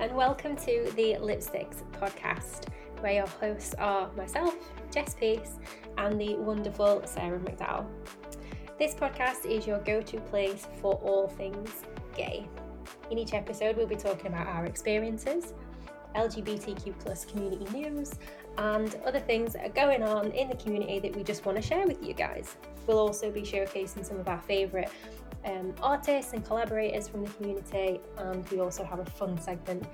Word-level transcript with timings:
and 0.00 0.14
welcome 0.14 0.54
to 0.54 0.92
the 0.94 1.16
Lipsticks 1.20 1.82
podcast, 1.90 2.68
where 3.00 3.14
your 3.14 3.26
hosts 3.26 3.74
are 3.80 4.08
myself, 4.12 4.54
Jess 4.92 5.16
Peace, 5.16 5.58
and 5.96 6.20
the 6.20 6.36
wonderful 6.36 7.02
Sarah 7.04 7.40
McDowell. 7.40 7.84
This 8.78 8.94
podcast 8.94 9.44
is 9.44 9.66
your 9.66 9.80
go 9.80 10.00
to 10.00 10.20
place 10.20 10.68
for 10.80 10.94
all 10.94 11.26
things 11.26 11.82
gay. 12.16 12.46
In 13.10 13.18
each 13.18 13.34
episode, 13.34 13.76
we'll 13.76 13.88
be 13.88 13.96
talking 13.96 14.28
about 14.28 14.46
our 14.46 14.66
experiences, 14.66 15.52
LGBTQ 16.14 16.96
plus 17.00 17.24
community 17.24 17.66
news, 17.76 18.20
and 18.58 18.96
other 19.06 19.20
things 19.20 19.52
that 19.52 19.64
are 19.64 19.70
going 19.70 20.02
on 20.02 20.32
in 20.32 20.48
the 20.48 20.56
community 20.56 20.98
that 20.98 21.14
we 21.14 21.22
just 21.22 21.46
want 21.46 21.56
to 21.56 21.62
share 21.62 21.86
with 21.86 22.04
you 22.04 22.12
guys. 22.12 22.56
We'll 22.86 22.98
also 22.98 23.30
be 23.30 23.42
showcasing 23.42 24.04
some 24.04 24.18
of 24.18 24.28
our 24.28 24.40
favourite 24.40 24.90
um, 25.44 25.72
artists 25.80 26.32
and 26.32 26.44
collaborators 26.44 27.08
from 27.08 27.24
the 27.24 27.30
community, 27.30 28.00
and 28.18 28.46
we 28.50 28.60
also 28.60 28.84
have 28.84 28.98
a 28.98 29.04
fun 29.04 29.40
segment 29.40 29.84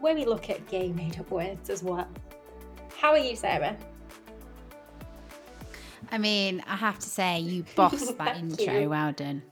where 0.00 0.14
we 0.14 0.24
look 0.24 0.50
at 0.50 0.66
gay 0.68 0.92
made 0.92 1.18
up 1.18 1.30
words 1.30 1.68
as 1.68 1.82
well. 1.82 2.08
How 2.96 3.10
are 3.10 3.18
you, 3.18 3.34
Sarah? 3.34 3.76
I 6.12 6.18
mean, 6.18 6.62
I 6.66 6.76
have 6.76 7.00
to 7.00 7.08
say, 7.08 7.40
you 7.40 7.64
bossed 7.74 8.16
that 8.18 8.36
intro. 8.36 8.78
You. 8.78 8.90
Well 8.90 9.12
done. 9.12 9.42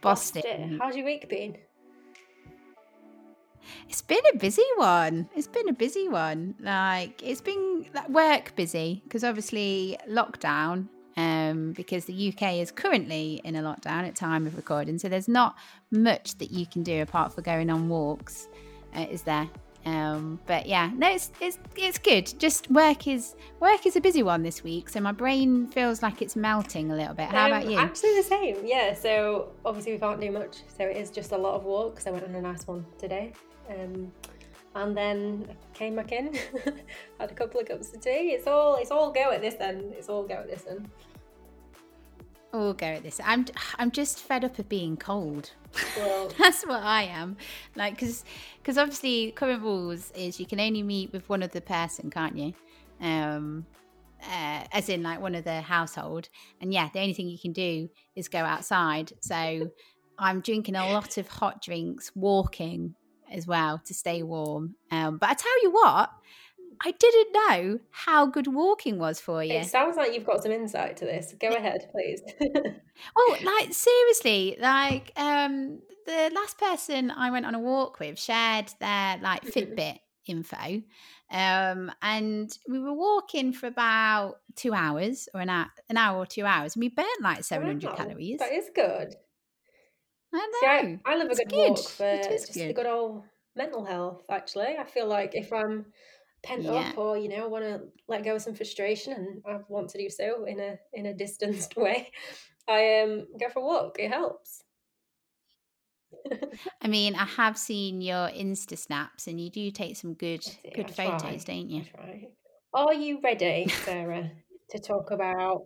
Bossed, 0.00 0.34
bossed 0.34 0.44
it. 0.44 0.46
it. 0.46 0.80
How's 0.80 0.96
your 0.96 1.04
week 1.04 1.28
been? 1.28 1.56
It's 3.88 4.02
been 4.02 4.20
a 4.32 4.36
busy 4.36 4.64
one. 4.76 5.28
It's 5.34 5.46
been 5.46 5.68
a 5.68 5.72
busy 5.72 6.08
one. 6.08 6.54
Like 6.60 7.22
it's 7.22 7.40
been 7.40 7.86
like, 7.94 8.08
work 8.08 8.54
busy 8.56 9.02
because 9.04 9.24
obviously 9.24 9.98
lockdown. 10.08 10.88
Um, 11.18 11.72
because 11.72 12.04
the 12.04 12.28
UK 12.28 12.56
is 12.56 12.70
currently 12.70 13.40
in 13.42 13.56
a 13.56 13.62
lockdown 13.62 14.06
at 14.06 14.14
time 14.14 14.46
of 14.46 14.54
recording, 14.54 14.98
so 14.98 15.08
there's 15.08 15.28
not 15.28 15.56
much 15.90 16.36
that 16.36 16.50
you 16.50 16.66
can 16.66 16.82
do 16.82 17.00
apart 17.00 17.32
from 17.32 17.42
going 17.42 17.70
on 17.70 17.88
walks. 17.88 18.48
Uh, 18.94 19.06
is 19.10 19.22
there? 19.22 19.48
Um, 19.86 20.40
but 20.46 20.66
yeah, 20.66 20.90
no, 20.96 21.08
it's, 21.08 21.30
it's 21.40 21.58
it's 21.76 21.98
good. 21.98 22.34
Just 22.40 22.68
work 22.72 23.06
is 23.06 23.36
work 23.60 23.86
is 23.86 23.94
a 23.94 24.00
busy 24.00 24.24
one 24.24 24.42
this 24.42 24.64
week, 24.64 24.88
so 24.88 25.00
my 25.00 25.12
brain 25.12 25.68
feels 25.68 26.02
like 26.02 26.20
it's 26.20 26.34
melting 26.34 26.90
a 26.90 26.96
little 26.96 27.14
bit. 27.14 27.28
How 27.28 27.46
um, 27.46 27.52
about 27.52 27.70
you? 27.70 27.78
Actually, 27.78 28.16
the 28.16 28.24
same. 28.24 28.56
Yeah. 28.64 28.94
So 28.94 29.52
obviously 29.64 29.92
we 29.92 29.98
can't 29.98 30.20
do 30.20 30.32
much, 30.32 30.58
so 30.76 30.84
it 30.84 30.96
is 30.96 31.10
just 31.10 31.30
a 31.30 31.38
lot 31.38 31.54
of 31.54 31.62
walks. 31.62 32.08
I 32.08 32.10
went 32.10 32.24
on 32.24 32.34
a 32.34 32.42
nice 32.42 32.66
one 32.66 32.84
today. 32.98 33.32
Um, 33.68 34.12
and 34.74 34.96
then 34.96 35.48
came 35.72 35.96
back 35.96 36.12
in, 36.12 36.34
had 37.18 37.30
a 37.30 37.34
couple 37.34 37.60
of 37.60 37.66
cups 37.66 37.94
of 37.94 38.00
tea. 38.00 38.32
It's 38.32 38.46
all 38.46 38.76
it's 38.76 38.90
all 38.90 39.10
go 39.10 39.32
at 39.32 39.40
this 39.40 39.56
end. 39.58 39.94
It's 39.96 40.08
all 40.08 40.22
go 40.22 40.34
at 40.34 40.48
this 40.48 40.66
end. 40.68 40.88
All 42.52 42.74
go 42.74 42.86
at 42.86 43.02
this. 43.02 43.20
I'm 43.24 43.46
I'm 43.78 43.90
just 43.90 44.20
fed 44.20 44.44
up 44.44 44.58
of 44.58 44.68
being 44.68 44.96
cold. 44.96 45.50
Well, 45.96 46.30
That's 46.38 46.64
what 46.64 46.82
I 46.82 47.04
am. 47.04 47.38
Like 47.74 47.94
because 47.94 48.24
because 48.58 48.76
obviously 48.76 49.32
current 49.32 49.62
rules 49.62 50.10
is 50.12 50.38
you 50.38 50.46
can 50.46 50.60
only 50.60 50.82
meet 50.82 51.12
with 51.12 51.28
one 51.28 51.42
other 51.42 51.60
person, 51.60 52.10
can't 52.10 52.36
you? 52.36 52.52
Um, 53.00 53.66
uh, 54.22 54.64
as 54.72 54.88
in 54.88 55.02
like 55.02 55.20
one 55.20 55.34
of 55.34 55.44
the 55.44 55.60
household. 55.60 56.28
And 56.60 56.72
yeah, 56.72 56.88
the 56.92 57.00
only 57.00 57.14
thing 57.14 57.28
you 57.28 57.38
can 57.38 57.52
do 57.52 57.88
is 58.14 58.28
go 58.28 58.38
outside. 58.40 59.12
So 59.20 59.70
I'm 60.18 60.40
drinking 60.40 60.76
a 60.76 60.92
lot 60.92 61.18
of 61.18 61.28
hot 61.28 61.62
drinks, 61.62 62.10
walking, 62.14 62.94
as 63.30 63.46
well 63.46 63.80
to 63.84 63.94
stay 63.94 64.22
warm. 64.22 64.74
Um, 64.90 65.18
but 65.18 65.30
I 65.30 65.34
tell 65.34 65.62
you 65.62 65.70
what, 65.70 66.10
I 66.84 66.90
didn't 66.92 67.32
know 67.32 67.78
how 67.90 68.26
good 68.26 68.46
walking 68.46 68.98
was 68.98 69.20
for 69.20 69.42
you. 69.42 69.54
It 69.54 69.66
sounds 69.66 69.96
like 69.96 70.12
you've 70.12 70.26
got 70.26 70.42
some 70.42 70.52
insight 70.52 70.96
to 70.98 71.04
this. 71.04 71.34
Go 71.40 71.48
ahead, 71.48 71.88
please. 71.90 72.22
well, 72.40 73.36
like 73.44 73.72
seriously, 73.72 74.56
like 74.60 75.12
um, 75.16 75.80
the 76.06 76.30
last 76.34 76.58
person 76.58 77.10
I 77.10 77.30
went 77.30 77.46
on 77.46 77.54
a 77.54 77.60
walk 77.60 77.98
with 77.98 78.18
shared 78.18 78.72
their 78.80 79.18
like 79.22 79.44
mm-hmm. 79.44 79.58
Fitbit 79.58 79.98
info, 80.26 80.82
um, 81.30 81.90
and 82.02 82.56
we 82.68 82.78
were 82.78 82.94
walking 82.94 83.52
for 83.52 83.66
about 83.66 84.40
two 84.54 84.74
hours 84.74 85.28
or 85.34 85.40
an 85.40 85.50
hour, 85.50 85.66
an 85.88 85.96
hour 85.96 86.18
or 86.18 86.26
two 86.26 86.44
hours, 86.44 86.76
and 86.76 86.80
we 86.80 86.88
burnt 86.88 87.22
like 87.22 87.44
seven 87.44 87.66
hundred 87.66 87.90
wow, 87.90 87.96
calories. 87.96 88.38
That 88.38 88.52
is 88.52 88.70
good. 88.74 89.14
I 90.36 90.46
know. 90.46 90.58
See, 90.60 90.98
I, 91.04 91.12
I 91.12 91.16
love 91.16 91.30
a 91.30 91.34
good, 91.34 91.48
good. 91.48 91.68
walk 91.70 91.88
for 91.88 92.20
just 92.22 92.54
good. 92.54 92.70
the 92.70 92.74
good 92.74 92.86
old 92.86 93.22
mental 93.54 93.84
health. 93.84 94.22
Actually, 94.30 94.76
I 94.78 94.84
feel 94.84 95.06
like 95.06 95.34
if 95.34 95.52
I'm 95.52 95.86
pent 96.42 96.62
yeah. 96.62 96.72
up 96.72 96.98
or 96.98 97.16
you 97.16 97.28
know 97.28 97.44
I 97.44 97.46
want 97.48 97.64
to 97.64 97.80
let 98.06 98.24
go 98.24 98.36
of 98.36 98.42
some 98.42 98.54
frustration 98.54 99.12
and 99.12 99.42
I 99.46 99.58
want 99.68 99.90
to 99.90 99.98
do 99.98 100.08
so 100.08 100.44
in 100.44 100.60
a 100.60 100.78
in 100.92 101.06
a 101.06 101.14
distanced 101.14 101.76
way, 101.76 102.12
I 102.68 103.00
um 103.02 103.26
go 103.40 103.48
for 103.48 103.60
a 103.60 103.64
walk. 103.64 103.96
It 103.98 104.10
helps. 104.10 104.62
I 106.82 106.88
mean, 106.88 107.14
I 107.14 107.24
have 107.24 107.58
seen 107.58 108.00
your 108.00 108.28
Insta 108.28 108.78
snaps, 108.78 109.26
and 109.26 109.40
you 109.40 109.50
do 109.50 109.70
take 109.70 109.96
some 109.96 110.14
good 110.14 110.44
good 110.74 110.86
I 110.90 110.92
photos, 110.92 111.44
try. 111.44 111.54
don't 111.54 111.70
you? 111.70 111.84
Are 112.72 112.94
you 112.94 113.20
ready, 113.22 113.68
Sarah, 113.84 114.30
to 114.70 114.78
talk 114.78 115.10
about 115.10 115.64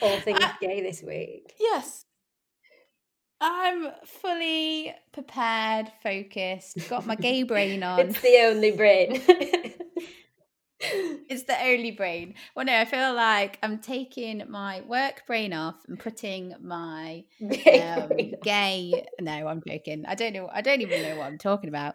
all 0.00 0.20
things 0.20 0.40
gay 0.60 0.82
this 0.82 1.02
week? 1.02 1.54
Yes. 1.58 2.04
I'm 3.40 3.88
fully 4.04 4.94
prepared, 5.12 5.92
focused, 6.02 6.88
got 6.88 7.06
my 7.06 7.14
gay 7.14 7.44
brain 7.44 7.82
on. 7.84 8.00
It's 8.00 8.20
the 8.20 8.38
only 8.46 8.72
brain. 8.72 9.22
it's 10.80 11.44
the 11.44 11.56
only 11.62 11.92
brain. 11.92 12.34
Well, 12.56 12.66
no, 12.66 12.76
I 12.76 12.84
feel 12.84 13.14
like 13.14 13.58
I'm 13.62 13.78
taking 13.78 14.42
my 14.48 14.80
work 14.82 15.24
brain 15.26 15.52
off 15.52 15.76
and 15.86 15.98
putting 15.98 16.54
my 16.60 17.24
gay, 17.40 17.80
um, 17.82 18.10
gay. 18.42 19.06
No, 19.20 19.46
I'm 19.46 19.62
joking. 19.66 20.04
I 20.06 20.14
don't 20.16 20.32
know. 20.32 20.48
I 20.52 20.60
don't 20.60 20.80
even 20.80 21.02
know 21.02 21.16
what 21.16 21.26
I'm 21.26 21.38
talking 21.38 21.68
about. 21.68 21.94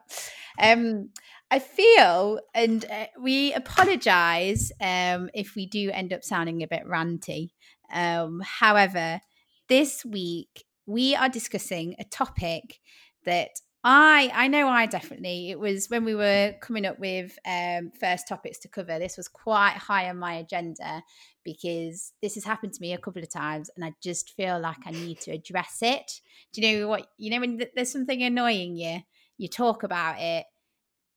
Um, 0.60 1.10
I 1.52 1.60
feel, 1.60 2.40
and 2.56 2.86
uh, 2.90 3.08
we 3.20 3.54
apologise 3.54 4.72
um, 4.82 5.30
if 5.34 5.56
we 5.56 5.66
do 5.66 5.92
end 5.92 6.14
up 6.14 6.24
sounding 6.24 6.64
a 6.64 6.68
bit 6.68 6.86
ranty. 6.88 7.50
Um, 7.94 8.42
however, 8.44 9.20
this 9.68 10.04
week 10.06 10.64
we 10.86 11.16
are 11.16 11.30
discussing 11.30 11.96
a 12.00 12.04
topic 12.04 12.80
that 13.26 13.50
I 13.84 14.32
I 14.34 14.48
know 14.48 14.70
I 14.70 14.86
definitely 14.86 15.50
it 15.50 15.60
was 15.60 15.88
when 15.88 16.06
we 16.06 16.16
were 16.16 16.54
coming 16.62 16.86
up 16.86 17.00
with 17.00 17.38
um, 17.46 17.92
first 18.00 18.28
topics 18.28 18.60
to 18.60 18.70
cover. 18.70 18.98
This 18.98 19.18
was 19.18 19.28
quite 19.28 19.74
high 19.74 20.10
on 20.10 20.18
my 20.18 20.36
agenda 20.36 21.04
because 21.44 22.14
this 22.22 22.36
has 22.36 22.46
happened 22.46 22.74
to 22.74 22.82
me 22.82 22.94
a 22.94 22.98
couple 22.98 23.22
of 23.22 23.30
times, 23.30 23.70
and 23.76 23.84
I 23.84 23.94
just 24.02 24.32
feel 24.36 24.60
like 24.60 24.78
I 24.86 24.92
need 24.92 25.20
to 25.22 25.32
address 25.32 25.80
it. 25.82 26.22
Do 26.54 26.62
you 26.62 26.80
know 26.80 26.88
what 26.88 27.08
you 27.18 27.30
know 27.30 27.42
when 27.42 27.62
there's 27.76 27.92
something 27.92 28.24
annoying 28.24 28.78
you, 28.78 29.00
you 29.38 29.50
talk 29.50 29.84
about 29.84 30.22
it, 30.22 30.46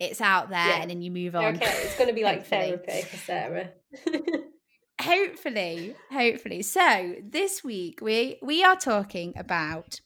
it's 0.01 0.21
out 0.21 0.51
there, 0.51 0.59
yeah. 0.67 0.81
and 0.81 0.91
then 0.91 1.03
you 1.03 1.13
move 1.13 1.37
on. 1.37 1.57
Okay, 1.57 1.67
it's 1.67 1.97
going 1.97 2.09
to 2.09 2.15
be 2.15 2.25
like 2.25 2.47
therapy 2.49 3.03
for 3.03 3.17
Sarah. 3.17 3.71
hopefully 5.07 5.95
hopefully. 6.11 6.63
So 6.63 7.15
this 7.23 7.63
week 7.65 8.01
we 8.01 8.39
we 8.43 8.65
are 8.65 8.77
talking 8.77 9.35
about 9.37 10.01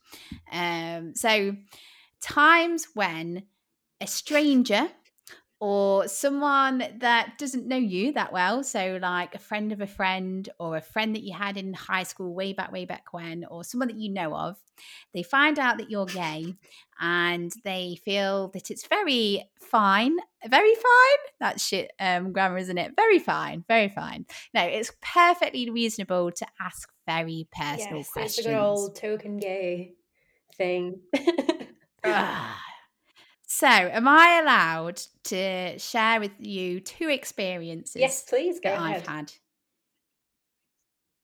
um 0.53 1.15
so 1.15 1.56
times 2.21 2.88
when 2.94 3.44
a 4.00 4.06
stranger 4.06 4.88
or 5.60 6.09
someone 6.09 6.82
that 7.00 7.37
doesn't 7.38 7.66
know 7.66 7.76
you 7.76 8.15
that 8.15 8.32
well. 8.32 8.65
So 8.65 8.98
like 9.00 9.34
a 9.34 9.38
friend 9.38 9.73
of 9.73 9.82
a 9.82 9.87
friend 9.87 10.49
or 10.58 10.79
a 10.79 10.81
friend 10.81 11.14
that 11.14 11.23
you 11.23 11.35
had 11.35 11.58
in 11.58 11.75
high 11.75 12.02
school 12.02 12.35
way 12.35 12.55
back 12.55 12.73
way 12.73 12.87
back 12.87 13.12
when 13.12 13.44
or 13.44 13.62
someone 13.62 13.88
that 13.88 13.99
you 13.99 14.11
know 14.11 14.35
of. 14.35 14.56
They 15.12 15.23
find 15.23 15.58
out 15.58 15.76
that 15.76 15.90
you're 15.90 16.06
gay 16.06 16.55
and 16.99 17.52
they 17.62 17.99
feel 18.02 18.49
that 18.55 18.70
it's 18.70 18.87
very 18.87 19.50
fine 19.61 20.17
very 20.49 20.75
fine? 20.75 21.19
That's 21.38 21.62
shit 21.62 21.90
um, 22.00 22.32
grammar 22.32 22.56
isn't 22.56 22.79
it? 22.79 22.93
Very 22.96 23.19
fine 23.19 23.62
very 23.69 23.90
fine. 23.90 24.25
No 24.55 24.62
it's 24.62 24.93
perfectly 25.02 25.69
reasonable 25.69 26.32
to 26.32 26.46
ask 26.58 26.88
very 27.06 27.46
personal 27.52 27.99
yes, 27.99 28.11
questions 28.11 28.38
it's 28.38 28.46
a 28.46 28.50
good 28.50 28.58
old 28.58 28.96
token 28.96 29.37
gay 29.37 29.93
thing. 30.56 31.00
Ah. 32.02 32.58
So, 33.61 33.67
am 33.67 34.09
I 34.09 34.41
allowed 34.43 35.03
to 35.25 35.79
share 35.79 36.19
with 36.19 36.31
you 36.39 36.81
two 36.81 37.11
experiences? 37.11 38.01
Yes, 38.01 38.23
please. 38.27 38.59
Go 38.59 38.71
that 38.71 38.81
ahead. 38.81 38.97
I've 39.03 39.07
had. 39.07 39.33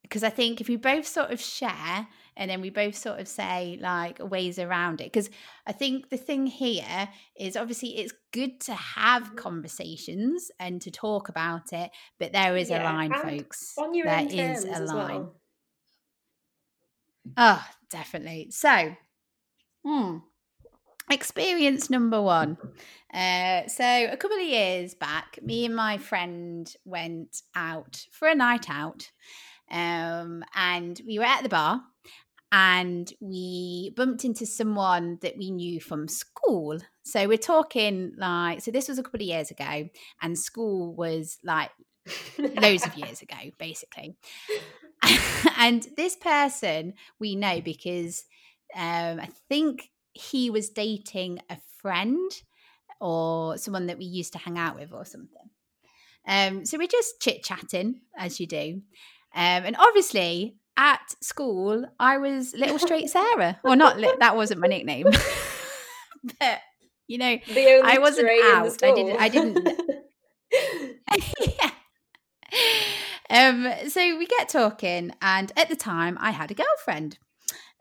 Because 0.03 0.23
I 0.23 0.29
think 0.29 0.61
if 0.61 0.69
we 0.69 0.77
both 0.77 1.07
sort 1.07 1.31
of 1.31 1.41
share 1.41 2.07
and 2.37 2.51
then 2.51 2.61
we 2.61 2.69
both 2.69 2.95
sort 2.95 3.21
of 3.21 3.27
say 3.27 3.79
like 3.81 4.19
ways 4.19 4.59
around 4.59 5.01
it, 5.01 5.05
because 5.05 5.31
I 5.67 5.73
think 5.73 6.11
the 6.11 6.19
thing 6.19 6.47
here 6.47 7.09
is 7.41 7.57
obviously 7.57 7.97
it's 7.97 8.13
good 8.35 8.61
to 8.61 8.75
have 8.75 9.23
mm-hmm. 9.23 9.37
conversations 9.37 10.51
and 10.61 10.83
to 10.83 10.91
talk 10.91 11.31
about 11.31 11.73
it, 11.73 11.91
but 12.19 12.35
there 12.35 12.55
is 12.55 12.69
yeah, 12.69 12.83
a 12.83 12.85
line, 12.85 13.15
folks. 13.15 13.73
On 13.79 13.95
your 13.95 14.05
there 14.05 14.53
is 14.53 14.65
a 14.65 14.81
line. 14.81 15.09
Well. 15.09 15.37
Oh, 17.39 17.67
definitely. 17.91 18.51
So, 18.51 18.95
hmm 19.83 20.19
experience 21.11 21.91
number 21.91 22.21
one. 22.21 22.57
Uh, 23.13 23.67
so 23.67 23.85
a 23.85 24.17
couple 24.17 24.37
of 24.37 24.43
years 24.43 24.95
back, 24.95 25.39
me 25.43 25.65
and 25.65 25.75
my 25.75 25.99
friend 25.99 26.73
went 26.85 27.43
out 27.55 28.05
for 28.13 28.29
a 28.29 28.35
night 28.35 28.69
out, 28.69 29.11
um, 29.71 30.45
and 30.55 31.01
we 31.07 31.19
were 31.19 31.25
at 31.25 31.43
the 31.43 31.49
bar, 31.49 31.81
and 32.53 33.13
we 33.21 33.93
bumped 33.97 34.25
into 34.25 34.47
someone 34.47 35.19
that 35.23 35.37
we 35.37 35.51
knew 35.51 35.81
from 35.81 36.09
school. 36.09 36.79
So 37.05 37.27
we're 37.29 37.39
talking 37.39 38.13
like, 38.17 38.61
so 38.61 38.71
this 38.71 38.89
was 38.89 38.99
a 38.99 39.03
couple 39.03 39.21
of 39.21 39.27
years 39.27 39.51
ago, 39.51 39.89
and 40.21 40.39
school 40.39 40.95
was 40.95 41.39
like 41.45 41.71
loads 42.39 42.87
of 42.87 42.97
years 42.97 43.23
ago, 43.23 43.37
basically. 43.59 44.17
and 45.59 45.87
this 45.97 46.17
person 46.17 46.95
we 47.21 47.37
know 47.37 47.61
because 47.61 48.25
um, 48.75 49.21
I 49.21 49.29
think 49.49 49.91
he 50.17 50.51
was 50.51 50.71
dating 50.71 51.41
a 51.51 51.59
friend 51.81 52.31
or 53.01 53.59
someone 53.59 53.87
that 53.87 53.99
we 53.99 54.05
used 54.05 54.33
to 54.33 54.39
hang 54.39 54.59
out 54.59 54.79
with 54.79 54.93
or 54.93 55.05
something. 55.05 55.51
Um, 56.27 56.65
so 56.65 56.79
we're 56.79 56.89
just 56.89 57.21
chit 57.21 57.43
chatting 57.45 58.01
as 58.19 58.41
you 58.41 58.47
do. 58.47 58.83
Um, 59.35 59.65
and 59.65 59.77
obviously, 59.79 60.57
at 60.77 61.15
school, 61.21 61.85
I 62.01 62.19
was 62.19 62.55
Little 62.55 62.79
Straight 62.79 63.11
Sarah. 63.11 63.59
well, 63.63 63.77
not 63.77 63.99
li- 63.99 64.13
that 64.19 64.37
wasn't 64.37 64.61
my 64.61 64.67
nickname, 64.67 65.07
but 66.41 66.61
you 67.07 67.19
know, 67.19 67.37
I 67.85 67.99
wasn't 67.99 68.29
out. 68.29 68.83
I 68.83 68.95
didn't. 68.95 69.21
I 69.21 69.29
didn't. 69.29 69.69
yeah. 71.41 71.71
Um, 73.29 73.89
so 73.89 74.17
we 74.17 74.27
get 74.27 74.49
talking, 74.49 75.13
and 75.21 75.53
at 75.57 75.69
the 75.69 75.77
time, 75.77 76.17
I 76.21 76.31
had 76.31 76.51
a 76.51 76.55
girlfriend. 76.55 77.19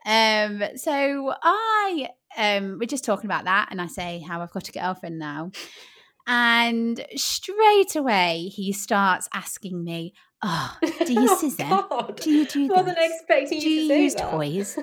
Um, 0.04 0.62
so 0.76 1.34
I 1.42 2.08
um, 2.36 2.78
we're 2.78 2.86
just 2.86 3.04
talking 3.04 3.26
about 3.26 3.44
that, 3.44 3.68
and 3.70 3.80
I 3.80 3.86
say 3.86 4.20
how 4.20 4.40
I've 4.40 4.52
got 4.52 4.68
a 4.68 4.72
girlfriend 4.72 5.18
now, 5.18 5.50
and 6.26 7.04
straight 7.16 7.96
away 7.96 8.50
he 8.54 8.72
starts 8.72 9.28
asking 9.32 9.84
me, 9.84 10.14
"Oh, 10.42 10.76
do 11.04 11.12
you 11.12 11.28
oh, 11.30 11.36
scissor? 11.36 12.22
do 12.22 12.30
you 12.30 12.46
do 12.46 12.68
this? 12.68 12.76
Wasn't 12.76 12.98
expecting 13.00 13.60
do 13.60 13.70
you, 13.70 13.80
you 13.82 13.94
use 14.02 14.14
that. 14.14 14.30
toys?" 14.30 14.78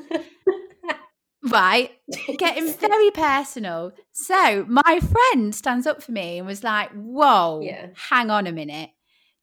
right, 1.52 1.92
getting 2.38 2.72
very 2.74 3.12
personal. 3.12 3.92
So 4.12 4.66
my 4.68 5.00
friend 5.00 5.54
stands 5.54 5.88
up 5.88 6.02
for 6.02 6.12
me 6.12 6.40
and 6.40 6.48
was 6.48 6.64
like, 6.64 6.92
"Whoa, 6.92 7.62
yeah. 7.62 7.88
hang 8.10 8.30
on 8.30 8.48
a 8.48 8.52
minute." 8.52 8.90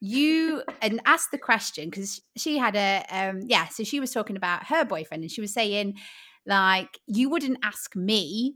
you 0.03 0.63
and 0.81 0.99
asked 1.05 1.31
the 1.31 1.37
question 1.37 1.89
because 1.89 2.19
she 2.35 2.57
had 2.57 2.75
a 2.75 3.05
um 3.09 3.41
yeah 3.45 3.67
so 3.67 3.83
she 3.83 3.99
was 3.99 4.11
talking 4.11 4.35
about 4.35 4.65
her 4.65 4.83
boyfriend 4.83 5.23
and 5.23 5.31
she 5.31 5.41
was 5.41 5.53
saying 5.53 5.95
like 6.45 6.99
you 7.07 7.29
wouldn't 7.29 7.59
ask 7.63 7.95
me 7.95 8.55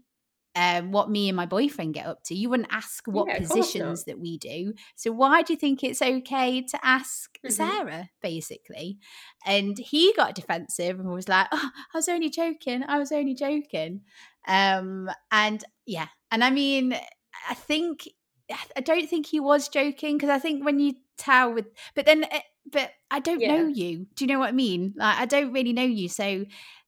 um, 0.56 0.92
what 0.92 1.10
me 1.10 1.28
and 1.28 1.36
my 1.36 1.46
boyfriend 1.46 1.94
get 1.94 2.06
up 2.06 2.24
to. 2.26 2.36
You 2.36 2.50
wouldn't 2.50 2.72
ask 2.72 3.06
what 3.08 3.28
yeah, 3.28 3.40
positions 3.40 4.06
that 4.06 4.20
we 4.20 4.38
do. 4.38 4.74
So 4.96 5.12
why 5.12 5.42
do 5.42 5.52
you 5.54 5.60
think 5.60 5.84
it's 5.84 6.02
okay 6.02 6.62
to 6.62 6.80
ask 6.82 7.38
mm-hmm. 7.38 7.50
Sarah, 7.50 8.10
basically? 8.22 8.98
And 9.46 9.78
he 9.78 10.14
got 10.14 10.34
defensive 10.34 11.00
and 11.00 11.10
was 11.10 11.28
like, 11.28 11.48
"Oh, 11.52 11.70
I 11.94 11.98
was 11.98 12.08
only 12.08 12.30
joking. 12.30 12.84
I 12.88 13.00
was 13.00 13.12
only 13.12 13.36
joking." 13.36 14.02
Um, 14.48 15.10
and 15.32 15.64
yeah, 15.86 16.08
and 16.32 16.44
I 16.44 16.52
mean, 16.52 16.94
I 17.50 17.54
think 17.54 18.08
I 18.76 18.82
don't 18.82 19.10
think 19.10 19.26
he 19.26 19.40
was 19.40 19.68
joking 19.68 20.18
because 20.18 20.30
I 20.30 20.40
think 20.40 20.64
when 20.64 20.80
you 20.80 20.94
tell 21.18 21.54
with, 21.54 21.66
but 21.96 22.06
then, 22.06 22.26
eh, 22.26 22.42
but 22.72 22.92
I 23.12 23.20
don't 23.20 23.42
yeah. 23.42 23.58
know 23.58 23.68
you. 23.68 24.08
Do 24.16 24.24
you 24.24 24.28
know 24.28 24.40
what 24.40 24.50
I 24.50 24.54
mean? 24.54 24.94
Like, 24.96 25.18
I 25.18 25.26
don't 25.26 25.52
really 25.52 25.74
know 25.74 25.84
you. 25.84 26.08
So 26.10 26.46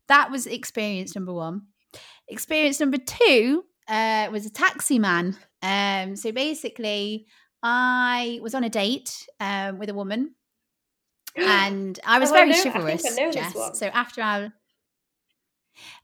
that 0.07 0.31
was 0.31 0.47
experience 0.47 1.15
number 1.15 1.33
one. 1.33 1.63
Experience 2.27 2.79
number 2.79 2.97
two 2.97 3.63
uh, 3.87 4.29
was 4.31 4.45
a 4.45 4.49
taxi 4.49 4.99
man. 4.99 5.37
Um, 5.61 6.15
so 6.15 6.31
basically, 6.31 7.27
I 7.63 8.39
was 8.41 8.53
on 8.53 8.63
a 8.63 8.69
date 8.69 9.27
um, 9.39 9.79
with 9.79 9.89
a 9.89 9.93
woman, 9.93 10.35
and 11.35 11.99
I 12.05 12.19
was 12.19 12.29
oh, 12.29 12.33
very 12.33 12.53
I 12.53 12.53
know, 12.53 12.63
chivalrous. 12.63 13.03
Jess. 13.03 13.79
So 13.79 13.87
after 13.87 14.21
our 14.21 14.53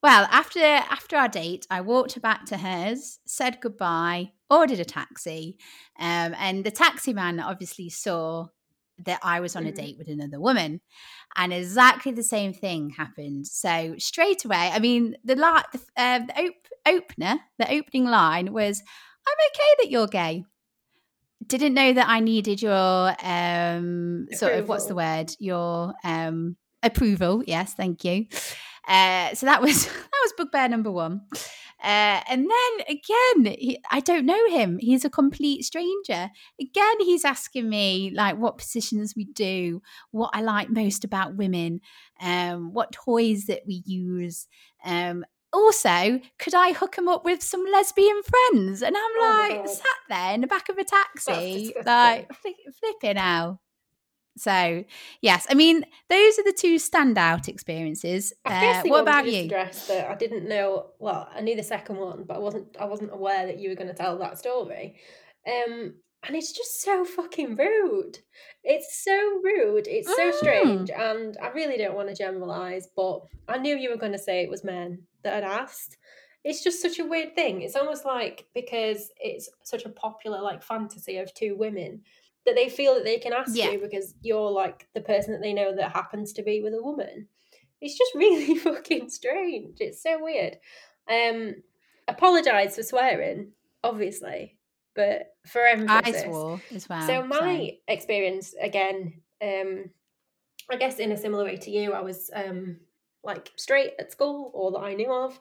well, 0.02 0.28
after 0.32 0.60
after 0.60 1.18
our 1.18 1.28
date, 1.28 1.66
I 1.70 1.82
walked 1.82 2.14
her 2.14 2.22
back 2.22 2.46
to 2.46 2.58
hers, 2.58 3.20
said 3.26 3.60
goodbye, 3.62 4.32
ordered 4.50 4.80
a 4.80 4.86
taxi, 4.86 5.58
um, 6.00 6.36
and 6.38 6.64
the 6.64 6.72
taxi 6.72 7.14
man 7.14 7.40
obviously 7.40 7.90
saw 7.90 8.48
that 9.00 9.20
I 9.24 9.40
was 9.40 9.56
on 9.56 9.66
a 9.66 9.72
mm. 9.72 9.76
date 9.76 9.98
with 9.98 10.08
another 10.08 10.40
woman, 10.40 10.82
and 11.36 11.54
exactly 11.54 12.12
the 12.12 12.24
same 12.24 12.54
thing 12.54 12.92
happened. 12.92 13.48
So 13.48 13.96
straight 13.98 14.46
away, 14.46 14.72
I 14.74 14.80
mean, 14.80 15.16
the 15.24 15.36
la- 15.36 15.64
the, 15.72 15.80
uh, 15.98 16.20
the 16.20 16.34
op- 16.40 16.68
opener, 16.86 17.40
the 17.58 17.72
opening 17.72 18.06
line 18.06 18.54
was, 18.54 18.82
"I'm 19.28 19.48
okay 19.50 19.84
that 19.84 19.92
you're 19.92 20.08
gay." 20.08 20.46
Didn't 21.46 21.74
know 21.74 21.92
that 21.94 22.08
I 22.08 22.20
needed 22.20 22.62
your 22.62 23.16
um, 23.22 24.28
sort 24.32 24.54
of 24.54 24.70
what's 24.70 24.86
the 24.86 24.96
word? 24.96 25.34
Your 25.40 25.94
um, 26.04 26.56
approval. 26.82 27.44
Yes, 27.46 27.74
thank 27.74 28.06
you. 28.06 28.28
Uh, 28.88 29.34
so 29.34 29.46
that 29.46 29.62
was 29.62 29.86
that 29.86 30.22
was 30.24 30.34
bugbear 30.38 30.70
number 30.70 30.92
one. 30.92 31.22
Uh, 31.84 32.22
and 32.30 32.50
then 32.50 32.86
again, 32.88 33.56
he, 33.60 33.80
I 33.92 34.00
don't 34.00 34.26
know 34.26 34.48
him. 34.48 34.78
He's 34.80 35.04
a 35.04 35.10
complete 35.10 35.66
stranger. 35.66 36.30
Again, 36.60 37.00
he's 37.02 37.26
asking 37.26 37.70
me 37.70 38.12
like 38.16 38.38
what 38.38 38.58
positions 38.58 39.14
we 39.18 39.26
do, 39.26 39.82
what 40.12 40.32
I 40.34 40.42
like 40.42 40.70
most 40.70 41.04
about 41.04 41.36
women, 41.36 41.82
um, 42.22 42.74
what 42.74 42.94
toys 42.94 43.46
that 43.48 43.64
we 43.68 43.84
use. 43.86 44.48
Um, 44.86 45.26
also, 45.52 46.20
could 46.40 46.56
I 46.56 46.72
hook 46.72 46.98
him 46.98 47.08
up 47.08 47.26
with 47.26 47.44
some 47.44 47.66
lesbian 47.72 48.22
friends? 48.24 48.82
And 48.82 48.96
I'm 48.96 49.12
oh 49.18 49.48
like, 49.50 49.68
sat 49.68 49.86
there 50.10 50.34
in 50.34 50.42
the 50.42 50.48
back 50.48 50.70
of 50.70 50.78
a 50.78 50.84
taxi, 50.86 51.74
like 51.86 52.32
flipping 52.80 53.18
out. 53.18 53.60
So, 54.36 54.84
yes, 55.22 55.46
I 55.50 55.54
mean, 55.54 55.86
those 56.10 56.40
are 56.40 56.44
the 56.44 56.56
two 56.58 56.76
standout 56.76 57.48
experiences. 57.48 58.34
Uh, 58.46 58.82
what 58.86 59.02
about 59.02 59.28
you? 59.28 59.46
Stress 59.46 59.88
that 59.88 60.10
I 60.10 60.16
didn't 60.16 60.48
know. 60.48 60.88
Well, 61.00 61.30
I 61.34 61.42
knew 61.42 61.56
the 61.56 61.64
second 61.64 61.98
one, 61.98 62.24
but 62.24 62.36
I 62.36 62.40
wasn't. 62.40 62.76
I 62.80 62.86
wasn't 62.86 63.14
aware 63.14 63.46
that 63.46 63.60
you 63.60 63.70
were 63.70 63.76
going 63.76 63.90
to 63.90 63.94
tell 63.94 64.18
that 64.20 64.40
story. 64.40 64.96
Um, 65.48 65.94
and 66.26 66.36
it's 66.36 66.54
just 66.54 66.82
so 66.82 67.04
fucking 67.04 67.58
rude. 67.58 68.20
It's 68.64 69.04
so 69.04 69.14
rude. 69.44 69.88
It's 69.88 70.08
so 70.08 70.32
mm. 70.32 70.34
strange, 70.34 70.90
and 70.90 71.38
I 71.42 71.50
really 71.50 71.78
don't 71.78 71.96
want 71.96 72.10
to 72.10 72.16
generalize, 72.16 72.88
but 72.96 73.22
I 73.48 73.58
knew 73.58 73.76
you 73.76 73.90
were 73.90 73.98
going 73.98 74.14
to 74.14 74.18
say 74.18 74.42
it 74.42 74.50
was 74.50 74.64
men 74.64 75.04
that 75.24 75.34
had 75.34 75.44
asked. 75.44 75.98
It's 76.44 76.64
just 76.64 76.82
such 76.82 77.00
a 77.00 77.06
weird 77.06 77.36
thing. 77.36 77.62
It's 77.62 77.76
almost 77.76 78.04
like 78.04 78.46
because 78.54 79.12
it's 79.20 79.50
such 79.64 79.86
a 79.86 79.90
popular 79.90 80.42
like 80.42 80.64
fantasy 80.64 81.18
of 81.18 81.34
two 81.34 81.56
women 81.56 82.02
that 82.46 82.56
they 82.56 82.70
feel 82.70 82.96
that 82.96 83.04
they 83.04 83.18
can 83.18 83.34
ask 83.34 83.56
yeah. 83.56 83.72
you 83.72 83.80
because 83.80 84.16
you're 84.22 84.52
like 84.52 84.88
the 84.94 85.02
person 85.02 85.34
that 85.34 85.42
they 85.42 85.54
know 85.54 85.76
that 85.76 85.94
happens 85.94 86.34
to 86.34 86.44
be 86.44 86.62
with 86.62 86.74
a 86.74 86.82
woman. 86.82 87.28
It's 87.82 87.98
just 87.98 88.14
really 88.16 88.56
fucking 88.56 89.10
strange. 89.10 89.78
It's 89.80 90.02
so 90.02 90.22
weird. 90.22 90.58
Um, 91.10 91.56
apologize 92.08 92.76
for 92.76 92.84
swearing, 92.84 93.52
obviously, 93.84 94.58
but 94.96 95.36
for 95.48 95.66
emphasis. 95.66 96.24
I 96.24 96.26
swore 96.26 96.62
as 96.74 96.90
well. 96.90 97.08
So 97.08 97.26
my 97.26 97.68
so. 97.68 97.94
experience 97.94 98.54
again, 98.62 99.14
um, 99.42 99.90
I 100.70 100.78
guess 100.78 101.00
in 101.00 101.12
a 101.12 101.18
similar 101.18 101.44
way 101.44 101.58
to 101.58 101.72
you, 101.72 101.94
I 101.94 102.02
was 102.02 102.30
um 102.34 102.78
like 103.24 103.52
straight 103.56 103.94
at 104.00 104.12
school, 104.12 104.52
or 104.54 104.72
that 104.72 104.80
I 104.80 104.94
knew 104.96 105.12
of, 105.12 105.40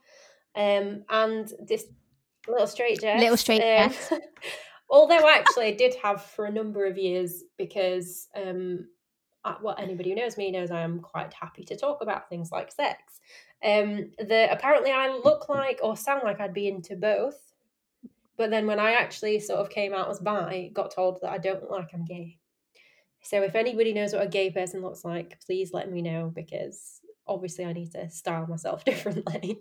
um, 0.54 1.04
and 1.08 1.52
this 1.66 1.86
little 2.48 2.66
straight 2.66 3.00
Jess, 3.00 3.20
little 3.20 3.36
straight 3.36 3.62
um, 3.62 3.92
Although 4.92 5.26
actually 5.26 5.68
I 5.68 5.74
did 5.74 5.94
have 6.02 6.22
for 6.22 6.44
a 6.44 6.52
number 6.52 6.84
of 6.84 6.98
years 6.98 7.44
because 7.56 8.28
um, 8.36 8.86
what 9.62 9.80
anybody 9.80 10.10
who 10.10 10.16
knows 10.16 10.36
me 10.36 10.50
knows 10.50 10.70
I 10.70 10.82
am 10.82 11.00
quite 11.00 11.32
happy 11.32 11.64
to 11.64 11.76
talk 11.76 12.02
about 12.02 12.28
things 12.28 12.52
like 12.52 12.70
sex. 12.70 13.00
Um, 13.64 14.10
that 14.18 14.52
apparently 14.52 14.92
I 14.92 15.08
look 15.08 15.48
like 15.48 15.80
or 15.82 15.96
sound 15.96 16.22
like 16.24 16.40
I'd 16.40 16.52
be 16.52 16.68
into 16.68 16.94
both. 16.94 17.54
But 18.36 18.50
then 18.50 18.66
when 18.66 18.78
I 18.78 18.92
actually 18.92 19.40
sort 19.40 19.60
of 19.60 19.70
came 19.70 19.94
out 19.94 20.10
as 20.10 20.20
bi, 20.20 20.70
got 20.74 20.94
told 20.94 21.20
that 21.22 21.30
I 21.30 21.38
don't 21.38 21.62
look 21.62 21.70
like 21.70 21.88
I'm 21.94 22.04
gay. 22.04 22.38
So 23.22 23.42
if 23.42 23.54
anybody 23.54 23.94
knows 23.94 24.12
what 24.12 24.22
a 24.26 24.28
gay 24.28 24.50
person 24.50 24.82
looks 24.82 25.06
like, 25.06 25.40
please 25.46 25.70
let 25.72 25.90
me 25.90 26.02
know 26.02 26.30
because 26.34 27.00
obviously 27.32 27.64
I 27.64 27.72
need 27.72 27.92
to 27.92 28.08
style 28.10 28.46
myself 28.46 28.84
differently. 28.86 29.58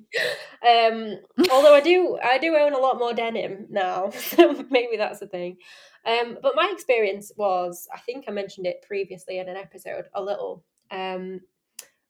um, 0.67 1.17
although 1.51 1.73
I 1.73 1.81
do 1.81 2.17
I 2.23 2.37
do 2.37 2.55
own 2.55 2.73
a 2.73 2.79
lot 2.79 2.97
more 2.97 3.13
denim 3.13 3.67
now, 3.69 4.09
so 4.15 4.65
maybe 4.69 4.97
that's 4.97 5.19
the 5.19 5.27
thing. 5.27 5.57
Um, 6.05 6.37
but 6.41 6.55
my 6.55 6.69
experience 6.73 7.31
was, 7.35 7.87
I 7.93 7.99
think 7.99 8.25
I 8.27 8.31
mentioned 8.31 8.65
it 8.65 8.83
previously 8.87 9.37
in 9.37 9.47
an 9.47 9.55
episode 9.55 10.05
a 10.15 10.21
little, 10.21 10.63
um, 10.89 11.41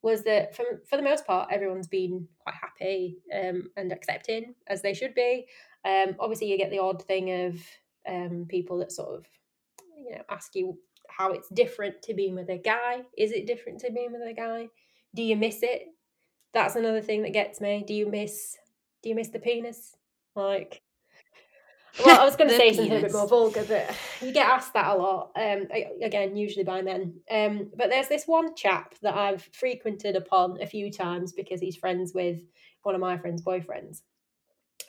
was 0.02 0.24
that 0.24 0.56
for, 0.56 0.64
for 0.90 0.96
the 0.96 1.04
most 1.04 1.28
part, 1.28 1.50
everyone's 1.52 1.88
been 1.88 2.28
quite 2.40 2.56
happy 2.56 3.18
um, 3.36 3.70
and 3.76 3.92
accepting 3.92 4.56
as 4.68 4.82
they 4.82 4.94
should 4.94 5.14
be. 5.14 5.46
Um, 5.86 6.16
obviously, 6.20 6.50
you 6.50 6.58
get 6.58 6.72
the 6.72 6.80
odd 6.80 7.04
thing 7.04 7.48
of 7.48 7.62
um, 8.08 8.46
people 8.50 8.78
that 8.80 8.92
sort 8.92 9.20
of, 9.20 9.26
you 9.96 10.12
know, 10.12 10.24
ask 10.30 10.56
you 10.56 10.78
how 11.10 11.32
it's 11.32 11.50
different 11.50 12.02
to 12.04 12.14
being 12.14 12.36
with 12.36 12.50
a 12.50 12.58
guy. 12.58 13.02
Is 13.18 13.32
it 13.32 13.46
different 13.46 13.80
to 13.82 13.92
being 13.92 14.14
with 14.14 14.22
a 14.22 14.34
guy? 14.34 14.70
Do 15.16 15.22
you 15.22 15.36
miss 15.36 15.64
it? 15.64 15.88
That's 16.54 16.76
another 16.76 17.02
thing 17.02 17.24
that 17.24 17.34
gets 17.34 17.62
me. 17.62 17.84
Do 17.88 17.94
you 17.94 18.08
miss 18.08 18.58
do 19.04 19.10
you 19.10 19.16
miss 19.16 19.30
the 19.30 19.40
penis? 19.40 19.96
Like 20.36 20.82
well, 22.04 22.22
I 22.22 22.26
was 22.26 22.36
going 22.36 22.50
to 22.50 22.56
say 22.56 22.74
something 22.74 22.98
a 22.98 23.02
bit 23.02 23.14
more 23.14 23.28
vulgar, 23.28 23.66
but 23.68 23.96
you 24.22 24.32
get 24.32 24.48
asked 24.48 24.74
that 24.74 24.96
a 24.96 24.96
lot. 24.96 25.32
Um, 25.36 25.68
again, 26.02 26.36
usually 26.36 26.64
by 26.64 26.82
men. 26.82 27.16
Um, 27.30 27.70
but 27.76 27.90
there's 27.90 28.08
this 28.08 28.26
one 28.26 28.56
chap 28.56 28.96
that 29.02 29.16
I've 29.16 29.48
frequented 29.52 30.16
upon 30.16 30.62
a 30.62 30.68
few 30.68 30.92
times 30.92 31.34
because 31.34 31.60
he's 31.60 31.76
friends 31.76 32.14
with 32.14 32.40
one 32.84 32.96
of 32.96 33.02
my 33.02 33.18
friends' 33.18 33.44
boyfriends. 33.44 34.02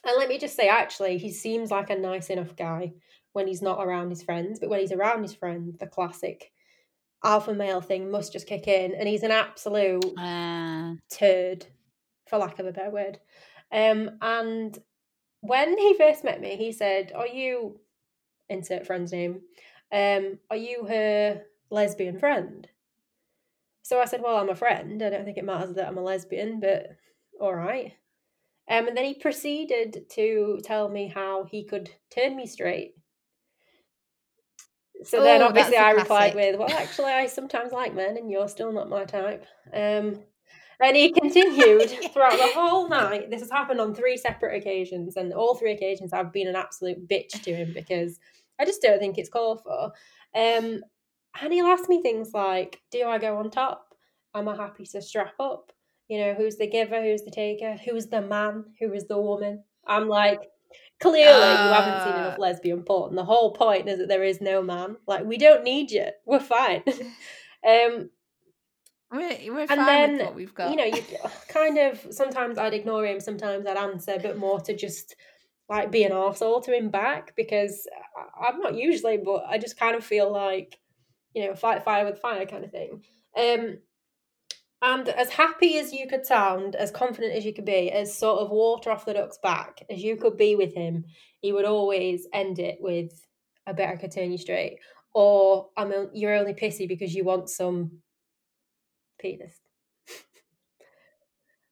And 0.05 0.17
let 0.17 0.29
me 0.29 0.39
just 0.39 0.57
say, 0.57 0.69
actually, 0.69 1.19
he 1.19 1.33
seems 1.33 1.71
like 1.71 1.91
a 1.91 1.99
nice 1.99 2.29
enough 2.29 2.57
guy 2.57 2.93
when 3.33 3.47
he's 3.47 3.63
not 3.63 3.85
around 3.85 4.11
his 4.11 4.23
friends, 4.23 4.59
but 4.59 4.69
when 4.69 4.81
he's 4.81 4.93
around 4.93 5.23
his 5.23 5.35
friends, 5.35 5.79
the 5.79 5.87
classic 5.87 6.53
alpha 7.25 7.55
male 7.55 7.81
thing 7.81 8.11
must 8.11 8.33
just 8.33 8.47
kick 8.47 8.67
in, 8.69 8.95
and 8.95 9.09
he's 9.09 9.23
an 9.23 9.31
absolute 9.31 10.05
uh. 10.19 10.95
turd, 11.11 11.67
for 12.29 12.39
lack 12.39 12.59
of 12.59 12.67
a 12.67 12.73
better 12.73 12.91
word. 12.91 13.19
Um, 13.71 14.19
and 14.21 14.77
when 15.41 15.77
he 15.79 15.95
first 15.95 16.25
met 16.25 16.41
me, 16.41 16.57
he 16.57 16.73
said, 16.73 17.13
"Are 17.15 17.27
you 17.27 17.81
insert 18.49 18.87
friend's 18.87 19.13
name? 19.13 19.43
Um, 19.91 20.39
are 20.51 20.57
you 20.57 20.85
her 20.87 21.43
lesbian 21.71 22.19
friend?" 22.19 22.69
So 23.83 24.01
I 24.01 24.05
said, 24.05 24.23
"Well, 24.23 24.37
I'm 24.37 24.51
a 24.51 24.55
friend. 24.55 25.03
I 25.03 25.11
don't 25.11 25.25
think 25.25 25.39
it 25.39 25.45
matters 25.45 25.75
that 25.75 25.89
I'm 25.89 25.99
a 25.99 26.03
lesbian, 26.03 26.61
but 26.61 26.97
all 27.41 27.55
right." 27.55 27.93
Um, 28.71 28.89
and 28.89 28.97
then 28.97 29.05
he 29.05 29.15
proceeded 29.15 30.09
to 30.11 30.61
tell 30.63 30.89
me 30.89 31.09
how 31.09 31.45
he 31.45 31.65
could 31.65 31.91
turn 32.11 32.37
me 32.37 32.47
straight 32.47 32.95
so 35.05 35.21
oh, 35.21 35.25
then 35.25 35.43
obviously 35.43 35.77
I 35.77 35.93
replied 35.93 36.35
with, 36.35 36.59
Well, 36.59 36.71
actually, 36.71 37.13
I 37.13 37.27
sometimes 37.27 37.73
like 37.73 37.95
men, 37.95 38.17
and 38.17 38.31
you're 38.31 38.49
still 38.49 38.73
not 38.73 38.89
my 38.89 39.05
type. 39.05 39.45
Um, 39.73 40.21
and 40.83 40.97
he 40.97 41.13
continued 41.13 41.91
throughout 42.13 42.33
the 42.33 42.51
whole 42.55 42.89
night. 42.89 43.31
This 43.31 43.41
has 43.41 43.51
happened 43.51 43.81
on 43.81 43.95
three 43.95 44.17
separate 44.17 44.57
occasions, 44.57 45.17
and 45.17 45.33
all 45.33 45.55
three 45.55 45.73
occasions 45.73 46.13
I've 46.13 46.33
been 46.33 46.49
an 46.49 46.57
absolute 46.57 47.09
bitch 47.09 47.43
to 47.43 47.55
him 47.55 47.73
because 47.75 48.19
I 48.59 48.65
just 48.65 48.83
don't 48.83 48.99
think 48.99 49.19
it's 49.19 49.29
called 49.29 49.63
for. 49.63 49.93
Um, 50.35 50.83
and 51.41 51.53
he'll 51.53 51.67
ask 51.67 51.89
me 51.89 52.03
things 52.03 52.33
like, 52.33 52.81
Do 52.91 53.07
I 53.07 53.19
go 53.19 53.39
on 53.39 53.51
top? 53.51 53.95
Am 54.35 54.49
I 54.49 54.57
happy 54.57 54.85
to 54.87 55.03
strap 55.03 55.35
up? 55.41 55.73
You 56.09 56.19
know, 56.19 56.35
who's 56.35 56.57
the 56.57 56.67
giver? 56.67 57.03
Who's 57.03 57.23
the 57.23 57.31
taker? 57.31 57.75
Who's 57.75 58.07
the 58.07 58.21
man? 58.21 58.65
Who 58.81 58.93
is 58.93 59.07
the 59.07 59.21
woman? 59.21 59.65
I'm 59.87 60.09
like, 60.09 60.41
Clearly, 61.01 61.25
uh, 61.25 61.67
you 61.67 61.73
haven't 61.73 62.05
seen 62.05 62.21
enough 62.21 62.39
uh. 62.39 62.41
lesbian 62.41 62.83
porn. 62.83 63.15
The 63.15 63.25
whole 63.25 63.53
point 63.53 63.89
is 63.89 63.99
that 63.99 64.09
there 64.09 64.23
is 64.23 64.41
no 64.41 64.63
man. 64.63 64.97
Like, 65.07 65.25
we 65.25 65.37
don't 65.37 65.65
need 65.65 65.91
you. 65.91 66.07
We're 66.27 66.41
fine. 66.41 66.83
um, 67.67 68.11
we're, 69.11 69.37
we're 69.53 69.67
and 69.69 69.87
then, 69.87 70.19
what 70.19 70.35
we've 70.35 70.55
got. 70.55 70.71
You 70.71 70.77
know, 70.77 70.85
you 70.85 71.03
kind 71.49 71.77
of 71.77 72.07
sometimes 72.11 72.57
I'd 72.57 72.73
ignore 72.73 73.05
him, 73.05 73.21
sometimes 73.21 73.67
I'd 73.67 73.77
answer, 73.77 74.17
but 74.23 74.39
more 74.39 74.59
to 74.61 74.75
just 74.75 75.15
like 75.69 75.91
be 75.91 76.05
an 76.05 76.13
arsehole 76.13 76.65
to 76.65 76.75
him 76.75 76.89
back 76.89 77.37
because 77.37 77.87
I'm 78.41 78.61
not 78.61 78.75
usually, 78.75 79.19
but 79.19 79.45
I 79.47 79.59
just 79.59 79.79
kind 79.79 79.97
of 79.97 80.05
feel 80.05 80.33
like, 80.33 80.79
you 81.35 81.47
know, 81.47 81.55
fight 81.55 81.85
fire 81.85 82.07
with 82.07 82.21
fire 82.21 82.47
kind 82.47 82.65
of 82.65 82.71
thing. 82.71 83.03
Um, 83.37 83.79
and 84.83 85.09
as 85.09 85.31
happy 85.31 85.79
as 85.79 85.93
you 85.93 86.09
could 86.09 86.27
sound, 86.27 86.75
as 86.75 86.91
confident 86.91 87.35
as 87.35 87.45
you 87.45 87.55
could 87.55 87.65
be, 87.65 87.91
as 87.91 88.17
sort 88.17 88.41
of 88.41 88.51
water 88.51 88.91
off 88.91 89.07
the 89.07 89.15
duck's 89.15 89.39
back 89.43 89.83
as 89.89 90.03
you 90.03 90.17
could 90.17 90.37
be 90.37 90.57
with 90.57 90.75
him, 90.75 91.05
he 91.41 91.53
would 91.53 91.65
always 91.65 92.27
end 92.33 92.59
it 92.59 92.79
with, 92.81 93.25
"I 93.67 93.73
bet 93.73 93.89
I 93.89 93.97
could 93.97 94.13
turn 94.13 94.33
you 94.33 94.39
straight," 94.39 94.79
or 95.15 95.71
"I'm 95.77 95.93
a, 95.93 96.09
you're 96.13 96.35
only 96.35 96.55
pissy 96.55 96.89
because 96.89 97.15
you 97.15 97.25
want 97.25 97.49
some 97.49 98.03
penis." 99.19 99.59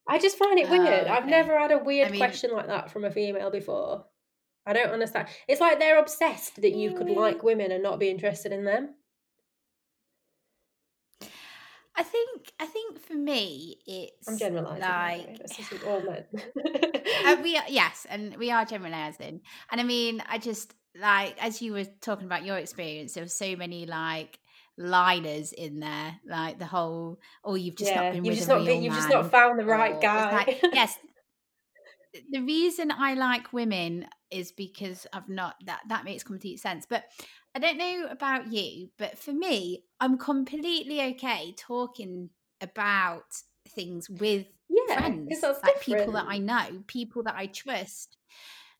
I 0.08 0.18
just 0.18 0.38
find 0.38 0.58
it 0.58 0.68
weird. 0.68 0.86
Oh, 0.86 0.92
okay. 0.92 1.08
I've 1.08 1.26
never 1.26 1.56
had 1.56 1.70
a 1.70 1.78
weird 1.78 2.08
I 2.08 2.10
mean, 2.10 2.20
question 2.20 2.52
like 2.52 2.66
that 2.66 2.90
from 2.90 3.04
a 3.04 3.10
female 3.10 3.50
before. 3.50 4.06
I 4.66 4.72
don't 4.72 4.90
understand. 4.90 5.28
It's 5.48 5.60
like 5.60 5.78
they're 5.78 5.98
obsessed 5.98 6.60
that 6.62 6.74
you 6.74 6.94
could 6.94 7.06
mm. 7.06 7.16
like 7.16 7.42
women 7.42 7.70
and 7.72 7.82
not 7.82 7.98
be 7.98 8.10
interested 8.10 8.52
in 8.52 8.64
them. 8.64 8.94
I 12.00 12.02
think 12.02 12.52
I 12.58 12.64
think 12.64 12.98
for 12.98 13.12
me 13.12 13.76
it's 13.86 14.26
I'm 14.26 14.38
generalizing. 14.38 15.38
Like 15.38 15.86
all 15.86 16.00
men. 16.00 16.24
uh, 17.26 17.36
we 17.42 17.58
are, 17.58 17.64
yes, 17.68 18.06
and 18.08 18.36
we 18.36 18.50
are 18.50 18.64
generalizing. 18.64 19.42
And 19.70 19.80
I 19.82 19.84
mean, 19.84 20.22
I 20.26 20.38
just 20.38 20.72
like 20.98 21.36
as 21.44 21.60
you 21.60 21.74
were 21.74 21.84
talking 22.00 22.24
about 22.24 22.46
your 22.46 22.56
experience, 22.56 23.12
there 23.12 23.24
were 23.24 23.28
so 23.28 23.54
many 23.54 23.84
like 23.84 24.38
liners 24.78 25.52
in 25.52 25.80
there, 25.80 26.18
like 26.26 26.58
the 26.58 26.64
whole 26.64 27.20
oh 27.44 27.54
you've 27.54 27.76
just 27.76 27.90
yeah, 27.90 28.04
not 28.04 28.12
been 28.14 28.24
you've 28.24 28.36
just 28.36 28.48
not 28.48 28.64
been, 28.64 28.82
you've 28.82 28.94
just 28.94 29.10
not 29.10 29.30
found 29.30 29.60
the 29.60 29.66
right 29.66 30.00
guy. 30.00 30.32
Like, 30.32 30.60
yes. 30.72 30.96
The 32.32 32.40
reason 32.40 32.90
I 32.90 33.12
like 33.12 33.52
women 33.52 34.06
is 34.30 34.52
because 34.52 35.06
I've 35.12 35.28
not 35.28 35.56
that 35.66 35.82
that 35.90 36.04
makes 36.06 36.22
complete 36.22 36.60
sense. 36.60 36.86
But 36.88 37.04
I 37.54 37.58
don't 37.58 37.78
know 37.78 38.06
about 38.10 38.52
you, 38.52 38.90
but 38.98 39.18
for 39.18 39.32
me, 39.32 39.84
I'm 39.98 40.18
completely 40.18 41.00
okay 41.14 41.54
talking 41.58 42.30
about 42.60 43.24
things 43.68 44.08
with 44.08 44.46
yeah, 44.68 44.98
friends, 44.98 45.42
like 45.42 45.62
different. 45.62 45.82
people 45.82 46.12
that 46.12 46.26
I 46.28 46.38
know, 46.38 46.82
people 46.86 47.22
that 47.24 47.34
I 47.34 47.46
trust. 47.46 48.16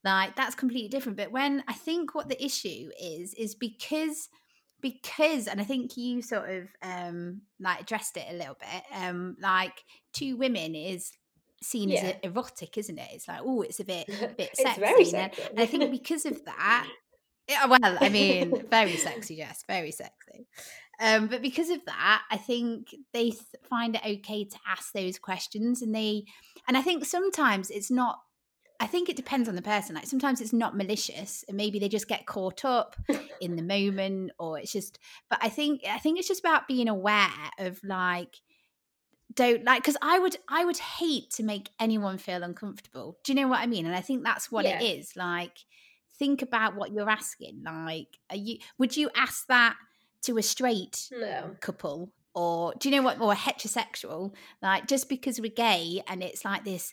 Like 0.05 0.37
that's 0.37 0.55
completely 0.55 0.89
different. 0.89 1.19
But 1.19 1.33
when 1.33 1.63
I 1.69 1.73
think 1.73 2.15
what 2.15 2.29
the 2.29 2.43
issue 2.43 2.91
is, 3.01 3.35
is 3.35 3.55
because 3.55 4.29
because 4.81 5.47
and 5.47 5.61
I 5.61 5.65
think 5.65 5.97
you 5.97 6.23
sort 6.23 6.49
of 6.49 6.69
um 6.83 7.43
like 7.59 7.83
addressed 7.83 8.17
it 8.17 8.27
a 8.31 8.37
little 8.37 8.57
bit. 8.59 8.83
Um 8.95 9.37
like 9.41 9.85
two 10.13 10.37
women 10.37 10.75
is 10.75 11.13
seen 11.63 11.91
yeah. 11.91 12.01
as 12.01 12.15
erotic, 12.23 12.79
isn't 12.79 12.99
it? 12.99 13.09
It's 13.13 13.29
like, 13.29 13.41
oh, 13.45 13.63
it's 13.63 13.81
a 13.81 13.85
bit, 13.85 14.09
a 14.09 14.29
bit 14.37 14.57
sexy. 14.57 15.17
And, 15.17 15.33
and 15.51 15.61
I 15.61 15.67
think 15.67 15.91
because 15.91 16.25
of 16.25 16.45
that, 16.45 16.89
yeah, 17.51 17.67
well, 17.67 17.99
I 18.01 18.09
mean, 18.09 18.65
very 18.71 18.97
sexy, 18.97 19.35
yes, 19.35 19.65
very 19.67 19.91
sexy. 19.91 20.47
Um, 21.01 21.27
but 21.27 21.43
because 21.43 21.69
of 21.69 21.85
that, 21.87 22.23
I 22.31 22.37
think 22.37 22.95
they 23.13 23.31
th- 23.31 23.43
find 23.69 23.97
it 23.97 24.03
okay 24.05 24.45
to 24.45 24.57
ask 24.69 24.93
those 24.93 25.19
questions, 25.19 25.83
and 25.83 25.93
they, 25.93 26.25
and 26.69 26.77
I 26.77 26.83
think 26.83 27.05
sometimes 27.05 27.71
it's 27.71 27.91
not. 27.91 28.21
I 28.83 28.87
think 28.87 29.11
it 29.11 29.17
depends 29.17 29.47
on 29.49 29.57
the 29.57 29.63
person. 29.63 29.95
Like 29.97 30.07
sometimes 30.07 30.41
it's 30.41 30.53
not 30.53 30.77
malicious, 30.77 31.45
and 31.49 31.57
maybe 31.57 31.81
they 31.81 31.89
just 31.89 32.09
get 32.09 32.25
caught 32.25 32.65
up 32.65 32.95
in 33.41 33.57
the 33.57 33.63
moment, 33.63 34.31
or 34.39 34.59
it's 34.59 34.73
just. 34.73 34.99
But 35.29 35.41
I 35.43 35.49
think 35.49 35.83
I 35.89 35.99
think 35.99 36.19
it's 36.19 36.29
just 36.29 36.41
about 36.41 36.69
being 36.69 36.89
aware 36.89 37.31
of 37.59 37.81
like 37.83 38.37
don't 39.33 39.65
like 39.65 39.81
because 39.81 39.97
i 40.03 40.19
would 40.19 40.37
i 40.49 40.65
would 40.65 40.79
hate 40.79 41.31
to 41.31 41.45
make 41.45 41.71
anyone 41.79 42.19
feel 42.19 42.43
uncomfortable 42.43 43.17
do 43.23 43.31
you 43.31 43.41
know 43.41 43.47
what 43.47 43.61
i 43.61 43.67
mean 43.67 43.87
and 43.87 43.95
i 43.95 44.01
think 44.01 44.25
that's 44.25 44.51
what 44.51 44.65
yeah. 44.65 44.81
it 44.81 44.99
is 44.99 45.15
like 45.15 45.57
think 46.21 46.43
about 46.43 46.77
what 46.77 46.93
you're 46.93 47.11
asking. 47.11 47.65
Like, 47.65 48.19
are 48.31 48.37
you 48.37 48.59
would 48.79 48.97
you 48.97 49.11
ask 49.17 49.49
that 49.49 49.75
to 50.23 50.39
a 50.39 50.43
straight 50.43 51.09
no. 51.11 51.57
couple? 51.61 52.13
Or 52.33 52.75
do 52.79 52.89
you 52.89 52.95
know 52.97 53.03
what? 53.03 53.21
Or 53.21 53.35
heterosexual, 53.35 54.35
like 54.63 54.87
just 54.87 55.09
because 55.09 55.41
we're 55.41 55.51
gay 55.51 56.01
and 56.07 56.23
it's 56.23 56.45
like 56.45 56.65
this 56.65 56.93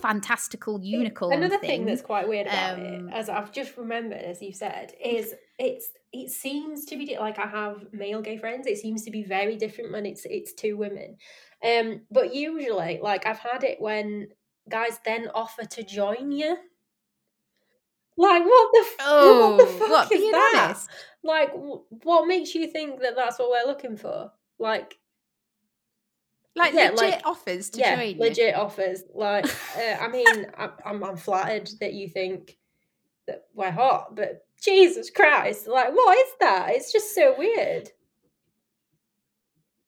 fantastical 0.00 0.80
unicorn. 0.80 1.34
Another 1.34 1.58
thing, 1.58 1.68
thing 1.68 1.86
that's 1.86 2.00
quite 2.00 2.28
weird 2.28 2.46
about 2.46 2.78
um, 2.78 3.08
it, 3.08 3.12
as 3.12 3.28
I've 3.28 3.52
just 3.52 3.76
remembered, 3.76 4.22
as 4.22 4.40
you 4.40 4.52
said, 4.52 4.92
is 5.04 5.34
it's 5.58 5.90
it 6.12 6.30
seems 6.30 6.86
to 6.86 6.96
be 6.96 7.16
like 7.20 7.38
I 7.38 7.46
have 7.46 7.92
male 7.92 8.22
gay 8.22 8.38
friends. 8.38 8.66
It 8.66 8.78
seems 8.78 9.04
to 9.04 9.10
be 9.10 9.24
very 9.24 9.56
different 9.56 9.92
when 9.92 10.06
it's 10.06 10.24
it's 10.24 10.54
two 10.54 10.78
women. 10.78 11.16
Um, 11.62 12.02
but 12.10 12.34
usually, 12.34 13.00
like 13.02 13.26
I've 13.26 13.40
had 13.40 13.64
it 13.64 13.80
when 13.80 14.28
guys 14.70 15.00
then 15.04 15.28
offer 15.34 15.64
to 15.64 15.82
join 15.82 16.30
you 16.30 16.56
like 18.18 18.44
what 18.44 18.70
the? 18.72 18.80
F- 18.80 18.96
oh, 19.00 19.50
what 19.56 19.58
the 19.58 19.72
fuck 19.74 19.90
what, 19.90 20.12
is 20.12 20.30
that? 20.32 20.64
Honest? 20.64 20.90
Like, 21.22 21.50
what 21.54 22.26
makes 22.26 22.54
you 22.54 22.66
think 22.66 23.00
that 23.00 23.16
that's 23.16 23.38
what 23.38 23.50
we're 23.50 23.70
looking 23.70 23.96
for? 23.96 24.32
Like, 24.58 24.98
like 26.56 26.74
yeah, 26.74 26.90
legit 26.90 26.98
like, 26.98 27.26
offers 27.26 27.70
to 27.70 27.78
yeah, 27.78 27.96
join. 27.96 28.18
Legit 28.18 28.54
offers. 28.54 29.04
Like, 29.14 29.46
uh, 29.76 29.96
I 30.00 30.08
mean, 30.12 30.46
I, 30.56 30.70
I'm 30.84 31.02
I'm 31.04 31.16
flattered 31.16 31.70
that 31.80 31.94
you 31.94 32.08
think 32.08 32.58
that 33.26 33.44
we're 33.54 33.70
hot, 33.70 34.16
but 34.16 34.44
Jesus 34.60 35.10
Christ, 35.10 35.68
like, 35.68 35.94
what 35.94 36.18
is 36.18 36.32
that? 36.40 36.70
It's 36.70 36.92
just 36.92 37.14
so 37.14 37.34
weird. 37.38 37.90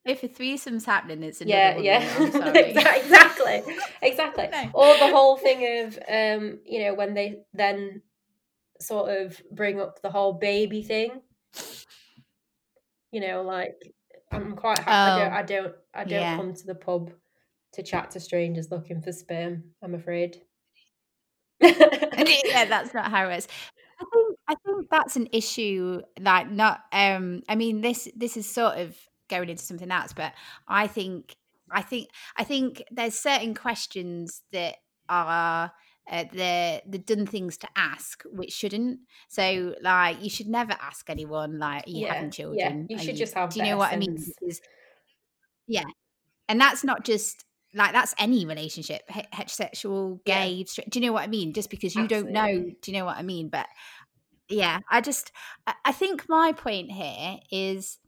If 0.05 0.23
a 0.23 0.29
threesome's 0.29 0.87
happening, 0.87 1.23
it's 1.23 1.43
yeah, 1.43 1.77
yeah, 1.77 2.03
exactly, 2.55 3.63
exactly. 4.03 4.49
no. 4.51 4.71
Or 4.73 4.97
the 4.99 5.11
whole 5.11 5.37
thing 5.37 5.85
of, 5.85 5.99
um, 6.09 6.59
you 6.65 6.85
know, 6.85 6.95
when 6.95 7.13
they 7.13 7.41
then 7.53 8.01
sort 8.81 9.11
of 9.11 9.41
bring 9.53 9.81
up 9.81 10.01
the 10.03 10.11
whole 10.11 10.33
baby 10.33 10.83
thing. 10.83 11.21
You 13.13 13.21
know, 13.21 13.43
like 13.43 13.75
I'm 14.31 14.55
quite 14.55 14.79
happy. 14.79 15.23
Oh, 15.23 15.25
I 15.25 15.29
don't. 15.29 15.33
I 15.33 15.43
don't. 15.43 15.75
I 15.95 16.05
don't 16.05 16.21
yeah. 16.21 16.37
come 16.37 16.55
to 16.55 16.67
the 16.67 16.75
pub 16.75 17.13
to 17.73 17.83
chat 17.83 18.11
to 18.13 18.21
strangers 18.21 18.71
looking 18.71 19.01
for 19.01 19.13
sperm. 19.13 19.65
I'm 19.83 19.95
afraid. 19.95 20.43
yeah, 21.61 22.65
that's 22.69 22.95
not 22.95 23.11
how 23.11 23.29
it 23.29 23.39
is. 23.39 23.49
I 24.01 24.05
think 24.13 24.39
I 24.49 24.55
think 24.55 24.91
that's 24.91 25.17
an 25.17 25.29
issue. 25.33 26.01
Like, 26.21 26.51
not. 26.51 26.81
Um, 26.93 27.43
I 27.49 27.57
mean, 27.57 27.81
this 27.81 28.09
this 28.17 28.37
is 28.37 28.49
sort 28.49 28.79
of 28.79 28.97
going 29.29 29.49
into 29.49 29.63
something 29.63 29.91
else, 29.91 30.13
but 30.13 30.33
I 30.67 30.87
think 30.87 31.37
I 31.71 31.83
think 31.83 32.09
I 32.37 32.45
think 32.45 32.83
there's 32.91 33.19
certain 33.19 33.55
questions 33.55 34.43
that 34.53 34.77
are 35.09 35.73
uh, 36.11 36.25
they're 36.33 36.81
done 37.07 37.25
things 37.27 37.57
to 37.59 37.69
ask 37.77 38.23
which 38.33 38.53
shouldn't. 38.53 39.01
So 39.29 39.75
like 39.81 40.23
you 40.23 40.29
should 40.31 40.49
never 40.49 40.73
ask 40.81 41.09
anyone 41.09 41.59
like 41.59 41.87
are 41.87 41.91
you 41.91 42.03
Yeah, 42.07 42.15
having 42.15 42.25
yeah. 42.27 42.31
children? 42.31 42.87
You 42.91 42.97
Are 42.97 43.01
should 43.01 43.17
just 43.17 43.35
have 43.35 43.51
Do 43.51 43.61
you 43.61 43.67
know 43.67 43.77
what 43.77 43.93
I 43.93 43.97
mean? 43.97 44.15
Because- 44.17 44.61
yeah, 45.67 45.85
and 46.49 46.61
that's 46.61 46.83
not 46.83 47.05
just 47.05 47.45
like 47.75 47.93
that's 47.93 48.15
any 48.19 48.45
relationship, 48.45 49.03
he- 49.09 49.23
heterosexual, 49.33 50.19
Yeah. 50.27 50.45
gay. 50.47 50.65
Straight, 50.65 50.91
do 50.91 50.99
you 50.99 51.07
know 51.07 51.13
what 51.13 51.23
I 51.23 51.29
mean? 51.29 51.53
Just 51.53 51.71
because 51.71 51.95
you 51.95 52.09
don't 52.09 52.31
know, 52.33 52.49
do 52.83 52.91
you 52.91 52.99
know 52.99 53.05
what 53.05 53.17
I 53.17 53.23
mean? 53.23 53.49
But 53.49 53.67
yeah, 54.49 54.81
I 54.91 55.01
just 55.01 55.31
I- 55.67 55.75
I 55.85 55.93
think 55.93 56.29
my 56.29 56.51
point 56.53 56.91
here 56.91 57.39
is 57.53 57.99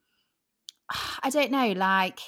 I 1.22 1.30
don't 1.30 1.52
know, 1.52 1.70
like 1.72 2.18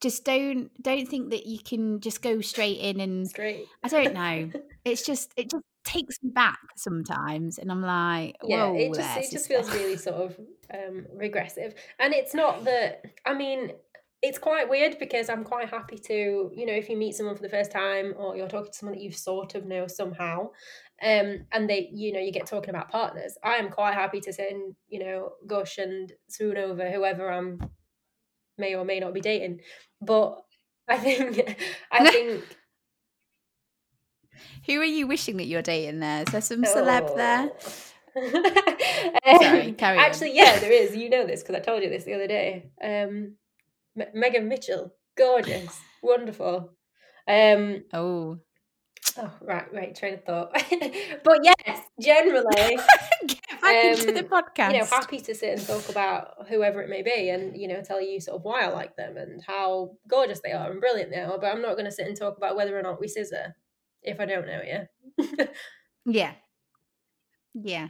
just 0.00 0.24
don't 0.24 0.70
don't 0.80 1.06
think 1.06 1.30
that 1.30 1.46
you 1.46 1.58
can 1.58 1.98
just 2.00 2.22
go 2.22 2.40
straight 2.40 2.78
in 2.78 3.00
and 3.00 3.26
Straight. 3.28 3.66
I 3.82 3.88
don't 3.88 4.14
know. 4.22 4.50
It's 4.84 5.04
just 5.04 5.32
it 5.36 5.50
just 5.50 5.64
takes 5.84 6.22
me 6.22 6.30
back 6.30 6.58
sometimes, 6.76 7.58
and 7.58 7.70
I'm 7.70 7.82
like, 7.82 8.36
yeah 8.42 8.72
it 8.72 8.94
just 8.94 9.16
it 9.16 9.30
just 9.30 9.48
feels 9.48 9.70
really 9.70 9.96
sort 9.96 10.16
of 10.16 10.38
um 10.72 11.06
regressive 11.14 11.74
and 11.98 12.12
it's 12.14 12.34
not 12.34 12.64
that 12.64 13.02
i 13.26 13.34
mean 13.34 13.72
it's 14.22 14.38
quite 14.38 14.68
weird 14.68 14.96
because 14.98 15.28
i'm 15.28 15.44
quite 15.44 15.68
happy 15.68 15.98
to 15.98 16.50
you 16.54 16.66
know 16.66 16.72
if 16.72 16.88
you 16.88 16.96
meet 16.96 17.14
someone 17.14 17.36
for 17.36 17.42
the 17.42 17.48
first 17.48 17.70
time 17.70 18.14
or 18.16 18.36
you're 18.36 18.48
talking 18.48 18.72
to 18.72 18.78
someone 18.78 18.96
that 18.96 19.04
you 19.04 19.12
sort 19.12 19.54
of 19.54 19.66
know 19.66 19.86
somehow 19.86 20.48
um 21.02 21.44
and 21.52 21.68
they 21.68 21.88
you 21.92 22.12
know 22.12 22.20
you 22.20 22.32
get 22.32 22.46
talking 22.46 22.70
about 22.70 22.90
partners 22.90 23.36
i 23.42 23.54
am 23.54 23.68
quite 23.70 23.94
happy 23.94 24.20
to 24.20 24.32
sit 24.32 24.50
and 24.50 24.74
you 24.88 24.98
know 24.98 25.30
gush 25.46 25.78
and 25.78 26.12
swoon 26.28 26.56
over 26.56 26.90
whoever 26.90 27.30
i'm 27.30 27.58
may 28.56 28.74
or 28.74 28.84
may 28.84 29.00
not 29.00 29.12
be 29.12 29.20
dating 29.20 29.60
but 30.00 30.40
i 30.88 30.96
think 30.96 31.56
i 31.92 32.04
think 32.10 32.44
Who 34.66 34.80
are 34.80 34.84
you 34.84 35.06
wishing 35.06 35.36
that 35.38 35.44
you're 35.46 35.62
dating? 35.62 36.00
There 36.00 36.22
is 36.22 36.32
there 36.32 36.40
some 36.40 36.62
celeb 36.62 37.14
there? 37.16 37.50
Um, 38.16 39.42
Sorry, 39.42 39.72
carry 39.72 39.98
on. 39.98 40.04
Actually, 40.04 40.36
yeah, 40.36 40.58
there 40.60 40.70
is. 40.72 40.94
You 40.94 41.10
know 41.10 41.26
this 41.26 41.42
because 41.42 41.56
I 41.56 41.60
told 41.60 41.82
you 41.82 41.88
this 41.90 42.04
the 42.04 42.14
other 42.14 42.28
day. 42.28 42.70
Um, 42.82 43.34
M- 43.98 44.08
Megan 44.14 44.48
Mitchell, 44.48 44.92
gorgeous, 45.16 45.76
wonderful. 46.02 46.70
Um, 47.26 47.82
Oh, 47.92 48.38
oh, 49.18 49.32
right, 49.40 49.72
right, 49.72 49.94
train 49.96 50.14
of 50.14 50.24
thought. 50.24 50.52
but 51.24 51.38
yes, 51.42 51.80
generally, 52.00 52.78
get 53.26 53.40
back 53.60 53.84
into 53.84 54.12
the 54.12 54.20
Um, 54.20 54.26
podcast. 54.42 54.72
you 54.74 54.78
know, 54.78 54.84
happy 54.84 55.18
to 55.20 55.34
sit 55.34 55.58
and 55.58 55.66
talk 55.66 55.88
about 55.88 56.46
whoever 56.48 56.82
it 56.82 56.88
may 56.88 57.02
be, 57.02 57.30
and 57.30 57.56
you 57.56 57.66
know, 57.66 57.82
tell 57.82 58.00
you 58.00 58.20
sort 58.20 58.36
of 58.36 58.44
why 58.44 58.62
I 58.62 58.68
like 58.68 58.94
them 58.96 59.16
and 59.16 59.42
how 59.44 59.96
gorgeous 60.08 60.40
they 60.44 60.52
are 60.52 60.70
and 60.70 60.80
brilliant 60.80 61.10
they 61.10 61.20
are. 61.20 61.36
But 61.38 61.52
I'm 61.52 61.62
not 61.62 61.72
going 61.74 61.86
to 61.86 61.92
sit 61.92 62.06
and 62.06 62.16
talk 62.16 62.36
about 62.36 62.54
whether 62.56 62.78
or 62.78 62.82
not 62.82 63.00
we 63.00 63.08
scissor 63.08 63.56
if 64.04 64.20
I 64.20 64.26
don't 64.26 64.46
know 64.46 64.60
you. 64.62 65.46
Yeah. 66.06 66.32
Yeah. 67.54 67.88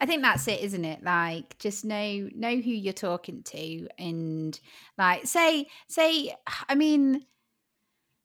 I 0.00 0.06
think 0.06 0.22
that's 0.22 0.46
it, 0.48 0.60
isn't 0.60 0.84
it? 0.84 1.02
Like 1.02 1.58
just 1.58 1.84
know 1.84 2.28
know 2.34 2.56
who 2.56 2.70
you're 2.70 2.92
talking 2.92 3.42
to 3.44 3.88
and 3.98 4.58
like 4.96 5.26
say 5.26 5.66
say 5.88 6.34
I 6.68 6.74
mean 6.74 7.26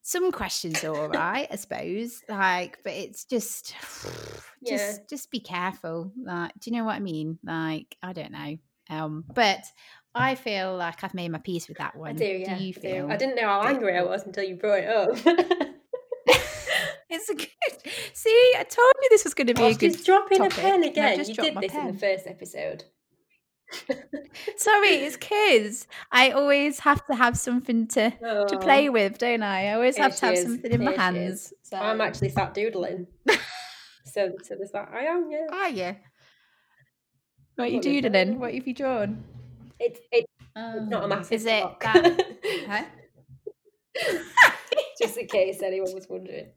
some 0.01 0.31
questions 0.31 0.83
are 0.83 0.95
all 0.95 1.09
right, 1.09 1.47
I 1.51 1.55
suppose. 1.55 2.21
Like, 2.27 2.79
but 2.83 2.93
it's 2.93 3.25
just 3.25 3.75
Yeah. 4.61 4.77
just 4.77 5.09
just 5.09 5.31
be 5.31 5.39
careful. 5.39 6.11
Like, 6.21 6.51
do 6.59 6.69
you 6.69 6.77
know 6.77 6.83
what 6.83 6.95
I 6.95 6.99
mean? 6.99 7.39
Like, 7.43 7.95
I 8.03 8.11
don't 8.13 8.31
know. 8.31 8.57
Um, 8.89 9.23
but 9.33 9.61
I 10.13 10.35
feel 10.35 10.75
like 10.75 11.03
I've 11.03 11.13
made 11.13 11.31
my 11.31 11.38
peace 11.38 11.67
with 11.67 11.77
that 11.77 11.95
one. 11.95 12.11
I 12.11 12.13
do, 12.13 12.25
yeah. 12.25 12.57
do 12.57 12.63
you 12.63 12.73
I 12.75 12.79
feel? 12.79 13.11
I 13.11 13.17
didn't 13.17 13.35
know 13.35 13.47
how 13.47 13.61
angry 13.61 13.95
I 13.95 14.03
was 14.03 14.25
until 14.25 14.43
you 14.43 14.55
brought 14.55 14.79
it 14.79 14.89
up. 14.89 15.68
It's 17.10 17.30
a 17.30 17.36
good. 17.36 17.48
See, 18.13 18.54
I 18.58 18.63
told 18.63 18.93
you 19.02 19.08
this 19.10 19.24
was 19.24 19.34
going 19.34 19.48
to 19.48 19.54
be 19.54 19.62
I 19.62 19.65
a 19.65 19.67
was 19.69 19.78
good. 19.78 19.93
just 19.93 20.06
dropping 20.06 20.38
topic, 20.39 20.58
a 20.58 20.62
pen 20.62 20.84
again. 20.84 21.17
just 21.17 21.30
You 21.30 21.36
did 21.36 21.56
my 21.56 21.62
this 21.62 21.74
in 21.74 21.88
the 21.88 21.93
first 21.93 22.28
episode. 22.28 22.84
Sorry, 24.58 24.89
it's 24.89 25.15
kids. 25.19 25.88
I 26.12 26.32
always 26.32 26.80
have 26.80 27.06
to 27.08 27.15
have 27.15 27.38
something 27.38 27.88
to 27.89 28.12
to 28.48 28.58
play 28.60 28.89
Oh, 28.89 28.91
with, 28.91 29.17
don't 29.17 29.43
I? 29.43 29.67
I 29.69 29.74
always 29.74 29.95
Here 29.95 30.04
have 30.06 30.15
to 30.17 30.26
have 30.28 30.36
is, 30.36 30.43
something 30.43 30.72
in 30.72 30.84
my 30.84 30.91
here 30.91 30.93
is. 30.93 30.98
hands. 31.00 31.54
So. 31.63 31.78
I'm 31.78 32.02
actually 32.02 32.30
sat 32.30 32.54
doodling. 32.54 33.08
so, 34.06 34.32
so 34.43 34.56
there's 34.56 34.72
that. 34.72 34.89
I 34.93 35.04
am, 35.06 35.30
yeah. 35.32 35.48
Are 35.52 35.69
you? 35.69 35.95
What 37.56 37.65
are 37.65 37.67
you 37.67 37.78
What 37.78 37.86
is 37.86 38.02
that? 38.02 38.02
doodling? 38.02 38.39
What 38.39 38.54
have 38.56 38.67
you 38.67 38.74
drawn? 38.74 39.24
It's 39.80 40.00
it's 40.12 40.28
Oh, 40.56 40.80
not 40.86 41.02
a 41.02 41.04
um, 41.04 41.10
massive 41.10 41.34
Is 41.34 41.45
it 41.45 41.63
that? 41.82 42.26
Huh? 42.67 42.86
Just 44.99 45.17
in 45.17 45.27
case 45.27 45.62
anyone 45.62 45.93
was 45.93 46.07
wondering. 46.09 46.47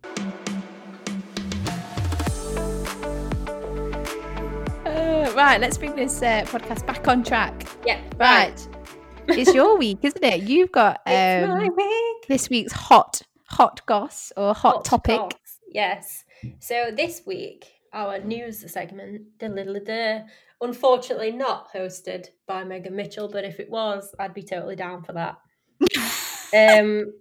Uh, 4.84 5.32
right, 5.36 5.60
let's 5.60 5.78
bring 5.78 5.94
this 5.94 6.20
uh, 6.22 6.42
podcast 6.46 6.84
back 6.84 7.06
on 7.06 7.22
track. 7.22 7.68
Yeah, 7.86 8.00
Right, 8.18 8.68
it's 9.28 9.54
your 9.54 9.78
week, 9.78 9.98
isn't 10.02 10.24
it? 10.24 10.42
You've 10.42 10.72
got 10.72 11.00
um, 11.06 11.76
week. 11.76 12.26
this 12.26 12.50
week's 12.50 12.72
hot 12.72 13.22
hot 13.44 13.80
goss 13.86 14.32
or 14.36 14.54
hot, 14.54 14.84
topic. 14.84 15.18
goss, 15.18 15.58
Yes. 15.70 16.24
So 16.58 16.90
this 16.92 17.22
week, 17.24 17.66
our 17.92 18.18
news 18.18 18.68
segment, 18.72 19.38
da-da-da-da, 19.38 20.24
unfortunately 20.60 21.30
not 21.30 21.72
hosted 21.72 22.26
by 22.48 22.64
Megan 22.64 22.96
Mitchell, 22.96 23.28
but 23.28 23.44
if 23.44 23.60
it 23.60 23.70
was, 23.70 24.12
I'd 24.18 24.34
be 24.34 24.42
totally 24.42 24.74
down 24.74 25.04
for 25.04 25.12
that. 25.12 25.38
um, 26.80 27.12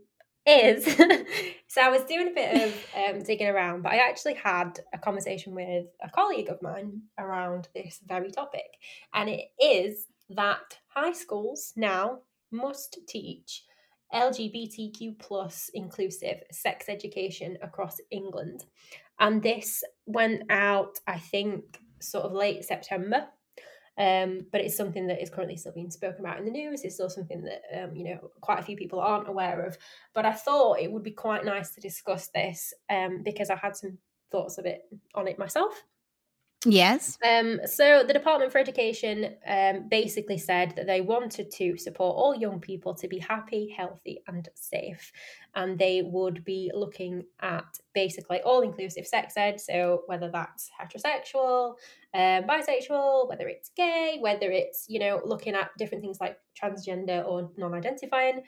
is 0.46 0.86
so 1.68 1.82
I 1.82 1.90
was 1.90 2.04
doing 2.04 2.30
a 2.30 2.34
bit 2.34 2.68
of 2.68 2.86
um, 2.96 3.24
digging 3.24 3.48
around, 3.48 3.84
but 3.84 3.92
I 3.92 3.98
actually 3.98 4.36
had 4.36 4.80
a 4.94 4.98
conversation 4.98 5.54
with 5.54 5.86
a 6.04 6.10
colleague 6.10 6.50
of 6.50 6.62
mine 6.62 7.04
around 7.20 7.68
this 7.76 8.00
very 8.06 8.32
topic, 8.32 8.78
and 9.14 9.30
it 9.30 9.50
is 9.64 10.08
that 10.30 10.80
high 10.88 11.14
schools 11.14 11.74
now 11.76 12.20
must 12.52 12.98
teach 13.08 13.64
LGBTQ 14.14 15.20
plus 15.20 15.70
inclusive 15.74 16.42
sex 16.52 16.90
education 16.90 17.58
across 17.62 17.98
England, 18.10 18.66
and 19.20 19.44
this 19.44 19.84
went 20.06 20.44
out, 20.50 21.00
I 21.08 21.20
think, 21.20 21.80
sort 22.00 22.26
of 22.26 22.34
late 22.34 22.66
September. 22.66 23.28
Um, 23.98 24.48
but 24.52 24.62
it's 24.62 24.78
something 24.78 25.08
that 25.08 25.22
is 25.22 25.30
currently 25.30 25.58
still 25.58 25.74
being 25.74 25.92
spoken 25.92 26.26
about 26.26 26.40
in 26.40 26.46
the 26.46 26.52
news. 26.52 26.82
It's 26.84 26.96
still 26.96 27.10
something 27.10 27.44
that 27.44 27.62
um, 27.84 27.96
you 27.96 28.06
know 28.06 28.32
quite 28.40 28.60
a 28.60 28.64
few 28.64 28.78
people 28.78 29.00
aren't 29.00 29.28
aware 29.28 29.66
of. 29.66 29.78
But 30.14 30.26
I 30.26 30.34
thought 30.34 30.80
it 30.80 30.92
would 30.92 31.04
be 31.04 31.12
quite 31.12 31.46
nice 31.46 31.72
to 31.72 31.82
discuss 31.82 32.30
this 32.34 32.74
um, 32.90 33.22
because 33.24 33.50
I 33.50 33.56
had 33.56 33.76
some 33.76 33.98
thoughts 34.32 34.58
of 34.58 34.66
it 34.66 34.84
on 35.14 35.28
it 35.28 35.38
myself. 35.38 35.84
Yes. 36.64 37.18
Um, 37.28 37.60
so 37.66 38.04
the 38.06 38.14
Department 38.14 38.52
for 38.52 38.60
Education 38.60 39.36
um, 39.48 39.88
basically 39.90 40.38
said 40.38 40.76
that 40.76 40.86
they 40.86 41.02
wanted 41.02 41.50
to 41.54 41.76
support 41.76 42.16
all 42.16 42.36
young 42.36 42.60
people 42.60 42.94
to 42.96 43.08
be 43.08 43.18
happy, 43.18 43.74
healthy, 43.76 44.22
and 44.28 44.48
safe, 44.54 45.12
and 45.56 45.80
they 45.80 46.04
would 46.04 46.46
be 46.46 46.70
looking 46.72 47.24
at 47.42 47.66
basically 47.96 48.42
all-inclusive 48.42 49.08
sex 49.08 49.34
ed. 49.38 49.60
So 49.60 50.04
whether 50.06 50.30
that's 50.30 50.70
heterosexual, 50.80 51.78
um, 52.14 52.44
bisexual, 52.44 53.28
whether 53.28 53.48
it's 53.48 53.70
gay, 53.76 54.18
whether 54.20 54.52
it's 54.52 54.86
you 54.88 55.00
know 55.00 55.20
looking 55.26 55.56
at 55.56 55.72
different 55.80 56.04
things 56.04 56.20
like 56.22 56.38
transgender 56.62 57.26
or 57.26 57.50
non-identifying. 57.58 58.44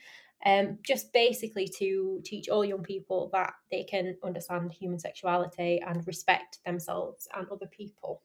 Um, 0.45 0.79
just 0.83 1.13
basically 1.13 1.69
to 1.79 2.19
teach 2.25 2.49
all 2.49 2.65
young 2.65 2.83
people 2.83 3.29
that 3.31 3.53
they 3.71 3.83
can 3.83 4.17
understand 4.25 4.73
human 4.73 4.99
sexuality 4.99 5.81
and 5.87 6.05
respect 6.05 6.59
themselves 6.65 7.29
and 7.33 7.47
other 7.49 7.67
people. 7.67 8.21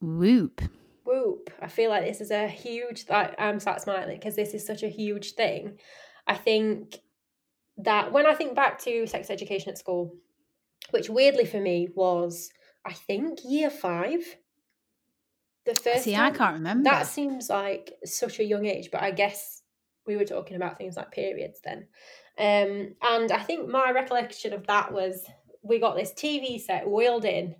Whoop. 0.00 0.60
Whoop. 1.04 1.50
I 1.62 1.68
feel 1.68 1.90
like 1.90 2.04
this 2.04 2.20
is 2.20 2.30
a 2.30 2.48
huge 2.48 3.04
like 3.08 3.34
I'm 3.38 3.60
sat 3.60 3.80
smiling 3.80 4.18
because 4.18 4.36
this 4.36 4.52
is 4.52 4.66
such 4.66 4.82
a 4.82 4.88
huge 4.88 5.32
thing. 5.32 5.78
I 6.26 6.34
think 6.34 6.98
that 7.78 8.12
when 8.12 8.26
I 8.26 8.34
think 8.34 8.54
back 8.54 8.78
to 8.80 9.06
sex 9.06 9.30
education 9.30 9.70
at 9.70 9.78
school, 9.78 10.14
which 10.90 11.08
weirdly 11.08 11.46
for 11.46 11.60
me 11.60 11.88
was 11.94 12.50
I 12.84 12.92
think 12.92 13.40
year 13.44 13.70
five. 13.70 14.20
The 15.64 15.74
first 15.74 16.04
See, 16.04 16.16
I 16.16 16.30
can't 16.30 16.54
remember. 16.54 16.88
that 16.88 17.06
seems 17.06 17.50
like 17.50 17.92
such 18.04 18.38
a 18.38 18.44
young 18.44 18.64
age, 18.66 18.90
but 18.90 19.02
I 19.02 19.10
guess 19.10 19.57
we 20.08 20.16
were 20.16 20.24
talking 20.24 20.56
about 20.56 20.76
things 20.76 20.96
like 20.96 21.12
periods 21.12 21.60
then. 21.62 21.86
Um, 22.38 22.96
and 23.02 23.30
I 23.30 23.42
think 23.44 23.68
my 23.68 23.92
recollection 23.92 24.52
of 24.52 24.66
that 24.66 24.92
was 24.92 25.24
we 25.62 25.78
got 25.78 25.94
this 25.94 26.12
TV 26.12 26.60
set 26.60 26.88
wheeled 26.90 27.24
in, 27.24 27.54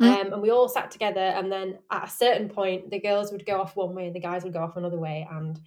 Mm. 0.00 0.26
um, 0.26 0.32
and 0.32 0.42
we 0.42 0.50
all 0.50 0.68
sat 0.68 0.90
together. 0.90 1.20
And 1.20 1.52
then 1.52 1.78
at 1.90 2.08
a 2.08 2.10
certain 2.10 2.48
point, 2.48 2.90
the 2.90 2.98
girls 3.00 3.30
would 3.30 3.46
go 3.46 3.60
off 3.60 3.76
one 3.76 3.94
way 3.94 4.06
and 4.06 4.14
the 4.14 4.20
guys 4.20 4.42
would 4.42 4.52
go 4.52 4.62
off 4.62 4.76
another 4.76 4.98
way, 4.98 5.26
and 5.30 5.60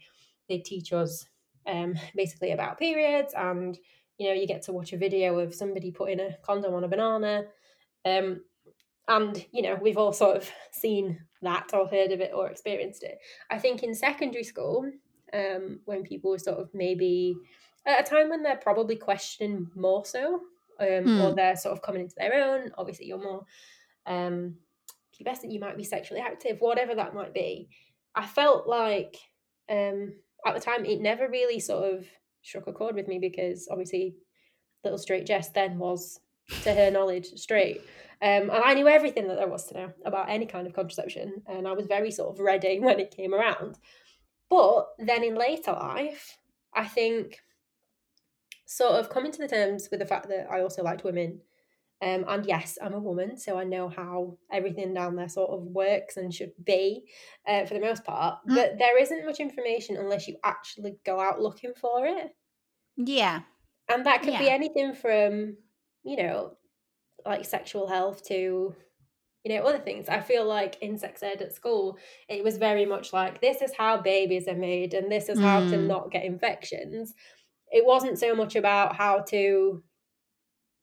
they'd 0.49 0.65
teach 0.65 0.91
us 0.91 1.25
um, 1.65 1.95
basically 2.15 2.51
about 2.51 2.77
periods. 2.77 3.33
And 3.33 3.77
you 4.17 4.27
know, 4.27 4.33
you 4.33 4.47
get 4.47 4.63
to 4.63 4.73
watch 4.73 4.93
a 4.93 4.97
video 4.97 5.39
of 5.39 5.55
somebody 5.55 5.91
putting 5.91 6.19
a 6.19 6.35
condom 6.41 6.73
on 6.73 6.83
a 6.83 6.87
banana. 6.89 7.45
Um, 8.03 8.41
and 9.07 9.45
you 9.51 9.61
know, 9.61 9.75
we've 9.81 9.97
all 9.97 10.11
sort 10.11 10.35
of 10.37 10.51
seen 10.71 11.21
that 11.41 11.73
or 11.73 11.87
heard 11.87 12.11
of 12.11 12.19
it 12.19 12.31
or 12.33 12.49
experienced 12.49 13.03
it. 13.03 13.19
I 13.49 13.59
think 13.59 13.81
in 13.83 13.95
secondary 13.95 14.43
school, 14.43 14.91
um, 15.33 15.79
when 15.85 16.03
people 16.03 16.31
were 16.31 16.39
sort 16.39 16.59
of 16.59 16.69
maybe 16.73 17.35
at 17.85 18.01
a 18.01 18.09
time 18.09 18.29
when 18.29 18.43
they're 18.43 18.57
probably 18.57 18.95
questioning 18.95 19.69
more 19.75 20.05
so 20.05 20.41
um, 20.79 20.87
mm. 20.87 21.23
or 21.23 21.29
hmm. 21.29 21.35
they're 21.35 21.55
sort 21.55 21.73
of 21.73 21.81
coming 21.81 22.01
into 22.01 22.15
their 22.17 22.33
own. 22.33 22.71
Obviously, 22.77 23.07
you're 23.07 23.17
more 23.17 23.45
um, 24.05 24.55
pubescent, 25.13 25.51
you 25.51 25.59
might 25.59 25.77
be 25.77 25.83
sexually 25.83 26.21
active, 26.21 26.57
whatever 26.59 26.95
that 26.95 27.15
might 27.15 27.33
be. 27.33 27.69
I 28.15 28.25
felt 28.25 28.67
like 28.67 29.17
um, 29.69 30.13
at 30.45 30.55
the 30.55 30.61
time 30.61 30.85
it 30.85 31.01
never 31.01 31.27
really 31.29 31.59
sort 31.59 31.93
of 31.93 32.05
struck 32.41 32.67
a 32.67 32.73
chord 32.73 32.95
with 32.95 33.07
me 33.07 33.19
because 33.19 33.67
obviously 33.69 34.15
little 34.83 34.97
straight 34.97 35.25
Jess 35.25 35.49
then 35.49 35.77
was, 35.77 36.19
to 36.63 36.73
her 36.73 36.91
knowledge, 36.91 37.27
straight. 37.35 37.81
Um, 38.21 38.49
and 38.49 38.63
I 38.63 38.73
knew 38.73 38.87
everything 38.87 39.27
that 39.27 39.35
there 39.35 39.49
was 39.49 39.67
to 39.67 39.73
know 39.75 39.93
about 40.05 40.29
any 40.29 40.45
kind 40.45 40.65
of 40.65 40.73
contraception, 40.73 41.43
and 41.47 41.67
I 41.67 41.73
was 41.73 41.85
very 41.85 42.11
sort 42.11 42.33
of 42.33 42.39
ready 42.39 42.79
when 42.79 42.99
it 42.99 43.15
came 43.15 43.33
around. 43.33 43.77
But 44.49 44.87
then 44.99 45.23
in 45.23 45.35
later 45.35 45.73
life, 45.73 46.37
I 46.73 46.85
think 46.87 47.39
sort 48.65 48.93
of 48.93 49.09
coming 49.09 49.31
to 49.31 49.39
the 49.39 49.47
terms 49.47 49.87
with 49.89 49.99
the 49.99 50.05
fact 50.05 50.29
that 50.29 50.47
I 50.51 50.61
also 50.61 50.83
liked 50.83 51.03
women. 51.03 51.41
Um, 51.99 52.25
and 52.27 52.45
yes, 52.45 52.77
I'm 52.81 52.93
a 52.93 52.99
woman, 52.99 53.37
so 53.37 53.57
I 53.57 53.63
know 53.63 53.89
how 53.89 54.37
everything 54.51 54.93
down 54.93 55.15
there 55.15 55.29
sort 55.29 55.49
of 55.49 55.63
works 55.63 56.17
and 56.17 56.31
should 56.31 56.51
be 56.63 57.05
uh, 57.47 57.65
for 57.65 57.73
the 57.73 57.79
most 57.79 58.03
part. 58.03 58.39
Mm. 58.47 58.55
But 58.55 58.77
there 58.77 58.99
isn't 59.01 59.25
much 59.25 59.39
information 59.39 59.97
unless 59.97 60.27
you 60.27 60.37
actually 60.43 60.97
go 61.05 61.19
out 61.19 61.41
looking 61.41 61.73
for 61.73 62.05
it. 62.05 62.35
Yeah. 62.97 63.41
And 63.89 64.05
that 64.05 64.21
could 64.21 64.33
yeah. 64.33 64.39
be 64.39 64.49
anything 64.49 64.93
from, 64.93 65.57
you 66.03 66.17
know, 66.17 66.57
like 67.25 67.45
sexual 67.45 67.87
health 67.87 68.27
to 68.27 68.75
you 69.47 69.55
know 69.55 69.63
other 69.63 69.79
things 69.79 70.09
i 70.09 70.19
feel 70.19 70.45
like 70.45 70.77
in 70.81 70.97
sex 70.97 71.23
ed 71.23 71.41
at 71.41 71.53
school 71.53 71.97
it 72.27 72.43
was 72.43 72.57
very 72.57 72.85
much 72.85 73.13
like 73.13 73.39
this 73.39 73.61
is 73.61 73.71
how 73.77 73.95
babies 73.95 74.47
are 74.47 74.55
made 74.55 74.93
and 74.93 75.09
this 75.09 75.29
is 75.29 75.39
how 75.39 75.61
mm. 75.61 75.69
to 75.69 75.77
not 75.77 76.11
get 76.11 76.25
infections 76.25 77.13
it 77.71 77.85
wasn't 77.85 78.19
so 78.19 78.35
much 78.35 78.57
about 78.57 78.95
how 78.95 79.19
to 79.19 79.81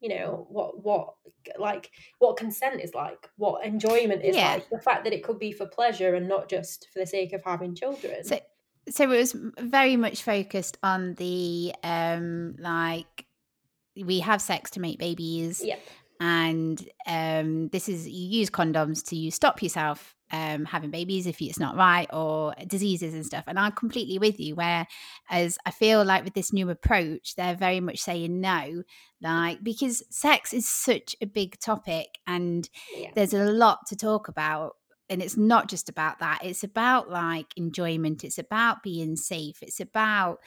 you 0.00 0.08
know 0.08 0.46
what 0.48 0.82
what 0.82 1.14
like 1.58 1.90
what 2.20 2.38
consent 2.38 2.80
is 2.80 2.94
like 2.94 3.28
what 3.36 3.64
enjoyment 3.66 4.24
is 4.24 4.34
yeah. 4.34 4.54
like 4.54 4.70
the 4.70 4.80
fact 4.80 5.04
that 5.04 5.12
it 5.12 5.22
could 5.22 5.38
be 5.38 5.52
for 5.52 5.66
pleasure 5.66 6.14
and 6.14 6.26
not 6.26 6.48
just 6.48 6.88
for 6.90 7.00
the 7.00 7.06
sake 7.06 7.34
of 7.34 7.42
having 7.44 7.74
children 7.74 8.24
so 8.24 8.40
so 8.88 9.04
it 9.04 9.08
was 9.08 9.36
very 9.58 9.96
much 9.96 10.22
focused 10.22 10.78
on 10.82 11.14
the 11.14 11.74
um 11.82 12.54
like 12.58 13.26
we 13.94 14.20
have 14.20 14.40
sex 14.40 14.70
to 14.70 14.80
make 14.80 14.98
babies 14.98 15.62
yeah 15.62 15.76
and 16.20 16.86
um, 17.06 17.68
this 17.68 17.88
is 17.88 18.08
you 18.08 18.40
use 18.40 18.50
condoms 18.50 19.04
to 19.08 19.16
you 19.16 19.30
stop 19.30 19.62
yourself 19.62 20.14
um, 20.30 20.64
having 20.64 20.90
babies 20.90 21.26
if 21.26 21.40
it's 21.40 21.60
not 21.60 21.76
right 21.76 22.08
or 22.12 22.54
diseases 22.66 23.14
and 23.14 23.24
stuff. 23.24 23.44
And 23.46 23.58
I'm 23.58 23.72
completely 23.72 24.18
with 24.18 24.40
you. 24.40 24.56
Whereas 24.56 25.58
I 25.64 25.70
feel 25.70 26.04
like 26.04 26.24
with 26.24 26.34
this 26.34 26.52
new 26.52 26.70
approach, 26.70 27.36
they're 27.36 27.54
very 27.54 27.80
much 27.80 28.00
saying 28.00 28.40
no, 28.40 28.82
like 29.22 29.62
because 29.62 30.02
sex 30.10 30.52
is 30.52 30.68
such 30.68 31.14
a 31.20 31.26
big 31.26 31.58
topic 31.60 32.18
and 32.26 32.68
yeah. 32.96 33.10
there's 33.14 33.34
a 33.34 33.44
lot 33.44 33.86
to 33.88 33.96
talk 33.96 34.28
about 34.28 34.76
and 35.10 35.22
it's 35.22 35.36
not 35.36 35.68
just 35.68 35.90
about 35.90 36.18
that 36.20 36.40
it's 36.42 36.64
about 36.64 37.10
like 37.10 37.46
enjoyment 37.56 38.24
it's 38.24 38.38
about 38.38 38.82
being 38.82 39.16
safe 39.16 39.58
it's 39.62 39.78
about 39.78 40.38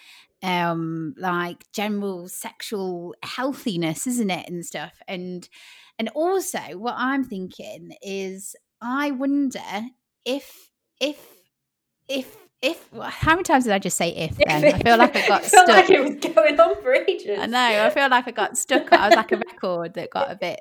um 0.44 1.16
like 1.18 1.66
general 1.74 2.28
sexual 2.28 3.16
healthiness 3.24 4.06
isn't 4.06 4.30
it 4.30 4.48
and 4.48 4.66
stuff 4.66 4.94
and 5.08 5.50
and 5.98 6.10
also 6.10 6.60
what 6.76 6.94
i'm 6.98 7.24
thinking 7.24 7.92
is 8.04 8.56
i 8.82 9.10
wonder 9.10 9.60
if 10.26 10.70
if 11.00 11.20
if 12.08 12.38
if 12.62 12.90
how 13.02 13.34
many 13.34 13.44
times 13.44 13.66
did 13.66 13.74
I 13.74 13.80
just 13.80 13.98
say 13.98 14.10
if 14.10 14.36
then? 14.48 14.66
I 14.66 14.80
feel 14.80 14.98
like 14.98 15.16
I 15.16 15.28
got 15.28 15.44
I 15.44 15.48
stuck. 15.48 15.68
Like 15.68 15.90
it 15.90 16.02
was 16.02 16.34
going 16.34 16.60
on 16.60 16.82
for 16.82 16.94
ages. 16.94 17.40
I 17.40 17.46
know. 17.46 17.86
I 17.86 17.90
feel 17.92 18.10
like 18.10 18.28
I 18.28 18.32
got 18.32 18.58
stuck. 18.58 18.92
I 18.92 19.10
was 19.10 19.16
like 19.16 19.32
a 19.32 19.38
record 19.38 19.94
that 19.94 20.10
got 20.10 20.32
a 20.32 20.36
bit 20.36 20.60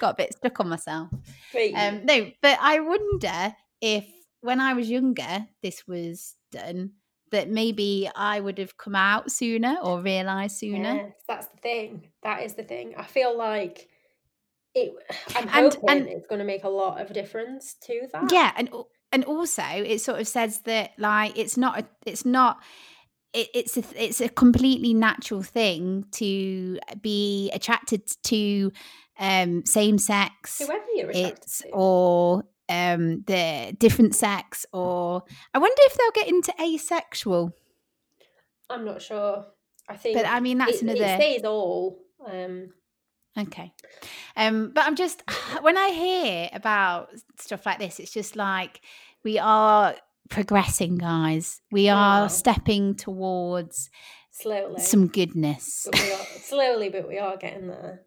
got 0.00 0.14
a 0.14 0.16
bit 0.16 0.34
stuck 0.34 0.60
on 0.60 0.68
myself. 0.68 1.10
Um, 1.74 2.04
no, 2.04 2.30
but 2.40 2.58
I 2.60 2.80
wonder 2.80 3.56
if 3.80 4.06
when 4.40 4.60
I 4.60 4.74
was 4.74 4.88
younger 4.88 5.46
this 5.62 5.86
was 5.86 6.36
done, 6.52 6.92
that 7.32 7.50
maybe 7.50 8.08
I 8.14 8.40
would 8.40 8.58
have 8.58 8.78
come 8.78 8.94
out 8.94 9.30
sooner 9.30 9.76
or 9.82 10.00
realised 10.00 10.58
sooner. 10.58 10.94
Yes, 10.94 11.12
that's 11.26 11.48
the 11.48 11.56
thing. 11.58 12.08
That 12.22 12.42
is 12.42 12.54
the 12.54 12.62
thing. 12.62 12.94
I 12.96 13.04
feel 13.04 13.36
like 13.36 13.88
it. 14.74 14.94
I'm 15.34 15.48
hoping 15.48 15.80
and, 15.88 16.00
and, 16.02 16.08
it's 16.08 16.26
going 16.26 16.38
to 16.38 16.44
make 16.44 16.64
a 16.64 16.68
lot 16.68 17.00
of 17.00 17.12
difference 17.12 17.74
to 17.86 18.06
that. 18.12 18.30
Yeah, 18.30 18.52
and 18.56 18.70
and 19.10 19.24
also 19.24 19.62
it 19.62 20.00
sort 20.00 20.20
of 20.20 20.28
says 20.28 20.60
that 20.60 20.92
like 20.98 21.36
it's 21.36 21.56
not 21.56 21.80
a, 21.80 21.86
it's 22.06 22.24
not 22.24 22.62
it, 23.32 23.48
it's 23.54 23.76
a 23.76 23.84
it's 23.96 24.20
a 24.20 24.28
completely 24.28 24.94
natural 24.94 25.42
thing 25.42 26.06
to 26.12 26.78
be 27.00 27.50
attracted 27.52 28.02
to 28.24 28.72
um 29.18 29.64
same 29.66 29.98
sex 29.98 30.58
whoever 30.58 30.84
you're 30.94 31.10
it's 31.10 31.58
to. 31.58 31.68
or 31.72 32.44
um 32.72 33.22
the 33.26 33.74
different 33.78 34.14
sex 34.14 34.64
or 34.72 35.22
i 35.54 35.58
wonder 35.58 35.80
if 35.80 35.94
they'll 35.94 36.22
get 36.24 36.28
into 36.28 36.52
asexual 36.60 37.52
i'm 38.70 38.84
not 38.84 39.02
sure 39.02 39.44
i 39.88 39.96
think 39.96 40.16
but 40.16 40.26
i 40.26 40.40
mean 40.40 40.58
that's 40.58 40.76
it, 40.76 40.82
another 40.82 41.04
it 41.04 41.20
stays 41.20 41.44
all 41.44 41.98
um 42.26 42.68
Okay. 43.38 43.72
Um, 44.36 44.72
but 44.74 44.84
I'm 44.84 44.96
just, 44.96 45.22
when 45.62 45.76
I 45.78 45.88
hear 45.88 46.50
about 46.52 47.10
stuff 47.38 47.64
like 47.66 47.78
this, 47.78 47.98
it's 47.98 48.12
just 48.12 48.36
like 48.36 48.80
we 49.24 49.38
are 49.38 49.94
progressing, 50.28 50.96
guys. 50.96 51.60
We 51.70 51.88
are 51.88 52.28
stepping 52.28 52.94
towards 52.94 53.90
slowly 54.30 54.80
some 54.80 55.08
goodness. 55.08 55.88
But 55.90 56.00
are, 56.00 56.40
slowly, 56.40 56.88
but 56.88 57.08
we 57.08 57.18
are 57.18 57.36
getting 57.36 57.68
there. 57.68 58.02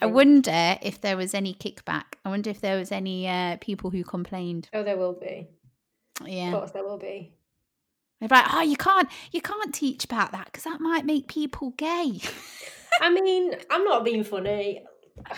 I, 0.00 0.06
wonder 0.06 0.78
if 0.80 1.00
there 1.00 1.16
was 1.16 1.34
any 1.34 1.54
kickback. 1.54 2.04
I 2.24 2.30
wonder 2.30 2.50
if 2.50 2.60
there 2.60 2.78
was 2.78 2.90
any 2.90 3.28
uh, 3.28 3.58
people 3.60 3.90
who 3.90 4.02
complained. 4.04 4.68
Oh, 4.72 4.82
there 4.82 4.96
will 4.96 5.12
be. 5.12 5.48
Yeah, 6.24 6.48
of 6.48 6.54
course 6.54 6.70
there 6.70 6.84
will 6.84 6.98
be. 6.98 7.34
They're 8.20 8.28
like, 8.28 8.46
oh, 8.52 8.62
you 8.62 8.76
can't, 8.76 9.08
you 9.32 9.42
can't 9.42 9.74
teach 9.74 10.04
about 10.04 10.32
that 10.32 10.46
because 10.46 10.64
that 10.64 10.80
might 10.80 11.04
make 11.04 11.28
people 11.28 11.70
gay. 11.76 12.20
I 13.00 13.10
mean, 13.10 13.54
I'm 13.70 13.84
not 13.84 14.04
being 14.04 14.24
funny. 14.24 14.82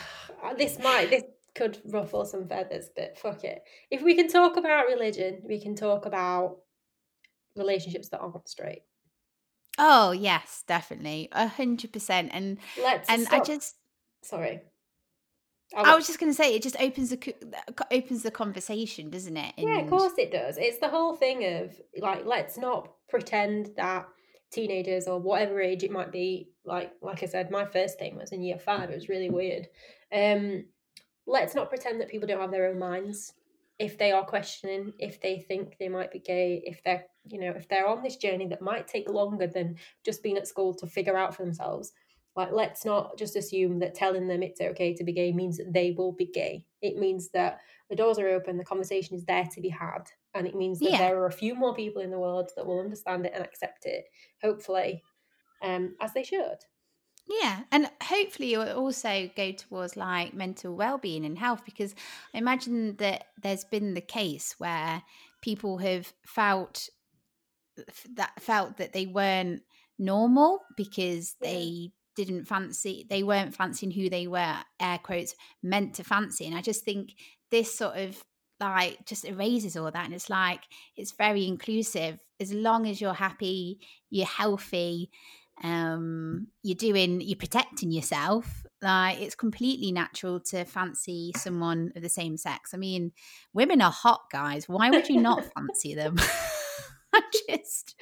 This 0.57 0.79
might 0.79 1.11
this 1.11 1.25
could 1.57 1.81
ruffle 1.87 2.25
some 2.25 2.47
feathers, 2.47 2.91
but 2.95 3.19
fuck 3.19 3.43
it. 3.43 3.63
If 3.91 4.03
we 4.03 4.15
can 4.15 4.29
talk 4.29 4.57
about 4.57 4.87
religion, 4.87 5.41
we 5.43 5.61
can 5.61 5.75
talk 5.75 6.07
about 6.07 6.59
relationships 7.57 8.11
that 8.11 8.21
aren't 8.21 8.49
straight. 8.49 8.83
Oh 9.79 10.13
yes, 10.13 10.63
definitely, 10.69 11.29
a 11.33 11.49
hundred 11.49 11.93
percent. 11.93 12.31
And 12.33 12.59
let's 12.81 13.09
and 13.09 13.23
stop. 13.23 13.41
I 13.41 13.45
just 13.45 13.75
sorry. 14.27 14.63
I, 15.77 15.97
was 15.97 16.07
just 16.07 16.21
going 16.21 16.31
to 16.31 16.37
say 16.37 16.55
it 16.55 16.63
just 16.63 16.77
opens 16.79 17.11
the 17.11 17.35
opens 17.91 18.23
the 18.23 18.31
conversation, 18.31 19.11
doesn't 19.11 19.37
it? 19.37 19.55
And... 19.59 19.69
Yeah, 19.69 19.81
of 19.81 19.91
course 19.91 20.13
it 20.17 20.31
does. 20.31 20.59
It's 20.59 20.79
the 20.79 20.89
whole 20.89 21.17
thing 21.17 21.45
of 21.45 21.81
like 21.99 22.25
let's 22.25 22.57
not 22.57 22.93
pretend 23.09 23.71
that 23.77 24.07
teenagers 24.51 25.09
or 25.09 25.19
whatever 25.19 25.61
age 25.61 25.83
it 25.83 25.91
might 25.91 26.13
be 26.13 26.49
like 26.65 26.93
like 27.03 27.23
i 27.23 27.27
said 27.27 27.51
my 27.51 27.65
first 27.65 27.99
thing 27.99 28.17
was 28.17 28.33
in 28.33 28.43
year 28.43 28.59
five 28.59 28.91
it 28.91 28.95
was 28.95 29.09
really 29.09 29.29
weird 29.29 29.67
um 30.13 30.65
let's 31.27 31.55
not 31.55 31.69
pretend 31.69 32.01
that 32.01 32.09
people 32.09 32.29
don't 32.29 32.41
have 32.41 32.53
their 32.53 32.69
own 32.69 32.79
minds 32.79 33.33
if 33.79 33.99
they 33.99 34.13
are 34.13 34.25
questioning 34.25 34.93
if 34.99 35.21
they 35.21 35.41
think 35.41 35.77
they 35.79 35.89
might 35.89 36.13
be 36.13 36.21
gay 36.21 36.63
if 36.65 36.83
they're 36.85 37.05
you 37.25 37.41
know 37.41 37.51
if 37.51 37.69
they're 37.69 37.89
on 37.89 38.03
this 38.03 38.17
journey 38.17 38.47
that 38.47 38.63
might 38.63 38.87
take 38.87 39.09
longer 39.11 39.49
than 39.49 39.77
just 40.05 40.23
being 40.23 40.37
at 40.37 40.47
school 40.47 40.73
to 40.73 40.87
figure 40.87 41.17
out 41.17 41.35
for 41.35 41.45
themselves 41.45 41.93
like 42.37 42.53
let's 42.53 42.85
not 42.85 43.17
just 43.19 43.35
assume 43.35 43.79
that 43.79 43.95
telling 43.95 44.29
them 44.29 44.43
it's 44.43 44.61
okay 44.61 44.95
to 44.95 45.05
be 45.05 45.13
gay 45.13 45.33
means 45.33 45.57
that 45.57 45.73
they 45.73 45.93
will 45.93 46.13
be 46.13 46.27
gay. 46.27 46.65
It 46.83 46.99
means 46.99 47.31
that 47.31 47.61
the 47.89 47.97
doors 47.97 48.19
are 48.19 48.29
open 48.29 48.59
the 48.59 48.65
conversation 48.65 49.17
is 49.17 49.25
there 49.25 49.49
to 49.53 49.61
be 49.61 49.69
had 49.69 50.11
and 50.35 50.47
it 50.47 50.55
means 50.55 50.81
that 50.81 50.91
yeah. 50.91 50.99
there 50.99 51.19
are 51.19 51.27
a 51.27 51.33
few 51.33 51.55
more 51.55 51.75
people 51.75 52.03
in 52.03 52.11
the 52.11 52.19
world 52.19 52.51
that 52.57 52.67
will 52.67 52.81
understand 52.81 53.25
it 53.25 53.33
and 53.35 53.45
accept 53.45 53.87
it 53.87 54.05
hopefully 54.43 55.03
um 55.63 55.95
as 56.01 56.13
they 56.13 56.23
should. 56.23 56.59
Yeah, 57.29 57.63
and 57.73 57.91
hopefully 58.01 58.53
it 58.53 58.59
will 58.59 58.79
also 58.79 59.29
go 59.37 59.51
towards 59.51 59.97
like 59.97 60.33
mental 60.33 60.77
well-being 60.77 61.25
and 61.25 61.37
health 61.37 61.65
because 61.65 61.95
I 62.33 62.39
imagine 62.39 62.97
that 62.97 63.25
there's 63.43 63.65
been 63.65 63.95
the 63.95 64.01
case 64.01 64.55
where 64.59 65.03
people 65.43 65.79
have 65.79 66.13
felt 66.25 66.89
that 68.15 68.41
felt 68.41 68.77
that 68.77 68.93
they 68.93 69.07
weren't 69.07 69.63
normal 69.99 70.61
because 70.77 71.35
they 71.41 71.91
didn't 72.17 72.47
fancy 72.47 73.07
they 73.09 73.23
weren't 73.23 73.55
fancying 73.55 73.93
who 73.93 74.09
they 74.09 74.27
were 74.27 74.57
air 74.81 74.99
quotes 75.03 75.35
meant 75.63 75.95
to 75.95 76.03
fancy 76.03 76.47
and 76.47 76.57
I 76.57 76.63
just 76.63 76.85
think 76.85 77.13
this 77.51 77.77
sort 77.77 77.97
of 77.97 78.23
like 78.59 79.05
just 79.05 79.25
erases 79.25 79.77
all 79.77 79.91
that 79.91 80.05
and 80.05 80.15
it's 80.15 80.31
like 80.31 80.61
it's 80.97 81.13
very 81.13 81.47
inclusive. 81.47 82.19
As 82.41 82.53
long 82.53 82.87
as 82.87 83.01
you're 83.01 83.15
happy 83.15 83.81
you're 84.11 84.27
healthy 84.27 85.11
um 85.63 86.49
you're 86.63 86.75
doing 86.75 87.23
you're 87.23 87.37
protecting 87.37 87.91
yourself 87.91 88.67
like 88.83 89.19
it's 89.21 89.35
completely 89.35 89.91
natural 89.91 90.39
to 90.39 90.67
fancy 90.67 91.33
someone 91.37 91.93
of 91.97 92.03
the 92.03 92.09
same 92.09 92.37
sex. 92.37 92.73
I 92.75 92.77
mean 92.77 93.13
women 93.53 93.81
are 93.81 93.93
hot 93.93 94.23
guys. 94.31 94.69
Why 94.69 94.91
would 94.91 95.09
you 95.09 95.21
not 95.21 95.45
fancy 95.55 95.95
them 95.95 96.17
just 97.49 98.01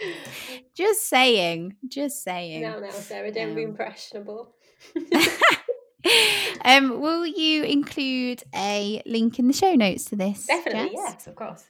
just 0.76 1.08
saying 1.08 1.76
just 1.88 2.22
saying 2.22 2.62
no 2.62 2.80
no 2.80 2.90
sarah 2.90 3.32
don't 3.32 3.50
um, 3.50 3.54
be 3.54 3.62
impressionable 3.62 4.54
um, 6.64 7.00
will 7.00 7.26
you 7.26 7.64
include 7.64 8.42
a 8.54 9.02
link 9.06 9.38
in 9.38 9.46
the 9.46 9.52
show 9.52 9.74
notes 9.74 10.04
to 10.06 10.16
this? 10.16 10.46
Definitely, 10.46 10.90
Jess? 10.90 11.12
yes, 11.12 11.26
of 11.26 11.34
course. 11.34 11.64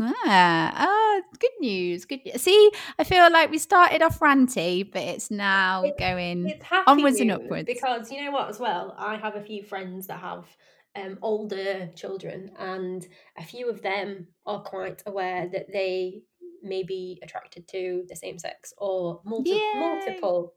Ah, 0.00 0.72
ah, 0.76 1.20
good 1.40 1.50
news. 1.60 2.04
Good. 2.04 2.20
See, 2.36 2.70
I 2.98 3.04
feel 3.04 3.30
like 3.32 3.50
we 3.50 3.58
started 3.58 4.02
off 4.02 4.20
ranty, 4.20 4.88
but 4.90 5.02
it's 5.02 5.30
now 5.30 5.82
it's, 5.82 5.98
going 5.98 6.48
it's 6.48 6.64
onwards 6.86 7.18
and 7.18 7.32
upwards. 7.32 7.66
Because 7.66 8.12
you 8.12 8.24
know 8.24 8.30
what, 8.30 8.48
as 8.48 8.60
well, 8.60 8.94
I 8.96 9.16
have 9.16 9.34
a 9.34 9.42
few 9.42 9.64
friends 9.64 10.06
that 10.06 10.20
have 10.20 10.46
um, 10.94 11.18
older 11.20 11.88
children, 11.96 12.52
and 12.58 13.04
a 13.36 13.42
few 13.42 13.68
of 13.68 13.82
them 13.82 14.28
are 14.46 14.62
quite 14.62 15.02
aware 15.06 15.48
that 15.48 15.72
they 15.72 16.22
may 16.62 16.82
be 16.82 17.18
attracted 17.22 17.68
to 17.68 18.04
the 18.08 18.16
same 18.16 18.38
sex 18.38 18.72
or 18.78 19.20
multi- 19.24 19.60
multiple 19.74 20.54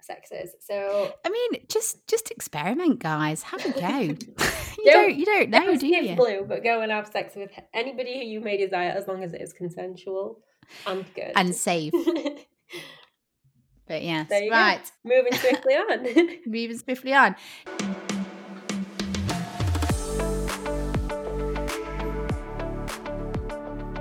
sexes. 0.00 0.54
So 0.60 1.12
I 1.24 1.30
mean, 1.30 1.62
just 1.68 2.06
just 2.06 2.30
experiment, 2.30 3.00
guys. 3.00 3.42
Have 3.42 3.64
a 3.64 3.72
go. 3.72 4.16
you 4.78 4.92
don't, 4.92 5.14
you 5.14 5.24
don't 5.24 5.50
know, 5.50 5.76
do 5.76 5.86
you? 5.86 6.14
Blue, 6.14 6.44
but 6.46 6.62
go 6.62 6.80
and 6.82 6.92
have 6.92 7.06
sex 7.06 7.34
with 7.34 7.50
anybody 7.72 8.18
who 8.18 8.24
you 8.24 8.40
may 8.40 8.56
desire, 8.56 8.90
as 8.90 9.06
long 9.08 9.22
as 9.24 9.32
it 9.32 9.40
is 9.40 9.52
consensual 9.52 10.40
and 10.86 11.04
good 11.14 11.32
and 11.36 11.54
safe. 11.54 11.92
but 13.86 14.02
yes, 14.02 14.28
right. 14.30 14.82
Go. 15.06 15.16
Moving 15.16 15.34
swiftly 15.34 15.74
on. 15.74 16.02
Moving 16.46 16.78
swiftly 16.78 17.14
on. 17.14 17.36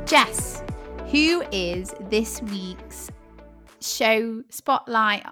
Jess, 0.06 0.53
who 1.14 1.44
is 1.52 1.94
this 2.10 2.42
week's 2.42 3.12
show 3.80 4.42
spotlight 4.50 5.24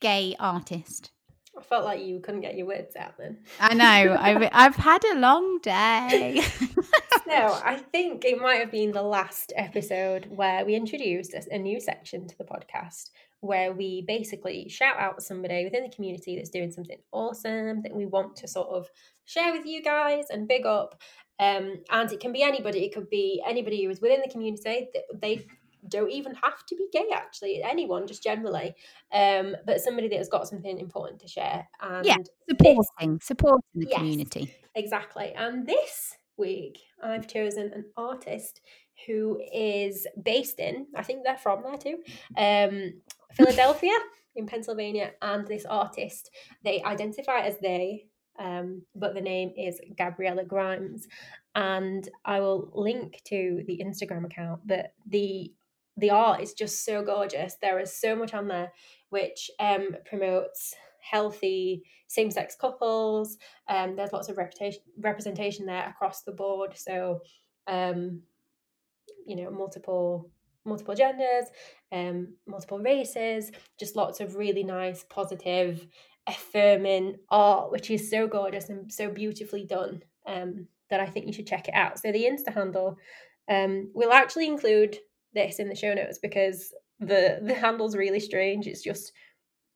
gay 0.00 0.34
artist? 0.40 1.10
I 1.54 1.60
felt 1.60 1.84
like 1.84 2.02
you 2.02 2.18
couldn't 2.20 2.40
get 2.40 2.56
your 2.56 2.66
words 2.66 2.96
out 2.96 3.18
then. 3.18 3.40
I 3.60 3.74
know. 3.74 4.16
I've, 4.18 4.48
I've 4.50 4.76
had 4.76 5.04
a 5.04 5.18
long 5.18 5.58
day. 5.58 6.42
no, 7.26 7.60
I 7.62 7.76
think 7.92 8.24
it 8.24 8.40
might 8.40 8.60
have 8.60 8.70
been 8.70 8.92
the 8.92 9.02
last 9.02 9.52
episode 9.54 10.28
where 10.30 10.64
we 10.64 10.74
introduced 10.74 11.34
a, 11.34 11.42
a 11.54 11.58
new 11.58 11.78
section 11.78 12.26
to 12.26 12.38
the 12.38 12.44
podcast 12.44 13.10
where 13.40 13.72
we 13.72 14.04
basically 14.08 14.66
shout 14.70 14.96
out 14.98 15.22
somebody 15.22 15.64
within 15.64 15.82
the 15.82 15.94
community 15.94 16.36
that's 16.36 16.48
doing 16.48 16.70
something 16.70 16.98
awesome 17.12 17.82
that 17.82 17.94
we 17.94 18.06
want 18.06 18.36
to 18.36 18.48
sort 18.48 18.68
of 18.68 18.88
share 19.26 19.52
with 19.52 19.66
you 19.66 19.82
guys 19.82 20.24
and 20.30 20.48
big 20.48 20.64
up. 20.64 21.02
Um, 21.40 21.78
and 21.90 22.12
it 22.12 22.20
can 22.20 22.32
be 22.32 22.42
anybody. 22.42 22.84
It 22.84 22.94
could 22.94 23.10
be 23.10 23.42
anybody 23.46 23.84
who 23.84 23.90
is 23.90 24.00
within 24.00 24.20
the 24.20 24.30
community. 24.30 24.88
They 25.20 25.46
don't 25.88 26.10
even 26.10 26.34
have 26.34 26.64
to 26.66 26.76
be 26.76 26.86
gay 26.92 27.06
actually 27.12 27.62
anyone 27.62 28.06
just 28.06 28.22
generally 28.22 28.74
um 29.12 29.56
but 29.66 29.80
somebody 29.80 30.08
that 30.08 30.18
has 30.18 30.28
got 30.28 30.46
something 30.46 30.78
important 30.78 31.20
to 31.20 31.28
share 31.28 31.68
and 31.80 32.06
yeah 32.06 32.16
supporting 32.48 33.14
this, 33.14 33.26
supporting 33.26 33.62
the 33.74 33.86
yes, 33.88 33.98
community 33.98 34.54
exactly 34.74 35.32
and 35.36 35.66
this 35.66 36.14
week 36.36 36.78
i've 37.02 37.26
chosen 37.26 37.72
an 37.72 37.84
artist 37.96 38.60
who 39.06 39.40
is 39.52 40.06
based 40.22 40.60
in 40.60 40.86
i 40.94 41.02
think 41.02 41.24
they're 41.24 41.36
from 41.36 41.62
there 41.62 41.76
too 41.76 41.98
um 42.36 42.92
philadelphia 43.34 43.92
in 44.36 44.46
pennsylvania 44.46 45.10
and 45.20 45.46
this 45.46 45.66
artist 45.66 46.30
they 46.64 46.82
identify 46.84 47.40
as 47.40 47.58
they 47.58 48.06
um, 48.38 48.82
but 48.94 49.14
the 49.14 49.20
name 49.20 49.52
is 49.56 49.80
Gabriella 49.96 50.44
Grimes. 50.44 51.06
And 51.54 52.08
I 52.24 52.40
will 52.40 52.70
link 52.74 53.20
to 53.26 53.62
the 53.66 53.82
Instagram 53.84 54.24
account, 54.24 54.60
but 54.66 54.94
the 55.06 55.52
the 55.98 56.10
art 56.10 56.40
is 56.40 56.54
just 56.54 56.86
so 56.86 57.02
gorgeous. 57.02 57.56
There 57.60 57.78
is 57.78 57.94
so 57.94 58.16
much 58.16 58.32
on 58.32 58.48
there 58.48 58.72
which 59.10 59.50
um, 59.60 59.94
promotes 60.06 60.74
healthy 61.02 61.82
same-sex 62.06 62.56
couples. 62.58 63.36
Um, 63.68 63.96
there's 63.96 64.12
lots 64.12 64.28
of 64.28 64.38
reputation 64.38 64.82
representation 64.98 65.66
there 65.66 65.88
across 65.88 66.22
the 66.22 66.32
board. 66.32 66.76
So, 66.76 67.20
um, 67.66 68.22
you 69.26 69.36
know, 69.36 69.50
multiple 69.50 70.30
multiple 70.64 70.94
genders, 70.94 71.46
um, 71.90 72.34
multiple 72.46 72.78
races, 72.78 73.50
just 73.78 73.96
lots 73.96 74.20
of 74.20 74.36
really 74.36 74.62
nice, 74.62 75.04
positive, 75.10 75.86
affirming 76.26 77.16
art, 77.30 77.72
which 77.72 77.90
is 77.90 78.10
so 78.10 78.26
gorgeous 78.26 78.68
and 78.68 78.92
so 78.92 79.10
beautifully 79.10 79.64
done. 79.64 80.02
Um, 80.26 80.66
that 80.92 81.00
I 81.00 81.06
think 81.06 81.26
you 81.26 81.32
should 81.32 81.46
check 81.46 81.68
it 81.68 81.74
out. 81.74 81.98
So 81.98 82.12
the 82.12 82.24
Insta 82.24 82.54
handle 82.54 82.98
um, 83.50 83.90
will 83.94 84.12
actually 84.12 84.46
include 84.46 84.98
this 85.34 85.58
in 85.58 85.68
the 85.68 85.74
show 85.74 85.94
notes 85.94 86.18
because 86.18 86.72
the 87.00 87.40
the 87.42 87.54
handle's 87.54 87.96
really 87.96 88.20
strange. 88.20 88.66
It's 88.66 88.82
just 88.82 89.12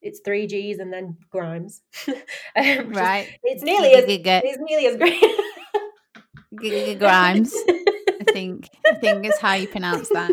it's 0.02 0.20
three 0.24 0.46
G's 0.46 0.78
and 0.78 0.92
then 0.92 1.16
Grimes. 1.30 1.82
um, 2.09 2.92
right. 2.92 3.28
It's 3.42 3.64
nearly 3.64 3.94
as 3.94 4.04
it's 4.06 4.59
nearly 4.61 4.87
as 4.87 4.96
great. 4.96 6.98
Grimes. 6.98 7.54
I 7.66 8.24
think 8.32 8.68
I 8.87 8.94
think 8.94 9.26
is 9.26 9.38
how 9.40 9.54
you 9.54 9.68
pronounce 9.68 10.11
that. 10.11 10.30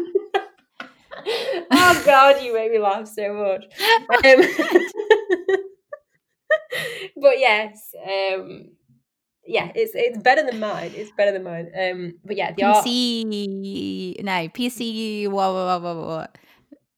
oh 1.71 2.03
God, 2.05 2.43
you 2.43 2.53
make 2.53 2.71
me 2.71 2.79
laugh 2.79 3.07
so 3.07 3.33
much. 3.33 3.65
Um, 4.25 4.41
but 7.23 7.39
yes, 7.39 7.95
um, 8.05 8.65
yeah, 9.45 9.71
it's 9.73 9.93
it's 9.95 10.17
better 10.19 10.43
than 10.45 10.59
mine. 10.59 10.91
It's 10.93 11.11
better 11.17 11.31
than 11.31 11.43
mine. 11.43 11.71
Um, 11.79 12.19
but 12.23 12.35
yeah, 12.35 12.51
the 12.51 12.63
PC, 12.63 14.15
art... 14.17 14.25
no 14.25 14.49
PC. 14.49 15.27
What, 15.29 15.53
what, 15.53 15.81
what, 15.81 16.07
what, 16.07 16.37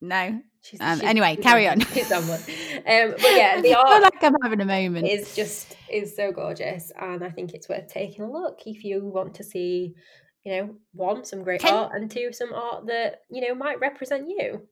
No. 0.02 0.42
She's, 0.62 0.82
um, 0.82 1.00
she's, 1.00 1.08
anyway, 1.08 1.36
she's 1.36 1.44
carry 1.44 1.68
on. 1.68 1.80
She's 1.80 2.08
someone. 2.08 2.40
Um, 2.40 3.12
but 3.12 3.36
yeah, 3.36 3.62
the 3.62 3.76
art. 3.76 3.88
I 3.88 3.94
feel 3.94 4.02
like 4.02 4.24
I'm 4.24 4.34
having 4.42 4.62
a 4.62 4.66
moment. 4.66 5.08
Is 5.08 5.36
just 5.36 5.78
is 5.92 6.16
so 6.16 6.32
gorgeous, 6.32 6.92
and 7.00 7.24
I 7.24 7.30
think 7.30 7.54
it's 7.54 7.70
worth 7.70 7.88
taking 7.88 8.26
a 8.26 8.32
look 8.32 8.62
if 8.66 8.84
you 8.84 9.06
want 9.06 9.36
to 9.36 9.44
see, 9.44 9.94
you 10.44 10.52
know, 10.52 10.76
one 10.92 11.24
some 11.24 11.44
great 11.44 11.62
Can... 11.62 11.72
art, 11.72 11.92
and 11.94 12.10
two 12.10 12.34
some 12.34 12.52
art 12.52 12.88
that 12.88 13.22
you 13.30 13.48
know 13.48 13.54
might 13.54 13.80
represent 13.80 14.28
you. 14.28 14.68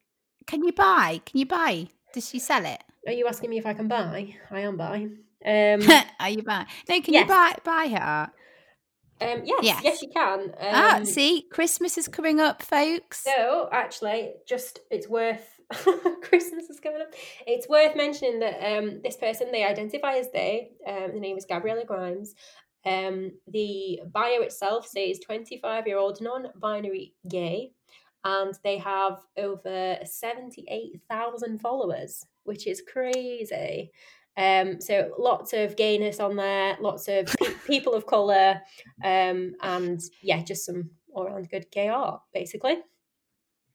Can 0.48 0.64
you 0.64 0.72
buy? 0.72 1.22
Can 1.28 1.40
you 1.40 1.46
buy? 1.46 1.90
Does 2.12 2.28
she 2.28 2.40
sell 2.40 2.66
it? 2.66 2.84
Are 3.06 3.14
you 3.14 3.28
asking 3.28 3.52
me 3.52 3.60
if 3.60 3.66
I 3.68 3.74
can 3.74 3.88
buy? 3.88 4.36
I 4.50 4.62
am 4.62 4.78
buy. 4.78 5.10
Um, 5.46 5.82
Are 6.20 6.30
you 6.30 6.44
buy? 6.44 6.66
No, 6.90 7.02
can 7.02 7.14
yes. 7.14 7.22
you 7.22 7.28
buy 7.28 7.56
buy 7.64 7.88
her? 7.88 8.32
Um, 9.22 9.42
yes, 9.46 9.60
yes, 9.64 9.82
yes, 9.84 10.02
you 10.02 10.10
can. 10.10 10.54
Ah, 10.60 10.96
um, 10.98 11.02
ah, 11.02 11.06
see, 11.06 11.46
Christmas 11.50 11.98
is 11.98 12.08
coming 12.08 12.40
up, 12.40 12.62
folks. 12.62 13.24
So, 13.24 13.70
actually, 13.72 14.34
just 14.48 14.80
it's 14.92 15.08
worth 15.08 15.60
Christmas 16.22 16.70
is 16.70 16.80
coming 16.80 17.02
up. 17.02 17.14
It's 17.48 17.70
worth 17.70 17.96
mentioning 17.96 18.40
that 18.40 18.60
um, 18.62 19.02
this 19.04 19.16
person 19.16 19.52
they 19.52 19.64
identify 19.64 20.16
as 20.16 20.32
they. 20.32 20.72
Um, 20.86 21.12
the 21.14 21.20
name 21.20 21.38
is 21.38 21.46
Gabriella 21.46 21.86
Grimes. 21.86 22.36
Um, 22.86 23.32
the 23.48 24.02
bio 24.12 24.42
itself 24.42 24.88
says 24.88 25.20
twenty 25.20 25.60
five 25.62 25.88
year 25.88 25.98
old 25.98 26.22
non 26.22 26.48
binary 26.60 27.14
gay, 27.30 27.72
and 28.24 28.54
they 28.64 28.78
have 28.80 29.20
over 29.38 30.00
seventy 30.04 30.66
eight 30.70 31.02
thousand 31.10 31.62
followers, 31.62 32.26
which 32.44 32.68
is 32.68 32.84
crazy. 32.92 33.92
Um, 34.36 34.82
so 34.82 35.12
lots 35.18 35.54
of 35.54 35.76
gayness 35.76 36.20
on 36.20 36.36
there, 36.36 36.78
lots 36.80 37.08
of 37.08 37.28
pe- 37.28 37.54
people 37.68 37.94
of 37.94 38.06
color, 38.06 38.62
um, 39.04 39.56
and 39.62 40.02
yeah, 40.22 40.44
just 40.44 40.66
some 40.66 40.90
all 41.14 41.26
around 41.26 41.50
good 41.50 41.68
gay 41.72 41.90
art, 41.90 42.22
basically. 42.34 42.78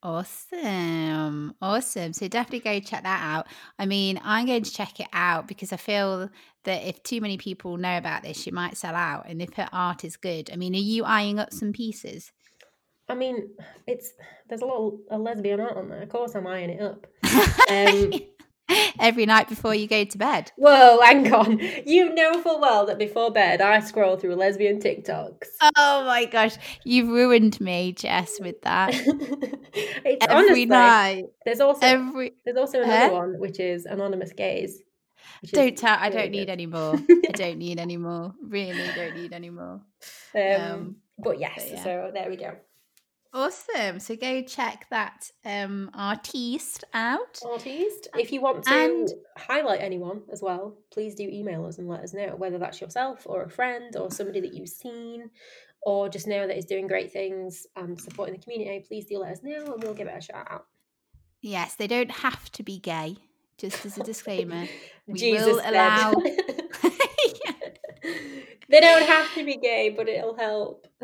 Awesome. 0.03 1.55
Awesome. 1.61 2.13
So 2.13 2.29
definitely 2.29 2.61
go 2.61 2.79
check 2.79 3.03
that 3.03 3.21
out. 3.21 3.49
I 3.79 3.87
mean, 3.87 4.21
I'm 4.23 4.47
going 4.47 4.63
to 4.63 4.71
check 4.71 5.01
it 5.01 5.09
out 5.13 5.49
because 5.49 5.73
I 5.73 5.77
feel 5.77 6.31
that 6.65 6.87
if 6.87 7.03
too 7.03 7.21
many 7.21 7.37
people 7.37 7.77
know 7.77 7.99
about 7.99 8.23
this, 8.23 8.41
she 8.41 8.53
might 8.53 8.77
sell 8.77 8.95
out. 8.95 9.25
And 9.29 9.43
if 9.43 9.55
her 9.55 9.69
art 9.73 10.05
is 10.05 10.17
good, 10.17 10.51
I 10.53 10.57
mean, 10.57 10.75
are 10.75 10.79
you 10.79 11.05
eyeing 11.05 11.41
up 11.41 11.53
some 11.53 11.73
pieces? 11.73 12.31
I 13.09 13.15
mean, 13.15 13.49
it's 13.87 14.13
there's 14.49 14.61
a 14.61 14.67
lot 14.67 14.99
of 15.11 15.21
lesbian 15.21 15.61
art 15.61 15.77
on 15.77 15.89
there. 15.89 16.03
Of 16.03 16.11
course, 16.11 16.35
I'm 16.35 16.47
eyeing 16.47 16.71
it 16.71 16.83
up. 16.83 17.07
Um, 17.71 18.13
every 18.99 19.27
night 19.27 19.49
before 19.49 19.75
you 19.75 19.87
go 19.87 20.05
to 20.05 20.19
bed. 20.19 20.53
Whoa, 20.57 21.01
hang 21.03 21.33
on. 21.33 21.61
You 21.87 22.15
know 22.15 22.41
full 22.43 22.61
well 22.61 22.87
that 22.87 22.99
before 22.99 23.31
bed 23.31 23.61
I 23.61 23.81
scroll 23.81 24.17
through 24.17 24.35
lesbian 24.35 24.81
TikToks. 24.81 25.47
Oh 25.77 26.05
my 26.05 26.25
gosh, 26.25 26.57
you've 26.85 27.09
ruined 27.09 27.61
me, 27.61 27.93
Jess, 27.93 28.39
with 28.41 28.61
that. 28.63 28.91
it's 28.95 30.27
every 30.27 30.37
honestly, 30.37 30.67
night. 30.67 31.25
There's 31.45 31.61
also 31.61 31.87
every 31.87 32.33
there's 32.45 32.57
also 32.57 32.83
another 32.83 33.13
one 33.13 33.39
which 33.39 33.61
is 33.61 33.87
anonymous 33.87 34.33
gays. 34.33 34.83
Don't 35.53 35.77
tell. 35.77 35.97
I 35.99 36.11
don't 36.11 36.31
need 36.31 36.49
any 36.49 36.67
more. 36.67 36.95
I 36.97 37.31
don't 37.33 37.59
need 37.59 37.79
any 37.79 37.97
more. 37.97 38.35
Really, 38.43 38.87
don't 38.95 39.15
need 39.15 39.33
any 39.33 39.51
more. 39.51 39.81
Um, 40.35 40.61
um, 40.61 40.97
but 41.19 41.39
yes, 41.39 41.65
but 41.65 41.73
yeah. 41.73 41.85
so 41.85 42.11
there 42.13 42.29
we 42.29 42.37
go. 42.37 42.57
Awesome. 43.33 44.01
So 44.01 44.17
go 44.17 44.43
check 44.43 44.87
that 44.91 45.31
um 45.45 45.91
artiste 45.95 46.85
out. 46.95 47.41
Artiste. 47.45 48.09
If 48.17 48.33
you 48.33 48.41
want 48.41 48.65
to 48.65 48.73
and... 48.73 49.09
highlight 49.37 49.81
anyone 49.83 50.23
as 50.33 50.43
well, 50.43 50.79
please 50.91 51.15
do 51.15 51.25
email 51.25 51.67
us 51.67 51.79
and 51.79 51.89
let 51.89 52.01
us 52.01 52.15
know 52.15 52.35
whether 52.37 52.59
that's 52.59 52.81
yourself 52.81 53.23
or 53.27 53.43
a 53.43 53.51
friend 53.51 53.97
or 53.97 54.11
somebody 54.11 54.41
that 54.41 54.55
you've 54.55 54.69
seen 54.69 55.31
or 55.83 56.09
just 56.09 56.27
know 56.27 56.47
that 56.47 56.57
is 56.57 56.65
doing 56.65 56.87
great 56.87 57.13
things 57.13 57.67
and 57.77 58.01
supporting 58.01 58.35
the 58.35 58.43
community. 58.43 58.85
Please 58.87 59.07
do 59.07 59.19
let 59.19 59.33
us 59.33 59.43
know 59.43 59.73
and 59.75 59.83
we'll 59.83 59.95
give 59.95 60.09
it 60.09 60.17
a 60.17 60.21
shout 60.21 60.47
out. 60.51 60.67
Yes, 61.41 61.77
they 61.77 61.87
don't 61.87 62.11
have 62.11 62.51
to 62.53 62.63
be 62.63 62.79
gay. 62.79 63.17
Just 63.59 63.85
as 63.85 63.99
a 63.99 64.05
disclaimer, 64.05 64.67
we 65.07 65.19
Jesus 65.19 65.47
will 65.47 65.61
allow 65.65 66.13
they 68.69 68.81
don't 68.81 69.07
have 69.07 69.33
to 69.35 69.45
be 69.45 69.57
gay, 69.57 69.89
but 69.91 70.09
it'll 70.09 70.37
help. 70.37 70.87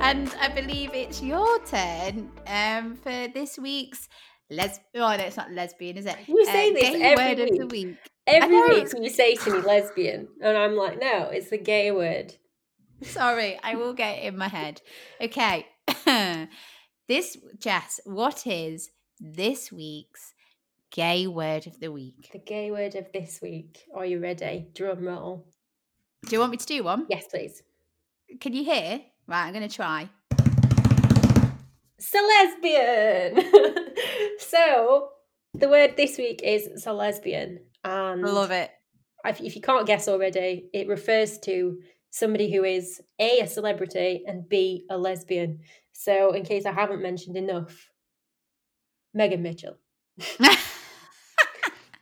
and 0.00 0.34
I 0.40 0.48
believe 0.54 0.94
it's 0.94 1.22
your 1.22 1.58
turn 1.64 2.30
um, 2.46 2.96
for 2.96 3.28
this 3.28 3.56
week's 3.58 4.08
les. 4.50 4.80
Oh 4.96 5.16
no, 5.16 5.24
it's 5.24 5.36
not 5.36 5.52
lesbian, 5.52 5.96
is 5.96 6.06
it? 6.06 6.16
You 6.26 6.44
say 6.44 6.70
uh, 6.70 6.74
this 6.74 6.94
every 7.02 7.24
word 7.24 7.38
week. 7.38 7.52
of 7.52 7.58
the 7.58 7.66
week. 7.66 7.96
Every 8.26 8.68
week 8.68 8.92
when 8.92 9.04
you 9.04 9.10
say 9.10 9.34
to 9.36 9.50
me 9.52 9.60
lesbian, 9.60 10.28
and 10.40 10.56
I'm 10.56 10.76
like, 10.76 11.00
no, 11.00 11.28
it's 11.30 11.50
the 11.50 11.58
gay 11.58 11.92
word. 11.92 12.34
Sorry, 13.02 13.58
I 13.62 13.74
will 13.74 13.94
get 13.94 14.18
it 14.18 14.24
in 14.24 14.36
my 14.36 14.48
head. 14.48 14.80
Okay, 15.20 15.66
this 17.12 17.36
Jess, 17.58 18.00
what 18.06 18.46
is 18.46 18.90
this 19.20 19.70
week's 19.70 20.32
gay 20.90 21.26
word 21.26 21.66
of 21.66 21.78
the 21.78 21.92
week? 21.92 22.30
The 22.32 22.38
gay 22.38 22.70
word 22.70 22.94
of 22.94 23.12
this 23.12 23.40
week. 23.42 23.84
Are 23.94 24.06
you 24.06 24.18
ready? 24.18 24.68
Drum 24.74 25.04
roll. 25.04 25.46
Do 26.24 26.30
you 26.34 26.40
want 26.40 26.52
me 26.52 26.56
to 26.56 26.64
do 26.64 26.82
one? 26.82 27.04
Yes, 27.10 27.26
please. 27.30 27.62
Can 28.40 28.54
you 28.54 28.64
hear? 28.64 29.02
Right, 29.26 29.46
I'm 29.46 29.52
going 29.52 29.68
to 29.68 29.76
try. 29.76 30.08
So 31.98 32.18
lesbian. 32.18 33.44
so, 34.38 35.10
the 35.52 35.68
word 35.68 35.98
this 35.98 36.16
week 36.16 36.40
is 36.42 36.82
so 36.82 36.94
lesbian, 36.94 37.60
And 37.84 38.24
I 38.24 38.30
love 38.30 38.52
it. 38.52 38.70
If 39.26 39.54
you 39.54 39.60
can't 39.60 39.86
guess 39.86 40.08
already, 40.08 40.70
it 40.72 40.88
refers 40.88 41.38
to 41.40 41.78
somebody 42.12 42.52
who 42.52 42.62
is 42.62 43.00
A, 43.18 43.40
a 43.40 43.48
celebrity, 43.48 44.22
and 44.26 44.48
B, 44.48 44.84
a 44.88 44.96
lesbian. 44.96 45.60
So, 45.92 46.32
in 46.32 46.44
case 46.44 46.64
I 46.66 46.72
haven't 46.72 47.02
mentioned 47.02 47.36
enough, 47.36 47.88
Megan 49.12 49.42
Mitchell. 49.42 49.78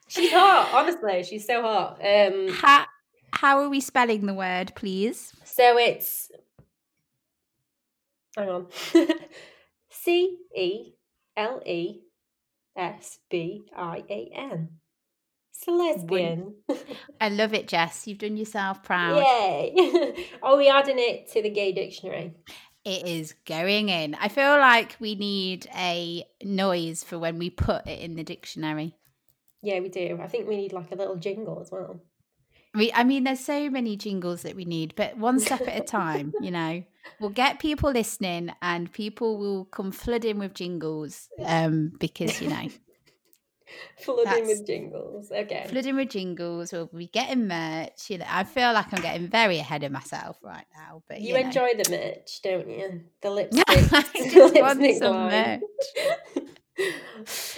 she's 0.08 0.32
hot, 0.32 0.70
honestly. 0.74 1.22
She's 1.22 1.46
so 1.46 1.62
hot. 1.62 2.00
Um, 2.04 2.48
how, 2.52 2.84
how 3.32 3.58
are 3.60 3.68
we 3.68 3.80
spelling 3.80 4.26
the 4.26 4.34
word, 4.34 4.72
please? 4.74 5.32
So 5.44 5.78
it's 5.78 6.30
hang 8.36 8.48
on. 8.48 8.66
C 9.90 10.38
E 10.54 10.92
L 11.36 11.60
E 11.64 12.00
S 12.76 13.20
B 13.30 13.62
I 13.76 14.02
A 14.08 14.30
N. 14.34 14.68
It's 15.60 15.68
a 15.68 15.72
lesbian. 15.72 16.54
I 17.20 17.28
love 17.28 17.52
it, 17.52 17.68
Jess. 17.68 18.06
You've 18.06 18.16
done 18.16 18.38
yourself 18.38 18.82
proud. 18.82 19.18
Yay. 19.18 20.26
Are 20.42 20.56
we 20.58 20.70
adding 20.70 20.98
it 20.98 21.30
to 21.32 21.42
the 21.42 21.50
gay 21.50 21.72
dictionary? 21.72 22.32
It 22.82 23.06
is 23.06 23.34
going 23.44 23.90
in. 23.90 24.14
I 24.14 24.28
feel 24.28 24.56
like 24.56 24.96
we 25.00 25.16
need 25.16 25.68
a 25.76 26.24
noise 26.42 27.04
for 27.04 27.18
when 27.18 27.38
we 27.38 27.50
put 27.50 27.86
it 27.86 28.00
in 28.00 28.14
the 28.14 28.24
dictionary. 28.24 28.94
Yeah, 29.60 29.80
we 29.80 29.90
do. 29.90 30.18
I 30.22 30.28
think 30.28 30.48
we 30.48 30.56
need 30.56 30.72
like 30.72 30.92
a 30.92 30.94
little 30.94 31.16
jingle 31.16 31.60
as 31.60 31.70
well. 31.70 32.00
We, 32.74 32.90
I 32.94 33.04
mean, 33.04 33.24
there's 33.24 33.40
so 33.40 33.68
many 33.68 33.98
jingles 33.98 34.40
that 34.42 34.56
we 34.56 34.64
need, 34.64 34.94
but 34.96 35.18
one 35.18 35.40
step 35.40 35.60
at 35.60 35.82
a 35.82 35.84
time, 35.84 36.32
you 36.40 36.50
know. 36.50 36.84
We'll 37.20 37.30
get 37.30 37.58
people 37.58 37.90
listening 37.90 38.50
and 38.62 38.90
people 38.90 39.36
will 39.36 39.66
come 39.66 39.92
flooding 39.92 40.38
with 40.38 40.54
jingles 40.54 41.28
um, 41.44 41.92
because, 41.98 42.40
you 42.40 42.48
know. 42.48 42.68
flooding 43.98 44.46
with 44.46 44.66
jingles. 44.66 45.30
Okay. 45.30 45.66
Flooding 45.68 45.96
with 45.96 46.10
jingles. 46.10 46.72
We'll 46.72 46.86
be 46.86 47.06
getting 47.06 47.48
merch. 47.48 48.10
You 48.10 48.18
know, 48.18 48.26
I 48.28 48.44
feel 48.44 48.72
like 48.72 48.92
I'm 48.92 49.02
getting 49.02 49.28
very 49.28 49.58
ahead 49.58 49.82
of 49.82 49.92
myself 49.92 50.38
right 50.42 50.66
now. 50.76 51.02
But 51.08 51.20
you, 51.20 51.28
you 51.28 51.34
know. 51.34 51.46
enjoy 51.46 51.68
the 51.82 51.90
merch, 51.90 52.42
don't 52.42 52.68
you? 52.68 53.02
The 53.22 53.30
lipstick. 53.30 53.66
Just 54.32 54.54
want 54.54 54.96
some 54.96 55.28
merch. 55.28 55.60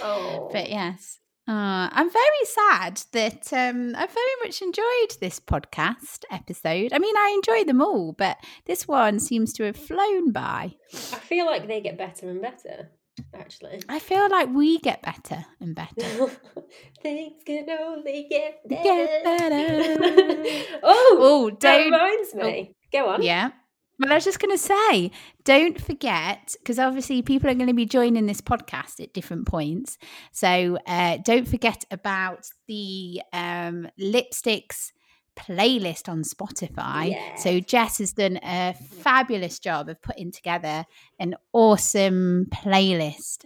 oh. 0.01 0.49
But 0.51 0.69
yes, 0.69 1.19
uh, 1.45 1.89
I'm 1.91 2.09
very 2.09 2.45
sad 2.45 3.03
that 3.11 3.51
um, 3.51 3.95
I 3.97 4.07
very 4.07 4.35
much 4.45 4.61
enjoyed 4.61 5.19
this 5.19 5.41
podcast 5.41 6.23
episode. 6.31 6.93
I 6.93 6.99
mean, 6.99 7.17
I 7.17 7.33
enjoy 7.35 7.65
them 7.65 7.81
all, 7.81 8.13
but 8.13 8.37
this 8.65 8.87
one 8.87 9.19
seems 9.19 9.51
to 9.53 9.63
have 9.63 9.75
flown 9.75 10.31
by. 10.31 10.75
I 10.93 11.19
feel 11.19 11.45
like 11.45 11.67
they 11.67 11.81
get 11.81 11.97
better 11.97 12.29
and 12.29 12.41
better, 12.41 12.91
actually. 13.33 13.81
I 13.89 13.99
feel 13.99 14.29
like 14.29 14.49
we 14.49 14.79
get 14.79 15.01
better 15.01 15.45
and 15.59 15.75
better. 15.75 16.31
Things 17.01 17.43
can 17.45 17.69
only 17.69 18.27
get 18.29 18.67
better. 18.67 18.83
Get 18.83 19.23
better. 19.23 20.75
oh, 20.83 21.17
oh, 21.19 21.49
don't. 21.49 21.59
That 21.59 21.85
reminds 21.85 22.35
me. 22.35 22.71
Oh, 22.71 22.75
Go 22.91 23.09
on. 23.09 23.21
Yeah. 23.21 23.51
Well, 23.99 24.11
I 24.11 24.15
was 24.15 24.25
just 24.25 24.39
going 24.39 24.55
to 24.55 24.57
say, 24.57 25.11
don't 25.43 25.79
forget, 25.79 26.55
because 26.59 26.79
obviously 26.79 27.21
people 27.21 27.49
are 27.49 27.53
going 27.53 27.67
to 27.67 27.75
be 27.75 27.85
joining 27.85 28.25
this 28.25 28.41
podcast 28.41 28.99
at 28.99 29.13
different 29.13 29.47
points. 29.47 29.97
So 30.31 30.79
uh, 30.87 31.17
don't 31.23 31.47
forget 31.47 31.85
about 31.91 32.47
the 32.67 33.21
um, 33.31 33.87
lipsticks 33.99 34.91
playlist 35.35 36.09
on 36.09 36.23
Spotify. 36.23 37.11
Yeah. 37.11 37.35
So 37.35 37.59
Jess 37.59 37.99
has 37.99 38.13
done 38.13 38.39
a 38.43 38.73
fabulous 38.73 39.59
job 39.59 39.89
of 39.89 40.01
putting 40.01 40.31
together 40.31 40.85
an 41.19 41.35
awesome 41.53 42.47
playlist 42.51 43.45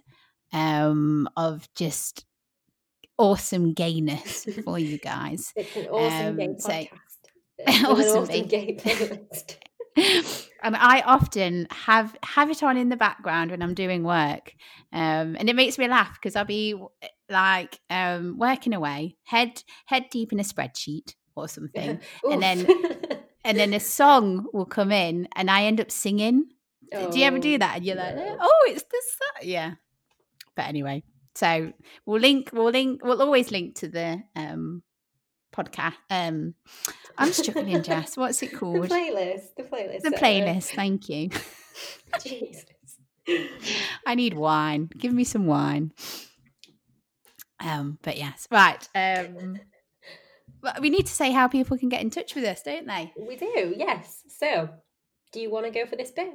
um, 0.54 1.28
of 1.36 1.68
just 1.76 2.26
awesome 3.18 3.74
gayness 3.74 4.46
for 4.64 4.80
you 4.80 4.98
guys. 4.98 5.54
It's 5.56 5.76
an 5.76 5.88
awesome 5.88 6.28
um, 6.28 6.38
gay 6.38 6.48
podcast. 6.48 6.92
So, 7.60 7.92
awesome, 7.92 8.18
awesome 8.22 8.48
gay 8.48 8.76
playlist. 8.80 9.58
and 10.62 10.76
I 10.76 11.02
often 11.02 11.66
have 11.72 12.16
have 12.22 12.52
it 12.52 12.62
on 12.62 12.78
in 12.78 12.90
the 12.90 12.96
background 12.96 13.50
when 13.50 13.64
I'm 13.64 13.74
doing 13.74 14.04
work, 14.04 14.54
um, 14.94 15.36
and 15.40 15.50
it 15.50 15.56
makes 15.56 15.80
me 15.80 15.88
laugh 15.88 16.20
because 16.22 16.36
I'll 16.36 16.46
be 16.46 16.76
like 17.30 17.80
um, 17.90 18.38
working 18.38 18.76
away, 18.76 19.16
head 19.24 19.64
head 19.88 20.06
deep 20.12 20.32
in 20.32 20.40
a 20.40 20.44
spreadsheet 20.44 21.16
or 21.38 21.48
something, 21.48 22.00
and 22.30 22.42
then 22.42 22.68
and 23.46 23.58
then 23.58 23.74
a 23.74 23.80
song 23.80 24.46
will 24.54 24.66
come 24.66 24.92
in, 24.92 25.28
and 25.36 25.50
I 25.50 25.64
end 25.64 25.82
up 25.82 25.92
singing. 25.92 26.50
Oh, 26.94 27.12
do 27.12 27.20
you 27.20 27.26
ever 27.26 27.40
do 27.40 27.58
that? 27.58 27.78
And 27.78 27.86
you're 27.86 27.98
no. 27.98 28.02
like, 28.02 28.38
oh, 28.40 28.66
it's 28.70 28.84
this, 28.84 29.20
yeah. 29.42 29.74
But 30.56 30.68
anyway, 30.68 31.04
so 31.36 31.74
we'll 32.06 32.22
link, 32.22 32.50
we'll 32.54 32.72
link, 32.72 33.04
we'll 33.04 33.22
always 33.22 33.52
link 33.52 33.76
to 33.76 33.90
the 33.90 34.24
um 34.36 34.84
podcast. 35.58 35.96
Um, 36.10 36.54
I'm 37.18 37.34
struggling, 37.34 37.70
in, 37.70 37.84
Jess. 37.84 38.16
What's 38.18 38.42
it 38.44 38.54
called? 38.54 38.84
The 38.84 38.88
playlist. 38.88 39.56
The 39.58 39.64
playlist. 39.64 40.02
The 40.02 40.12
playlist. 40.12 40.76
Thank 40.76 41.10
you. 41.10 41.30
Jesus. 42.22 42.66
I 44.06 44.16
need 44.16 44.36
wine. 44.36 44.90
Give 44.98 45.14
me 45.14 45.24
some 45.24 45.48
wine. 45.48 45.92
Um, 47.60 47.98
but 48.02 48.18
yes, 48.18 48.48
right. 48.52 48.88
Um, 48.96 49.60
we 50.82 50.90
need 50.90 51.06
to 51.06 51.12
say 51.12 51.32
how 51.32 51.48
people 51.48 51.78
can 51.78 51.90
get 51.90 52.02
in 52.02 52.10
touch 52.10 52.36
with 52.36 52.44
us, 52.44 52.62
don't 52.64 52.88
they? 52.88 53.14
We 53.18 53.36
do. 53.36 53.74
Yes. 53.76 54.24
So, 54.28 54.70
do 55.32 55.40
you 55.40 55.50
want 55.50 55.66
to 55.66 55.72
go 55.72 55.86
for 55.86 55.96
this 55.96 56.12
bit? 56.12 56.34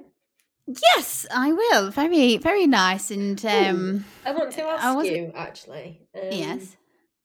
Yes, 0.66 1.26
I 1.34 1.52
will. 1.52 1.90
Very, 1.90 2.36
very 2.36 2.66
nice. 2.66 3.10
And 3.10 3.44
um, 3.44 4.04
I 4.24 4.32
want 4.32 4.52
to 4.52 4.62
ask 4.62 5.06
you 5.06 5.32
actually. 5.34 6.06
Um, 6.14 6.28
yes 6.30 6.76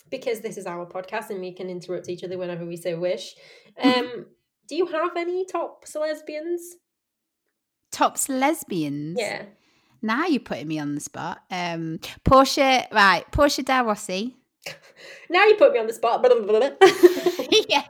because 0.10 0.42
this 0.42 0.58
is 0.58 0.66
our 0.66 0.86
podcast 0.86 1.30
and 1.30 1.40
we 1.40 1.52
can 1.52 1.70
interrupt 1.70 2.10
each 2.10 2.24
other 2.24 2.38
whenever 2.38 2.66
we 2.66 2.78
so 2.78 2.98
wish. 2.98 3.36
Um, 3.82 4.26
do 4.68 4.76
you 4.76 4.86
have 4.88 5.16
any 5.16 5.46
tops 5.46 5.96
lesbians? 5.96 6.76
Tops 7.92 8.30
lesbians? 8.30 9.18
Yeah. 9.20 9.46
Now 10.02 10.26
you're 10.26 10.40
putting 10.40 10.68
me 10.68 10.80
on 10.80 10.96
the 10.96 11.02
spot. 11.02 11.42
Um, 11.50 12.00
Portia, 12.24 12.88
right? 12.92 13.30
Portia 13.32 13.64
de 13.64 13.84
Rossi. 13.84 14.36
now 15.30 15.46
you 15.46 15.56
put 15.56 15.74
me 15.74 15.80
on 15.80 15.88
the 15.88 15.94
spot. 15.94 16.26
yeah. 17.70 17.84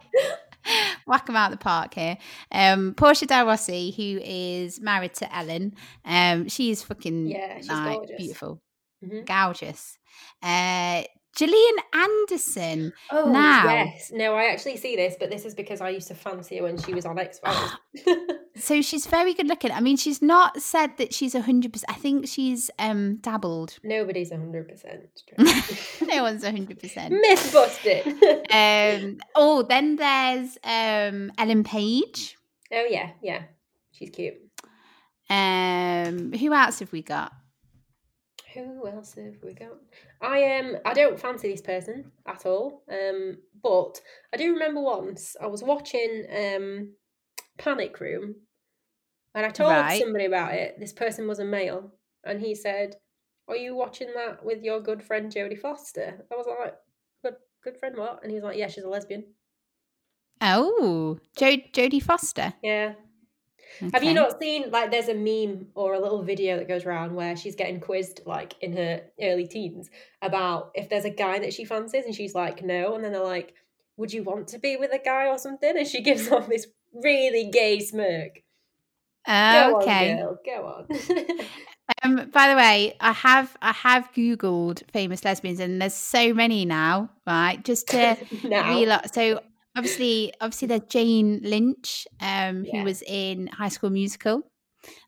Whack 1.05 1.25
them 1.25 1.35
out 1.35 1.51
the 1.51 1.57
park 1.57 1.93
here. 1.93 2.17
Um, 2.51 2.93
Portia 2.93 3.25
de 3.25 3.45
Rossi, 3.45 3.91
who 3.91 4.19
is 4.23 4.81
married 4.81 5.13
to 5.15 5.35
Ellen. 5.35 5.73
Um, 6.03 6.49
she's 6.49 6.83
fucking 6.83 7.27
yeah, 7.27 7.57
she's 7.57 7.69
like, 7.69 7.97
gorgeous. 7.97 8.17
beautiful, 8.17 8.61
mm-hmm. 9.03 9.23
gorgeous. 9.23 9.97
Uh, 10.43 11.03
Gillian 11.37 11.75
Anderson. 11.93 12.93
Oh, 13.11 13.31
now. 13.31 13.65
yes. 13.65 14.11
No, 14.11 14.33
I 14.33 14.45
actually 14.45 14.75
see 14.75 14.95
this, 14.95 15.15
but 15.19 15.29
this 15.29 15.45
is 15.45 15.53
because 15.53 15.81
I 15.81 15.89
used 15.89 16.07
to 16.07 16.15
fancy 16.15 16.57
her 16.57 16.63
when 16.63 16.79
she 16.81 16.95
was 16.95 17.05
on 17.05 17.19
X 17.19 17.37
Files. 17.37 17.77
so 18.55 18.81
she's 18.81 19.05
very 19.05 19.35
good 19.35 19.47
looking. 19.47 19.71
I 19.71 19.79
mean, 19.79 19.97
she's 19.97 20.19
not 20.19 20.59
said 20.59 20.97
that 20.97 21.13
she's 21.13 21.35
100%. 21.35 21.83
I 21.87 21.93
think 21.93 22.27
she's 22.27 22.71
um 22.79 23.17
dabbled. 23.17 23.77
Nobody's 23.83 24.31
100%. 24.31 25.37
no 26.07 26.23
one's 26.23 26.43
100%. 26.43 27.11
Myth 27.11 27.53
busted. 27.53 28.07
um, 28.51 29.19
oh, 29.35 29.61
then 29.61 29.97
there's 29.97 30.57
um, 30.63 31.31
Ellen 31.37 31.63
Page. 31.63 32.35
Oh, 32.71 32.87
yeah. 32.89 33.11
Yeah. 33.21 33.43
She's 33.91 34.09
cute. 34.09 34.35
Um, 35.29 36.33
who 36.33 36.51
else 36.51 36.79
have 36.79 36.91
we 36.91 37.03
got? 37.03 37.31
Who 38.65 38.87
else 38.87 39.15
have 39.15 39.35
we 39.43 39.53
got? 39.53 39.77
I 40.21 40.57
um 40.57 40.77
I 40.85 40.93
don't 40.93 41.19
fancy 41.19 41.49
this 41.49 41.61
person 41.61 42.11
at 42.25 42.45
all. 42.45 42.83
Um, 42.91 43.37
but 43.61 43.99
I 44.33 44.37
do 44.37 44.53
remember 44.53 44.81
once 44.81 45.35
I 45.41 45.47
was 45.47 45.63
watching 45.63 46.25
um 46.35 46.93
Panic 47.57 47.99
Room, 47.99 48.35
and 49.35 49.45
I 49.45 49.49
told 49.49 49.71
right. 49.71 50.01
somebody 50.01 50.25
about 50.25 50.53
it. 50.53 50.79
This 50.79 50.93
person 50.93 51.27
was 51.27 51.39
a 51.39 51.45
male, 51.45 51.93
and 52.23 52.39
he 52.39 52.55
said, 52.55 52.95
"Are 53.47 53.55
you 53.55 53.75
watching 53.75 54.09
that 54.15 54.43
with 54.43 54.63
your 54.63 54.79
good 54.81 55.03
friend 55.03 55.31
Jodie 55.31 55.59
Foster?" 55.59 56.25
I 56.31 56.35
was 56.35 56.47
like, 56.47 56.75
"Good, 57.23 57.35
good 57.63 57.77
friend, 57.77 57.97
what?" 57.97 58.21
And 58.21 58.31
he 58.31 58.35
was 58.35 58.43
like, 58.43 58.57
"Yeah, 58.57 58.67
she's 58.67 58.83
a 58.83 58.89
lesbian." 58.89 59.25
Oh, 60.41 61.17
jo- 61.35 61.63
Jodie 61.73 62.01
Foster. 62.01 62.53
Yeah. 62.61 62.93
Okay. 63.81 63.89
Have 63.93 64.03
you 64.03 64.13
not 64.13 64.39
seen 64.39 64.71
like 64.71 64.91
there's 64.91 65.09
a 65.09 65.13
meme 65.13 65.67
or 65.75 65.93
a 65.93 65.99
little 65.99 66.23
video 66.23 66.57
that 66.57 66.67
goes 66.67 66.85
around 66.85 67.15
where 67.15 67.35
she's 67.35 67.55
getting 67.55 67.79
quizzed 67.79 68.21
like 68.25 68.55
in 68.61 68.75
her 68.75 69.01
early 69.21 69.47
teens 69.47 69.89
about 70.21 70.71
if 70.73 70.89
there's 70.89 71.05
a 71.05 71.09
guy 71.09 71.39
that 71.39 71.53
she 71.53 71.65
fancies 71.65 72.05
and 72.05 72.15
she's 72.15 72.33
like 72.33 72.63
no 72.63 72.95
and 72.95 73.03
then 73.03 73.11
they're 73.11 73.23
like 73.23 73.53
would 73.97 74.13
you 74.13 74.23
want 74.23 74.47
to 74.49 74.59
be 74.59 74.77
with 74.77 74.91
a 74.93 74.99
guy 74.99 75.27
or 75.27 75.37
something 75.37 75.77
and 75.77 75.87
she 75.87 76.01
gives 76.03 76.31
off 76.31 76.47
this 76.47 76.67
really 76.93 77.49
gay 77.51 77.79
smirk. 77.79 78.43
Oh, 79.27 79.81
okay. 79.81 80.21
On, 80.21 80.37
Go 80.45 80.65
on. 80.65 81.39
um, 82.03 82.29
by 82.29 82.49
the 82.49 82.55
way, 82.55 82.95
I 82.99 83.11
have 83.11 83.57
I 83.61 83.73
have 83.73 84.09
googled 84.13 84.89
famous 84.91 85.25
lesbians, 85.25 85.59
and 85.59 85.81
there's 85.81 85.93
so 85.93 86.33
many 86.33 86.63
now. 86.63 87.09
Right, 87.25 87.63
just 87.63 87.89
to 87.89 88.17
realize. 88.43 89.09
So 89.13 89.41
obviously, 89.77 90.33
obviously, 90.41 90.67
there's 90.67 90.81
Jane 90.89 91.39
Lynch, 91.43 92.07
um, 92.19 92.65
who 92.65 92.83
was 92.83 93.03
in 93.03 93.47
High 93.47 93.69
School 93.69 93.89
Musical. 93.89 94.41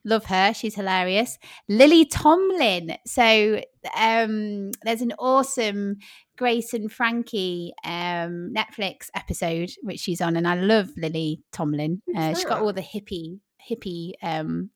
Love 0.04 0.26
her; 0.26 0.54
she's 0.54 0.76
hilarious. 0.76 1.38
Lily 1.68 2.06
Tomlin. 2.06 2.98
So 3.06 3.62
um, 3.96 4.72
there's 4.84 5.02
an 5.02 5.14
awesome 5.20 5.98
Grace 6.38 6.74
and 6.74 6.92
Frankie 6.92 7.74
um, 7.84 8.54
Netflix 8.56 9.08
episode 9.16 9.72
which 9.82 10.00
she's 10.00 10.22
on, 10.22 10.36
and 10.36 10.48
I 10.48 10.56
love 10.56 10.90
Lily 10.98 11.42
Tomlin. 11.52 12.02
Uh, 12.16 12.34
she's 12.34 12.46
got 12.46 12.62
all 12.62 12.74
the 12.74 12.82
hippie 12.82 13.40
hippie 13.70 14.14
um, 14.22 14.70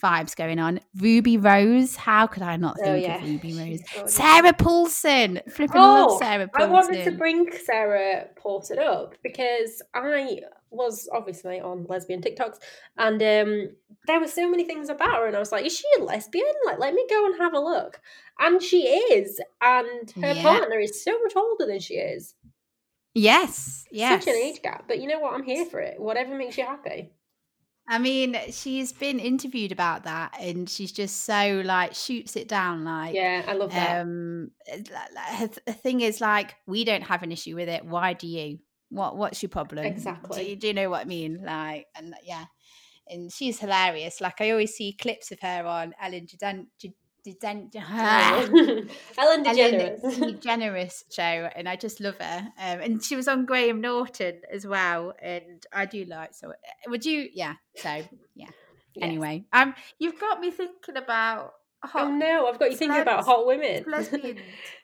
vibes 0.00 0.34
going 0.34 0.58
on. 0.58 0.80
Ruby 0.96 1.36
Rose, 1.36 1.96
how 1.96 2.26
could 2.26 2.42
I 2.42 2.56
not 2.56 2.76
oh, 2.80 2.84
think 2.84 3.04
oh, 3.04 3.08
yeah. 3.08 3.16
of 3.16 3.28
Ruby 3.28 3.54
Rose? 3.54 4.12
Sarah 4.12 4.52
Paulson, 4.52 5.40
flipping 5.48 5.80
oh, 5.80 6.06
love 6.08 6.18
Sarah 6.18 6.48
Paulson. 6.48 6.70
I 6.70 6.72
wanted 6.72 7.04
to 7.04 7.12
bring 7.12 7.50
Sarah 7.64 8.28
Paulson 8.36 8.78
up 8.78 9.14
because 9.22 9.82
I 9.94 10.40
was 10.70 11.08
obviously 11.12 11.60
on 11.60 11.86
lesbian 11.88 12.22
TikToks, 12.22 12.58
and 12.96 13.22
um, 13.22 13.70
there 14.06 14.20
were 14.20 14.28
so 14.28 14.48
many 14.48 14.64
things 14.64 14.88
about 14.88 15.16
her, 15.16 15.26
and 15.26 15.36
I 15.36 15.40
was 15.40 15.52
like, 15.52 15.66
"Is 15.66 15.76
she 15.76 15.84
a 15.98 16.04
lesbian? 16.04 16.46
Like, 16.64 16.78
let 16.78 16.94
me 16.94 17.04
go 17.08 17.26
and 17.26 17.38
have 17.38 17.54
a 17.54 17.60
look." 17.60 18.00
And 18.38 18.62
she 18.62 18.88
is, 18.88 19.40
and 19.60 20.10
her 20.12 20.32
yeah. 20.32 20.42
partner 20.42 20.78
is 20.78 21.04
so 21.04 21.18
much 21.22 21.34
older 21.36 21.66
than 21.66 21.80
she 21.80 21.94
is. 21.94 22.34
Yes, 23.14 23.84
yes, 23.90 24.24
such 24.24 24.32
an 24.32 24.40
age 24.40 24.62
gap. 24.62 24.84
But 24.86 25.00
you 25.00 25.08
know 25.08 25.18
what? 25.18 25.34
I'm 25.34 25.42
here 25.42 25.64
for 25.64 25.80
it. 25.80 26.00
Whatever 26.00 26.36
makes 26.36 26.56
you 26.56 26.64
happy. 26.64 27.10
I 27.90 27.98
mean, 27.98 28.36
she's 28.52 28.92
been 28.92 29.18
interviewed 29.18 29.72
about 29.72 30.04
that, 30.04 30.36
and 30.40 30.70
she's 30.70 30.92
just 30.92 31.24
so 31.24 31.60
like 31.64 31.96
shoots 31.96 32.36
it 32.36 32.46
down. 32.46 32.84
Like, 32.84 33.16
yeah, 33.16 33.42
I 33.44 33.54
love 33.54 33.72
that. 33.72 34.02
Um, 34.02 34.52
the 34.66 35.72
thing 35.72 36.00
is, 36.00 36.20
like, 36.20 36.54
we 36.68 36.84
don't 36.84 37.02
have 37.02 37.24
an 37.24 37.32
issue 37.32 37.56
with 37.56 37.68
it. 37.68 37.84
Why 37.84 38.12
do 38.12 38.28
you? 38.28 38.60
What 38.90 39.16
What's 39.16 39.42
your 39.42 39.50
problem? 39.50 39.84
Exactly. 39.84 40.44
Do 40.44 40.50
you, 40.50 40.56
do 40.56 40.66
you 40.68 40.74
know 40.74 40.88
what 40.88 41.00
I 41.00 41.04
mean? 41.04 41.42
Like, 41.44 41.86
and 41.96 42.14
yeah, 42.22 42.44
and 43.08 43.32
she's 43.32 43.58
hilarious. 43.58 44.20
Like, 44.20 44.40
I 44.40 44.52
always 44.52 44.72
see 44.72 44.92
clips 44.92 45.32
of 45.32 45.40
her 45.40 45.66
on 45.66 45.92
Ellen 46.00 46.28
DeGen- 47.24 47.70
Ellen 49.18 49.44
DeGeneres. 49.44 50.04
Ellen 50.04 50.34
DeGeneres 50.40 51.04
show, 51.10 51.22
and 51.22 51.68
I 51.68 51.76
just 51.76 52.00
love 52.00 52.16
her. 52.18 52.48
Um, 52.58 52.80
and 52.80 53.02
she 53.02 53.16
was 53.16 53.28
on 53.28 53.46
Graham 53.46 53.80
Norton 53.80 54.40
as 54.52 54.66
well, 54.66 55.14
and 55.20 55.64
I 55.72 55.86
do 55.86 56.04
like. 56.04 56.34
So, 56.34 56.52
would 56.88 57.04
you? 57.04 57.28
Yeah. 57.32 57.54
So, 57.76 57.88
yeah. 58.34 58.48
Yes. 58.94 59.04
Anyway, 59.04 59.44
um, 59.52 59.74
you've 59.98 60.18
got 60.18 60.40
me 60.40 60.50
thinking 60.50 60.96
about. 60.96 61.54
Hot 61.82 62.08
oh 62.08 62.10
no, 62.10 62.46
I've 62.46 62.58
got 62.58 62.70
you 62.70 62.76
thinking 62.76 63.00
about 63.00 63.24
hot 63.24 63.46
women, 63.46 63.84
lesbians, 63.86 64.38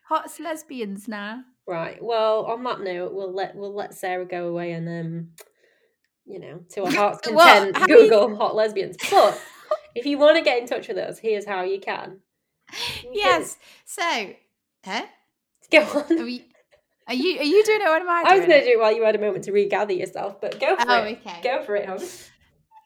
hot 0.08 0.30
lesbians 0.40 1.06
now. 1.06 1.42
Right. 1.66 2.02
Well, 2.02 2.46
on 2.46 2.64
that 2.64 2.80
note, 2.80 3.12
we'll 3.12 3.34
let 3.34 3.54
we'll 3.54 3.74
let 3.74 3.92
Sarah 3.92 4.24
go 4.24 4.48
away 4.48 4.72
and 4.72 4.88
um, 4.88 5.28
you 6.24 6.38
know, 6.38 6.60
to 6.70 6.84
our 6.84 6.92
heart's 6.92 7.20
content, 7.20 7.76
Google 7.86 8.34
hot 8.36 8.54
lesbians. 8.54 8.96
But 9.10 9.38
if 9.94 10.06
you 10.06 10.16
want 10.16 10.36
to 10.38 10.42
get 10.42 10.58
in 10.58 10.66
touch 10.66 10.88
with 10.88 10.96
us, 10.96 11.18
here's 11.18 11.44
how 11.44 11.64
you 11.64 11.80
can 11.80 12.20
yes. 13.12 13.56
So, 13.84 14.34
huh? 14.84 15.06
Go 15.72 15.80
on. 15.80 16.18
Are, 16.18 16.24
we, 16.24 16.44
are 17.08 17.14
you 17.14 17.38
are 17.38 17.44
you 17.44 17.64
doing 17.64 17.80
it 17.80 17.88
or 17.88 17.96
am 17.96 18.08
I 18.08 18.24
I 18.26 18.38
was 18.38 18.46
going 18.46 18.60
to 18.60 18.64
do 18.64 18.72
it 18.72 18.80
while 18.80 18.94
you 18.94 19.04
had 19.04 19.16
a 19.16 19.20
moment 19.20 19.44
to 19.44 19.52
regather 19.52 19.92
yourself, 19.92 20.40
but 20.40 20.60
go 20.60 20.76
for 20.76 20.84
oh, 20.88 21.02
it. 21.02 21.18
okay. 21.26 21.40
Go 21.42 21.62
for 21.62 21.76
it, 21.76 21.86
hon. 21.86 21.98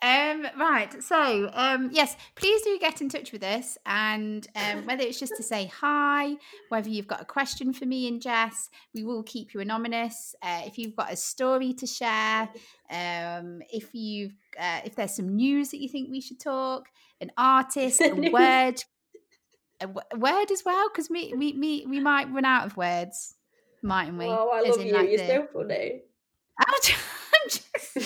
Um, 0.02 0.46
right. 0.58 1.02
So, 1.02 1.50
um, 1.52 1.90
yes, 1.92 2.16
please 2.34 2.62
do 2.62 2.78
get 2.78 3.02
in 3.02 3.10
touch 3.10 3.32
with 3.32 3.42
us. 3.42 3.76
And 3.84 4.46
um, 4.56 4.86
whether 4.86 5.02
it's 5.02 5.20
just 5.20 5.34
to 5.36 5.42
say 5.42 5.66
hi, 5.66 6.36
whether 6.70 6.88
you've 6.88 7.06
got 7.06 7.20
a 7.20 7.26
question 7.26 7.72
for 7.74 7.84
me 7.84 8.08
and 8.08 8.20
Jess, 8.20 8.70
we 8.94 9.04
will 9.04 9.22
keep 9.22 9.52
you 9.52 9.60
anonymous. 9.60 10.34
Uh, 10.42 10.62
if 10.64 10.78
you've 10.78 10.96
got 10.96 11.12
a 11.12 11.16
story 11.16 11.74
to 11.74 11.86
share, 11.86 12.48
um, 12.90 13.60
if 13.70 13.94
you've 13.94 14.32
uh, 14.58 14.80
if 14.84 14.96
there's 14.96 15.14
some 15.14 15.36
news 15.36 15.70
that 15.70 15.80
you 15.80 15.88
think 15.88 16.10
we 16.10 16.20
should 16.22 16.40
talk, 16.40 16.88
an 17.20 17.30
artist, 17.36 18.00
a 18.04 18.30
word, 18.30 18.82
a 19.80 20.16
word 20.16 20.50
as 20.50 20.64
well 20.64 20.88
because 20.88 21.08
we, 21.08 21.32
we 21.36 21.52
we 21.52 21.86
we 21.88 22.00
might 22.00 22.32
run 22.32 22.44
out 22.44 22.66
of 22.66 22.76
words, 22.76 23.34
mightn't 23.82 24.18
we? 24.18 24.26
Oh, 24.26 24.50
I 24.52 24.68
love 24.68 24.84
you. 24.84 24.92
Like 24.92 25.08
You're 25.08 25.18
the... 25.18 25.26
so 25.26 25.46
funny. 25.52 26.02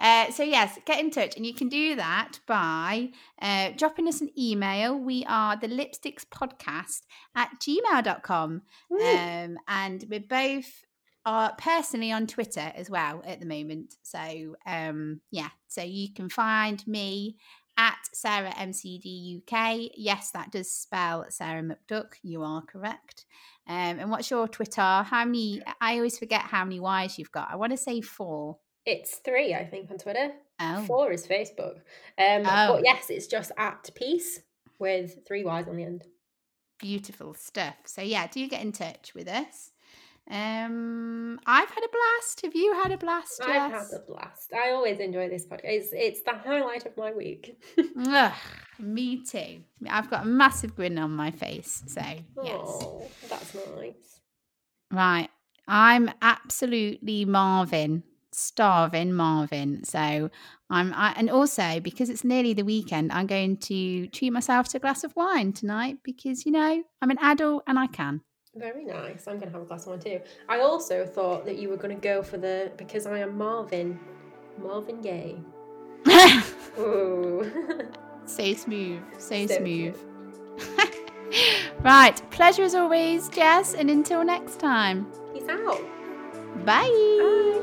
uh, 0.00 0.30
so 0.30 0.42
yes, 0.42 0.78
get 0.86 1.00
in 1.00 1.10
touch, 1.10 1.36
and 1.36 1.44
you 1.44 1.54
can 1.54 1.68
do 1.68 1.96
that 1.96 2.38
by 2.46 3.10
uh, 3.40 3.70
dropping 3.76 4.08
us 4.08 4.20
an 4.20 4.30
email. 4.38 4.98
We 4.98 5.24
are 5.28 5.56
the 5.56 5.68
Lipsticks 5.68 6.24
Podcast 6.24 7.02
at 7.34 7.50
gmail.com. 7.60 8.62
Um, 8.90 9.58
and 9.68 10.04
we're 10.08 10.20
both 10.20 10.84
are 11.24 11.54
personally 11.56 12.10
on 12.10 12.26
Twitter 12.26 12.72
as 12.74 12.90
well 12.90 13.22
at 13.24 13.40
the 13.40 13.46
moment. 13.46 13.94
So 14.02 14.56
um, 14.66 15.20
yeah, 15.30 15.50
so 15.68 15.82
you 15.82 16.12
can 16.12 16.28
find 16.28 16.84
me 16.86 17.36
at 17.76 17.98
Sarah 18.12 18.52
MCD 18.52 19.38
UK. 19.42 19.90
Yes, 19.96 20.30
that 20.32 20.52
does 20.52 20.70
spell 20.70 21.26
Sarah 21.28 21.62
McDuck. 21.62 22.14
You 22.22 22.42
are 22.42 22.62
correct. 22.62 23.24
Um, 23.66 23.98
and 23.98 24.10
what's 24.10 24.30
your 24.30 24.48
Twitter? 24.48 24.80
How 24.80 25.24
many? 25.24 25.62
I 25.80 25.96
always 25.96 26.18
forget 26.18 26.42
how 26.42 26.64
many 26.64 26.80
Y's 26.80 27.18
you've 27.18 27.32
got. 27.32 27.50
I 27.50 27.56
want 27.56 27.72
to 27.72 27.76
say 27.76 28.00
four. 28.00 28.58
It's 28.84 29.16
three, 29.16 29.54
I 29.54 29.64
think, 29.64 29.90
on 29.90 29.98
Twitter. 29.98 30.32
Oh. 30.60 30.84
Four 30.84 31.12
is 31.12 31.26
Facebook. 31.26 31.76
Um, 32.18 32.42
oh. 32.44 32.74
But 32.74 32.84
yes, 32.84 33.06
it's 33.10 33.26
just 33.26 33.52
at 33.56 33.90
peace 33.94 34.40
with 34.78 35.26
three 35.26 35.44
Y's 35.44 35.68
on 35.68 35.76
the 35.76 35.84
end. 35.84 36.04
Beautiful 36.78 37.34
stuff. 37.34 37.76
So 37.86 38.02
yeah, 38.02 38.26
do 38.26 38.40
you 38.40 38.48
get 38.48 38.62
in 38.62 38.72
touch 38.72 39.12
with 39.14 39.28
us. 39.28 39.71
Um, 40.30 41.40
I've 41.46 41.68
had 41.68 41.84
a 41.84 41.88
blast. 41.88 42.42
Have 42.42 42.54
you 42.54 42.74
had 42.74 42.92
a 42.92 42.96
blast? 42.96 43.42
I've 43.42 43.72
had 43.72 43.86
a 43.92 43.98
blast. 44.06 44.52
I 44.54 44.70
always 44.70 44.98
enjoy 44.98 45.28
this 45.28 45.46
podcast. 45.46 45.60
It's 45.64 45.88
it's 45.92 46.22
the 46.22 46.32
highlight 46.32 46.86
of 46.86 46.96
my 46.96 47.12
week. 47.12 47.60
Ugh, 48.06 48.32
me 48.78 49.24
too. 49.24 49.62
I've 49.88 50.08
got 50.10 50.22
a 50.22 50.26
massive 50.26 50.76
grin 50.76 50.98
on 50.98 51.10
my 51.10 51.32
face. 51.32 51.82
So 51.86 52.02
yes, 52.42 52.60
oh, 52.64 53.02
that's 53.28 53.54
nice. 53.76 54.20
Right, 54.90 55.28
I'm 55.66 56.10
absolutely 56.20 57.24
Marvin, 57.24 58.04
starving 58.30 59.12
Marvin. 59.14 59.84
So 59.84 60.30
I'm, 60.70 60.94
I, 60.94 61.14
and 61.16 61.30
also 61.30 61.80
because 61.80 62.10
it's 62.10 62.24
nearly 62.24 62.54
the 62.54 62.64
weekend, 62.64 63.12
I'm 63.12 63.26
going 63.26 63.56
to 63.58 64.06
treat 64.08 64.30
myself 64.30 64.68
to 64.68 64.76
a 64.78 64.80
glass 64.80 65.02
of 65.02 65.16
wine 65.16 65.52
tonight 65.52 65.98
because 66.04 66.46
you 66.46 66.52
know 66.52 66.82
I'm 67.00 67.10
an 67.10 67.18
adult 67.20 67.64
and 67.66 67.78
I 67.78 67.88
can. 67.88 68.22
Very 68.54 68.84
nice. 68.84 69.26
I'm 69.26 69.38
going 69.38 69.48
to 69.48 69.52
have 69.52 69.62
a 69.62 69.64
glass 69.64 69.82
of 69.82 69.88
wine 69.88 70.00
too. 70.00 70.20
I 70.48 70.60
also 70.60 71.06
thought 71.06 71.46
that 71.46 71.56
you 71.56 71.70
were 71.70 71.76
going 71.78 71.94
to 71.94 72.00
go 72.00 72.22
for 72.22 72.36
the 72.36 72.70
because 72.76 73.06
I 73.06 73.18
am 73.18 73.38
Marvin, 73.38 73.98
Marvin 74.58 75.00
Gaye. 75.00 75.38
Ooh. 76.78 77.50
so 78.26 78.52
smooth. 78.52 79.00
So, 79.18 79.46
so 79.46 79.56
smooth. 79.56 79.96
right. 81.80 82.30
Pleasure 82.30 82.64
as 82.64 82.74
always, 82.74 83.30
Jess. 83.30 83.74
And 83.74 83.90
until 83.90 84.22
next 84.22 84.60
time. 84.60 85.06
Peace 85.32 85.48
out. 85.48 85.80
Bye. 86.66 86.88
Bye. 86.88 87.62